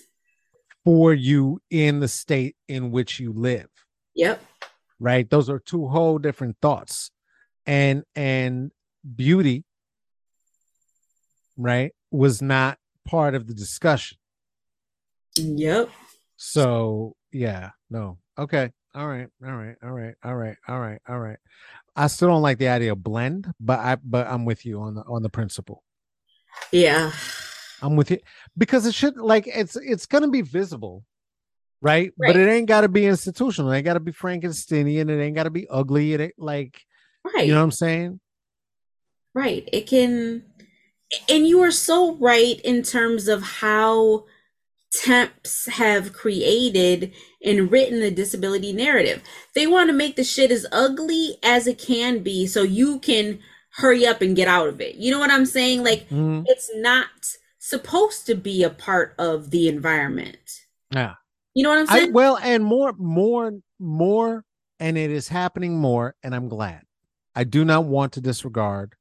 for 0.83 1.13
you 1.13 1.61
in 1.69 1.99
the 1.99 2.07
state 2.07 2.55
in 2.67 2.89
which 2.89 3.19
you 3.19 3.31
live? 3.31 3.69
Yep. 4.15 4.41
Right. 4.99 5.29
Those 5.29 5.47
are 5.47 5.59
two 5.59 5.87
whole 5.87 6.17
different 6.17 6.57
thoughts. 6.59 7.11
And, 7.67 8.03
and 8.15 8.71
beauty, 9.15 9.63
right, 11.57 11.91
was 12.11 12.41
not 12.41 12.77
part 13.05 13.35
of 13.35 13.47
the 13.47 13.53
discussion. 13.53 14.17
Yep. 15.37 15.89
So 16.37 17.15
yeah, 17.31 17.71
no. 17.89 18.17
Okay. 18.37 18.71
All 18.93 19.07
right. 19.07 19.27
All 19.45 19.53
right. 19.53 19.75
All 19.83 19.91
right. 19.91 20.15
All 20.23 20.35
right. 20.35 20.57
All 20.67 20.79
right. 20.79 21.01
All 21.07 21.19
right. 21.19 21.37
I 21.95 22.07
still 22.07 22.27
don't 22.27 22.41
like 22.41 22.57
the 22.57 22.67
idea 22.67 22.91
of 22.91 23.03
blend, 23.03 23.51
but 23.59 23.79
I 23.79 23.95
but 23.95 24.27
I'm 24.27 24.45
with 24.45 24.65
you 24.65 24.81
on 24.81 24.95
the 24.95 25.01
on 25.01 25.21
the 25.21 25.29
principle. 25.29 25.83
Yeah. 26.71 27.11
I'm 27.81 27.95
with 27.95 28.11
you 28.11 28.19
because 28.57 28.85
it 28.85 28.93
should 28.93 29.17
like 29.17 29.47
it's 29.47 29.75
it's 29.75 30.05
gonna 30.05 30.29
be 30.29 30.41
visible, 30.41 31.03
right? 31.81 32.11
But 32.17 32.35
it 32.37 32.49
ain't 32.49 32.67
gotta 32.67 32.87
be 32.87 33.05
institutional. 33.05 33.71
It 33.71 33.77
ain't 33.77 33.85
gotta 33.85 33.99
be 33.99 34.11
Frankensteinian. 34.11 35.09
It 35.09 35.21
ain't 35.21 35.35
gotta 35.35 35.49
be 35.49 35.67
ugly. 35.69 36.13
It 36.13 36.21
ain't 36.21 36.39
like 36.39 36.81
Right. 37.33 37.47
you 37.47 37.53
know 37.53 37.59
what 37.59 37.65
I'm 37.65 37.71
saying? 37.71 38.19
Right. 39.33 39.67
It 39.73 39.87
can, 39.87 40.43
and 41.29 41.47
you 41.47 41.61
are 41.61 41.71
so 41.71 42.15
right 42.15 42.59
in 42.61 42.83
terms 42.83 43.27
of 43.27 43.41
how 43.43 44.25
temps 45.03 45.65
have 45.67 46.13
created 46.13 47.13
and 47.43 47.71
written 47.71 47.99
the 47.99 48.11
disability 48.11 48.71
narrative. 48.71 49.21
They 49.53 49.67
want 49.67 49.89
to 49.89 49.93
make 49.93 50.15
the 50.15 50.23
shit 50.23 50.51
as 50.51 50.65
ugly 50.71 51.37
as 51.43 51.67
it 51.67 51.77
can 51.79 52.19
be 52.23 52.47
so 52.47 52.61
you 52.63 52.99
can 52.99 53.39
hurry 53.71 54.05
up 54.05 54.21
and 54.21 54.35
get 54.35 54.47
out 54.47 54.67
of 54.69 54.79
it. 54.79 54.95
You 54.95 55.11
know 55.11 55.19
what 55.19 55.31
I'm 55.31 55.45
saying? 55.45 55.83
Like, 55.83 56.07
Mhm. 56.09 56.45
it's 56.47 56.71
not 56.75 57.09
supposed 57.59 58.25
to 58.27 58.35
be 58.35 58.63
a 58.63 58.69
part 58.69 59.15
of 59.19 59.49
the 59.51 59.67
environment. 59.67 60.61
Yeah. 60.91 61.15
You 61.53 61.63
know 61.63 61.69
what 61.69 61.79
I'm 61.79 61.89
I 61.89 61.99
saying? 61.99 62.13
well 62.13 62.37
and 62.37 62.63
more 62.63 62.93
more 62.97 63.51
more 63.79 64.43
and 64.79 64.97
it 64.97 65.09
is 65.11 65.27
happening 65.27 65.77
more 65.77 66.15
and 66.23 66.33
I'm 66.35 66.47
glad. 66.47 66.83
I 67.35 67.43
do 67.43 67.65
not 67.65 67.85
want 67.85 68.13
to 68.13 68.21
disregard 68.21 68.95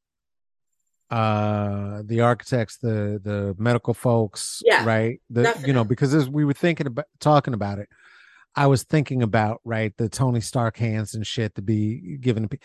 uh 1.10 2.02
the 2.04 2.20
architects, 2.22 2.78
the 2.78 3.20
the 3.22 3.54
medical 3.58 3.94
folks, 3.94 4.62
Yeah, 4.64 4.84
right? 4.84 5.20
The 5.30 5.54
you 5.64 5.72
know 5.72 5.84
because 5.84 6.14
as 6.14 6.28
we 6.28 6.44
were 6.44 6.54
thinking 6.54 6.86
about 6.86 7.06
talking 7.20 7.54
about 7.54 7.78
it, 7.78 7.88
I 8.56 8.66
was 8.66 8.82
thinking 8.84 9.22
about 9.22 9.60
right 9.64 9.94
the 9.96 10.08
Tony 10.08 10.40
Stark 10.40 10.76
hands 10.76 11.14
and 11.14 11.26
shit 11.26 11.54
to 11.56 11.62
be 11.62 12.16
given 12.20 12.44
to 12.44 12.48
pe- 12.48 12.64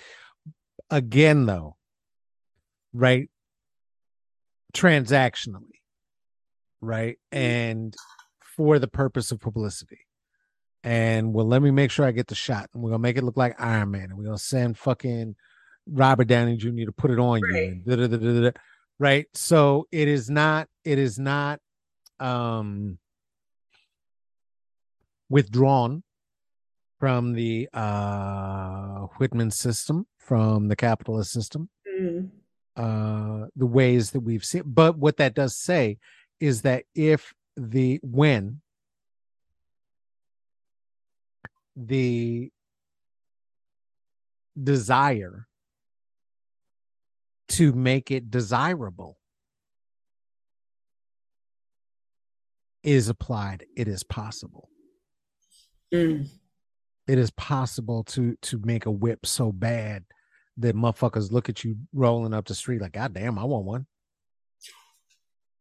again 0.89 1.45
though, 1.45 1.75
right? 2.93 3.29
Transactionally, 4.73 5.81
right? 6.81 7.17
And 7.31 7.93
for 8.55 8.79
the 8.79 8.87
purpose 8.87 9.31
of 9.31 9.39
publicity 9.39 9.99
and 10.83 11.33
well, 11.33 11.45
let 11.45 11.61
me 11.61 11.71
make 11.71 11.91
sure 11.91 12.05
I 12.05 12.11
get 12.11 12.27
the 12.27 12.35
shot. 12.35 12.69
And 12.73 12.81
we're 12.81 12.91
gonna 12.91 12.99
make 12.99 13.17
it 13.17 13.23
look 13.23 13.37
like 13.37 13.59
Iron 13.59 13.91
Man, 13.91 14.03
and 14.03 14.17
we're 14.17 14.25
gonna 14.25 14.37
send 14.37 14.77
fucking 14.77 15.35
Robert 15.91 16.27
Downey 16.27 16.57
Jr. 16.57 16.85
to 16.85 16.91
put 16.91 17.11
it 17.11 17.19
on 17.19 17.39
you, 17.39 17.53
Right. 17.53 17.69
and 17.69 17.85
da-da-da-da-da. 17.85 18.51
right? 18.99 19.27
So 19.33 19.87
it 19.91 20.07
is 20.07 20.29
not, 20.29 20.67
it 20.83 20.97
is 20.99 21.17
not 21.19 21.59
um 22.19 22.97
withdrawn 25.29 26.03
from 26.99 27.33
the 27.33 27.69
uh 27.73 29.05
Whitman 29.17 29.51
system, 29.51 30.05
from 30.17 30.67
the 30.67 30.75
capitalist 30.75 31.31
system, 31.31 31.69
Mm. 31.99 32.29
uh 32.75 33.47
the 33.55 33.65
ways 33.65 34.11
that 34.11 34.19
we've 34.21 34.43
seen. 34.45 34.63
But 34.65 34.97
what 34.97 35.17
that 35.17 35.33
does 35.33 35.55
say 35.55 35.97
is 36.39 36.61
that 36.63 36.83
if 36.95 37.33
the 37.55 37.99
when 38.03 38.61
the 41.75 42.51
desire 44.61 45.47
to 47.49 47.73
make 47.73 48.11
it 48.11 48.31
desirable 48.31 49.17
is 52.83 53.09
applied 53.09 53.65
it 53.75 53.87
is 53.87 54.03
possible 54.03 54.69
Mm. 55.93 56.29
it 57.07 57.17
is 57.17 57.31
possible 57.31 58.03
to 58.03 58.37
to 58.43 58.59
make 58.63 58.85
a 58.85 58.91
whip 58.91 59.25
so 59.25 59.51
bad 59.51 60.05
that 60.57 60.75
motherfuckers 60.75 61.31
look 61.31 61.49
at 61.49 61.63
you 61.63 61.77
rolling 61.93 62.33
up 62.33 62.45
the 62.45 62.53
street 62.53 62.81
like, 62.81 62.91
God 62.91 63.13
damn, 63.13 63.39
I 63.39 63.45
want 63.45 63.65
one. 63.65 63.87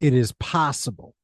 It 0.00 0.12
is 0.12 0.32
possible. 0.32 1.14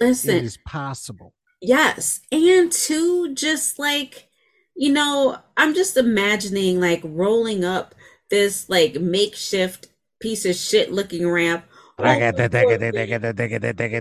Listen, 0.00 0.36
it 0.36 0.44
is 0.44 0.56
possible. 0.64 1.34
Yes. 1.60 2.20
And 2.30 2.70
two, 2.70 3.34
just 3.34 3.78
like, 3.78 4.28
you 4.76 4.92
know, 4.92 5.38
I'm 5.56 5.74
just 5.74 5.96
imagining 5.96 6.80
like 6.80 7.00
rolling 7.02 7.64
up 7.64 7.94
this 8.28 8.68
like 8.68 9.00
makeshift 9.00 9.88
piece 10.20 10.44
of 10.44 10.54
shit 10.54 10.92
looking 10.92 11.28
ramp. 11.28 11.64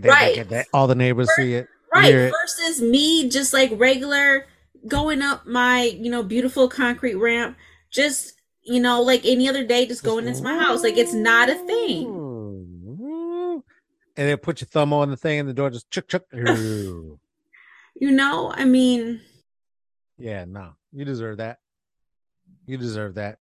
Right. 0.09 0.65
All 0.73 0.87
the 0.87 0.95
neighbors 0.95 1.29
see 1.35 1.55
it. 1.55 1.67
Right. 1.93 2.11
Versus 2.11 2.81
me 2.81 3.29
just 3.29 3.53
like 3.53 3.71
regular 3.75 4.47
going 4.85 5.21
up 5.21 5.47
my, 5.47 5.83
you 5.83 6.11
know, 6.11 6.21
beautiful 6.21 6.67
concrete 6.67 7.15
ramp, 7.15 7.57
just, 7.89 8.33
you 8.63 8.81
know, 8.81 9.01
like 9.01 9.25
any 9.25 9.47
other 9.47 9.63
day, 9.63 9.85
just 9.85 10.03
going 10.03 10.27
into 10.27 10.43
my 10.43 10.57
house. 10.57 10.83
Like 10.83 10.97
it's 10.97 11.13
not 11.13 11.49
a 11.49 11.55
thing. 11.55 13.63
And 14.17 14.29
then 14.29 14.37
put 14.37 14.59
your 14.59 14.67
thumb 14.67 14.91
on 14.91 15.09
the 15.09 15.17
thing 15.17 15.39
and 15.39 15.47
the 15.47 15.53
door 15.53 15.69
just 15.69 15.89
chuck 15.89 16.09
chuck. 16.09 16.23
you 16.33 17.17
know, 18.01 18.51
I 18.53 18.65
mean 18.65 19.21
Yeah, 20.17 20.45
no. 20.45 20.73
You 20.91 21.05
deserve 21.05 21.37
that. 21.37 21.59
You 22.65 22.77
deserve 22.77 23.15
that. 23.15 23.39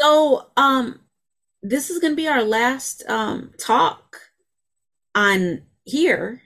So 0.00 0.50
um 0.56 1.00
this 1.62 1.90
is 1.90 1.98
gonna 1.98 2.14
be 2.14 2.28
our 2.28 2.42
last 2.42 3.04
um 3.08 3.52
talk 3.58 4.18
on 5.14 5.62
here 5.84 6.42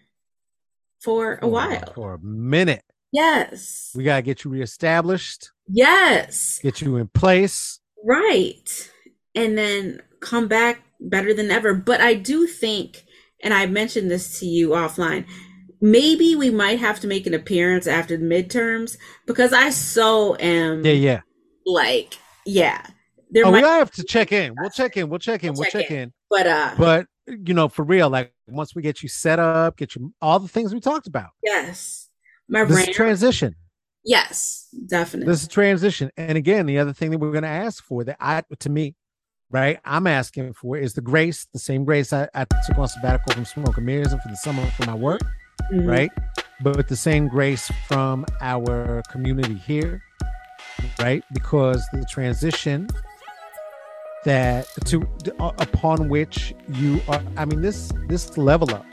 for 1.01 1.39
a 1.43 1.49
while. 1.49 1.93
For 1.95 2.15
a 2.15 2.19
minute. 2.19 2.83
Yes. 3.13 3.93
We 3.95 4.05
got 4.05 4.17
to 4.17 4.23
get 4.23 4.45
you 4.45 4.51
reestablished. 4.51 5.51
Yes. 5.69 6.59
Get 6.63 6.81
you 6.81 6.97
in 6.97 7.09
place. 7.09 7.81
Right. 8.05 8.91
And 9.35 9.57
then 9.57 10.01
come 10.21 10.49
back 10.49 10.83
better 11.01 11.33
than 11.33 11.51
ever. 11.51 11.75
But 11.75 12.01
I 12.01 12.15
do 12.15 12.47
think, 12.47 13.05
and 13.43 13.55
I 13.55 13.67
mentioned 13.67 14.11
this 14.11 14.41
to 14.41 14.47
you 14.47 14.71
offline, 14.71 15.27
maybe 15.81 16.37
we 16.37 16.51
might 16.51 16.79
have 16.79 17.01
to 17.01 17.07
make 17.07 17.27
an 17.27 17.35
appearance 17.35 17.87
after 17.87 18.17
the 18.17 18.25
midterms 18.25 18.97
because 19.27 19.53
I 19.53 19.71
so 19.71 20.37
am. 20.37 20.85
Yeah, 20.85 20.93
yeah. 20.93 21.21
Like, 21.65 22.15
yeah. 22.45 22.87
There 23.31 23.45
oh, 23.45 23.51
might- 23.51 23.63
we 23.63 23.69
have 23.69 23.91
to 23.93 24.05
check 24.05 24.33
in. 24.33 24.55
We'll 24.59 24.71
check 24.71 24.97
in. 24.97 25.09
We'll 25.09 25.19
check 25.19 25.45
in. 25.45 25.53
We'll, 25.53 25.61
we'll 25.61 25.71
check, 25.71 25.89
check 25.89 25.91
in. 25.91 25.99
in. 25.99 26.13
But 26.31 26.47
uh, 26.47 26.75
but 26.79 27.07
you 27.27 27.55
know, 27.55 27.69
for 27.69 27.85
real, 27.85 28.09
like 28.09 28.33
once 28.47 28.75
we 28.75 28.83
get 28.83 29.03
you 29.03 29.09
set 29.09 29.39
up, 29.39 29.77
get 29.77 29.95
you 29.95 30.13
all 30.21 30.39
the 30.39 30.49
things 30.49 30.73
we 30.73 30.81
talked 30.81 31.07
about. 31.07 31.31
Yes. 31.43 32.09
My 32.49 32.65
this 32.65 32.89
transition. 32.89 33.57
Yes, 34.05 34.69
definitely. 34.87 35.33
This 35.33 35.43
is 35.43 35.49
transition. 35.49 36.13
And 36.17 36.39
again, 36.39 36.67
the 36.67 36.79
other 36.79 36.93
thing 36.93 37.11
that 37.11 37.19
we're 37.19 37.33
going 37.33 37.43
to 37.43 37.49
ask 37.49 37.83
for 37.83 38.05
that 38.05 38.17
I, 38.21 38.45
to 38.61 38.71
me, 38.71 38.95
right, 39.51 39.81
I'm 39.85 40.07
asking 40.07 40.53
for 40.53 40.77
is 40.77 40.95
the 40.95 41.01
grace, 41.01 41.49
the 41.53 41.59
same 41.59 41.85
grace 41.85 42.13
I, 42.13 42.29
I 42.33 42.45
took 42.45 42.79
on 42.79 42.87
sabbatical 42.87 43.35
from 43.35 43.45
smoking 43.45 43.85
mirrors 43.85 44.13
and 44.13 44.23
for 44.23 44.29
the 44.29 44.37
summer 44.37 44.65
for 44.71 44.87
my 44.87 44.95
work, 44.95 45.23
mm-hmm. 45.73 45.87
right? 45.87 46.13
But 46.61 46.77
with 46.77 46.89
the 46.89 46.97
same 46.97 47.29
grace 47.29 47.71
from 47.87 48.25
our 48.41 49.03
community 49.11 49.55
here, 49.55 50.03
right? 50.99 51.23
Because 51.33 51.87
the 51.93 52.07
transition 52.11 52.89
that 54.25 54.67
to 54.87 55.07
uh, 55.39 55.53
upon 55.59 56.09
which 56.09 56.55
you 56.69 57.01
are, 57.09 57.23
I 57.37 57.45
mean, 57.45 57.61
this 57.61 57.93
this 58.09 58.37
level 58.39 58.75
up, 58.75 58.87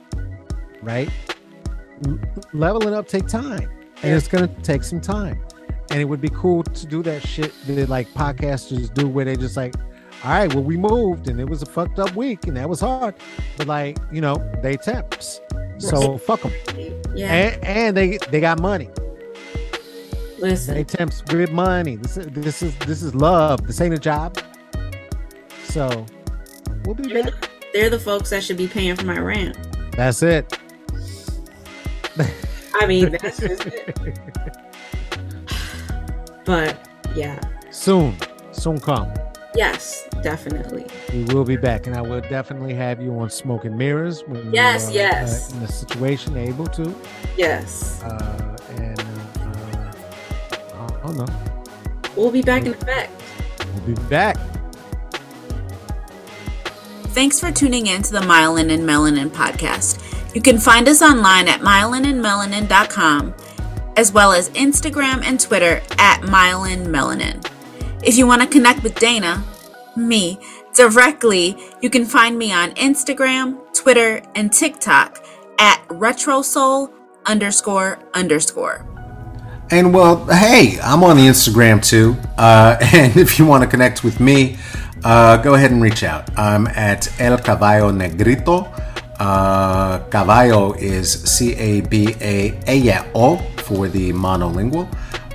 right? 0.82 1.10
leveling 2.54 2.94
up 2.94 3.08
take 3.08 3.28
time 3.28 3.70
and 4.02 4.14
it's 4.14 4.28
gonna 4.28 4.48
take 4.62 4.84
some 4.84 5.00
time 5.00 5.42
and 5.90 6.02
it 6.02 6.06
would 6.06 6.22
be 6.22 6.30
cool 6.30 6.64
to 6.64 6.86
do 6.86 7.04
that 7.04 7.26
shit 7.26 7.54
that 7.66 7.90
like 7.90 8.08
podcasters 8.14 8.94
do 8.94 9.08
where 9.08 9.26
they 9.26 9.36
just 9.36 9.58
like 9.58 9.74
all 10.24 10.32
right 10.32 10.54
well 10.54 10.64
we 10.64 10.78
moved 10.78 11.28
and 11.28 11.40
it 11.40 11.50
was 11.50 11.62
a 11.62 11.66
fucked 11.66 12.00
up 12.00 12.16
week 12.16 12.48
and 12.48 12.58
that 12.58 12.70
was 12.70 12.80
hard. 12.80 13.16
But 13.58 13.68
like 13.68 13.98
you 14.12 14.22
know 14.22 14.36
they 14.62 14.78
temps. 14.78 15.42
So 15.78 16.18
fuck 16.18 16.42
them 16.42 16.54
yeah. 17.16 17.34
And, 17.34 17.64
and 17.64 17.98
they 17.98 18.18
they 18.30 18.40
got 18.40 18.60
money. 18.60 18.90
Listen. 20.40 20.76
They 20.76 20.84
temps 20.84 21.24
with 21.32 21.52
money. 21.52 21.96
This 21.96 22.18
is 22.18 22.28
this 22.28 22.62
is 22.62 22.76
this 22.80 23.02
is 23.02 23.16
love. 23.16 23.66
This 23.66 23.80
ain't 23.82 23.94
a 23.94 24.00
job. 24.00 24.38
So 25.64 26.06
we'll 26.86 26.96
be 26.96 27.04
they're 27.04 27.24
back. 27.24 27.42
the, 27.42 27.50
they're 27.74 27.90
the 27.90 28.00
folks 28.00 28.30
that 28.32 28.44
should 28.44 28.58
be 28.58 28.68
paying 28.68 28.96
for 28.96 29.06
my 29.06 29.20
rent. 29.20 29.58
That's 29.96 30.22
it. 30.24 30.58
I 32.76 32.86
mean, 32.86 33.12
that's 33.12 33.40
just 33.40 33.66
it. 33.66 34.20
But 36.46 36.90
yeah. 37.16 37.40
Soon. 37.72 38.18
Soon 38.52 38.80
come. 38.80 39.12
Yes, 39.56 40.08
definitely. 40.24 40.86
We 41.12 41.26
will 41.34 41.46
be 41.46 41.58
back, 41.58 41.86
and 41.86 41.96
I 41.96 42.02
will 42.02 42.22
definitely 42.22 42.74
have 42.74 43.02
you 43.02 43.18
on 43.20 43.30
Smoking 43.30 43.78
Mirrors 43.78 44.24
when 44.28 44.52
yes, 44.52 44.92
you 44.92 45.00
are 45.00 45.04
yes. 45.04 45.54
Uh, 45.54 45.58
in 45.58 45.64
a 45.64 45.68
situation 45.68 46.38
able 46.38 46.66
to. 46.68 46.96
Yes. 47.38 48.02
Uh, 48.04 48.58
and 48.78 49.00
uh, 49.00 49.94
I 50.74 51.00
don't 51.04 51.18
know. 51.18 51.28
We'll 52.16 52.32
be 52.32 52.42
back 52.42 52.66
in 52.66 52.74
effect. 52.74 53.12
We'll 53.60 53.96
be 53.96 54.02
back. 54.10 54.38
Thanks 57.14 57.40
for 57.40 57.52
tuning 57.52 57.86
in 57.88 58.02
to 58.04 58.12
the 58.12 58.22
Myelin 58.22 58.72
and 58.72 58.84
Melanin 58.90 59.30
podcast. 59.30 60.00
You 60.34 60.42
can 60.42 60.58
find 60.58 60.88
us 60.88 61.04
online 61.04 61.48
at 61.48 61.60
myelinandmelanin.com, 61.60 63.36
as 63.98 64.12
well 64.12 64.32
as 64.32 64.50
Instagram 64.52 65.24
and 65.24 65.40
Twitter 65.40 65.84
at 66.00 66.22
myelinmelanin. 66.22 67.48
If 68.06 68.18
you 68.18 68.28
want 68.28 68.42
to 68.42 68.48
connect 68.48 68.84
with 68.84 68.96
Dana, 68.96 69.42
me, 69.96 70.38
directly, 70.76 71.58
you 71.82 71.90
can 71.90 72.04
find 72.04 72.38
me 72.38 72.52
on 72.52 72.72
Instagram, 72.72 73.58
Twitter, 73.74 74.22
and 74.36 74.52
TikTok 74.52 75.24
at 75.58 75.82
retrosoul 75.88 76.92
underscore 77.26 78.00
underscore. 78.14 78.86
And 79.72 79.94
well, 79.94 80.26
hey, 80.26 80.80
I'm 80.84 81.02
on 81.02 81.16
the 81.16 81.24
Instagram 81.24 81.82
too. 81.82 82.18
Uh, 82.38 82.76
and 82.94 83.16
if 83.16 83.40
you 83.40 83.46
want 83.46 83.64
to 83.64 83.70
connect 83.70 84.04
with 84.04 84.20
me, 84.20 84.58
uh, 85.06 85.38
go 85.38 85.54
ahead 85.54 85.72
and 85.72 85.82
reach 85.82 86.04
out. 86.04 86.30
I'm 86.38 86.68
at 86.68 87.08
El 87.22 87.38
Caballo 87.38 87.90
Negrito. 87.92 88.70
Uh, 89.18 90.00
caballo 90.10 90.74
is 90.74 91.24
C 91.24 91.54
A 91.54 91.80
B 91.82 92.16
A 92.20 92.60
A 92.68 93.12
O 93.16 93.38
for 93.60 93.88
the 93.88 94.12
monolingual. 94.12 94.90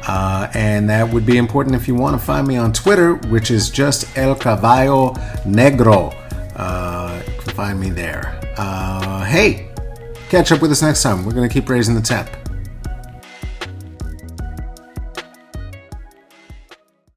Uh, 0.08 0.50
and 0.54 0.88
that 0.88 1.12
would 1.12 1.26
be 1.26 1.36
important 1.36 1.76
if 1.76 1.86
you 1.86 1.94
want 1.94 2.18
to 2.18 2.24
find 2.24 2.48
me 2.48 2.56
on 2.56 2.72
Twitter, 2.72 3.16
which 3.28 3.50
is 3.50 3.68
just 3.68 4.16
El 4.16 4.34
Caballo 4.34 5.12
Negro. 5.44 6.14
Uh, 6.56 7.22
you 7.26 7.32
can 7.40 7.54
find 7.54 7.78
me 7.78 7.90
there. 7.90 8.40
Uh, 8.56 9.22
hey, 9.24 9.68
catch 10.30 10.50
up 10.50 10.62
with 10.62 10.72
us 10.72 10.80
next 10.80 11.02
time. 11.02 11.24
We're 11.26 11.34
going 11.34 11.48
to 11.48 11.52
keep 11.52 11.68
raising 11.68 11.94
the 11.94 12.00
temp. 12.00 12.37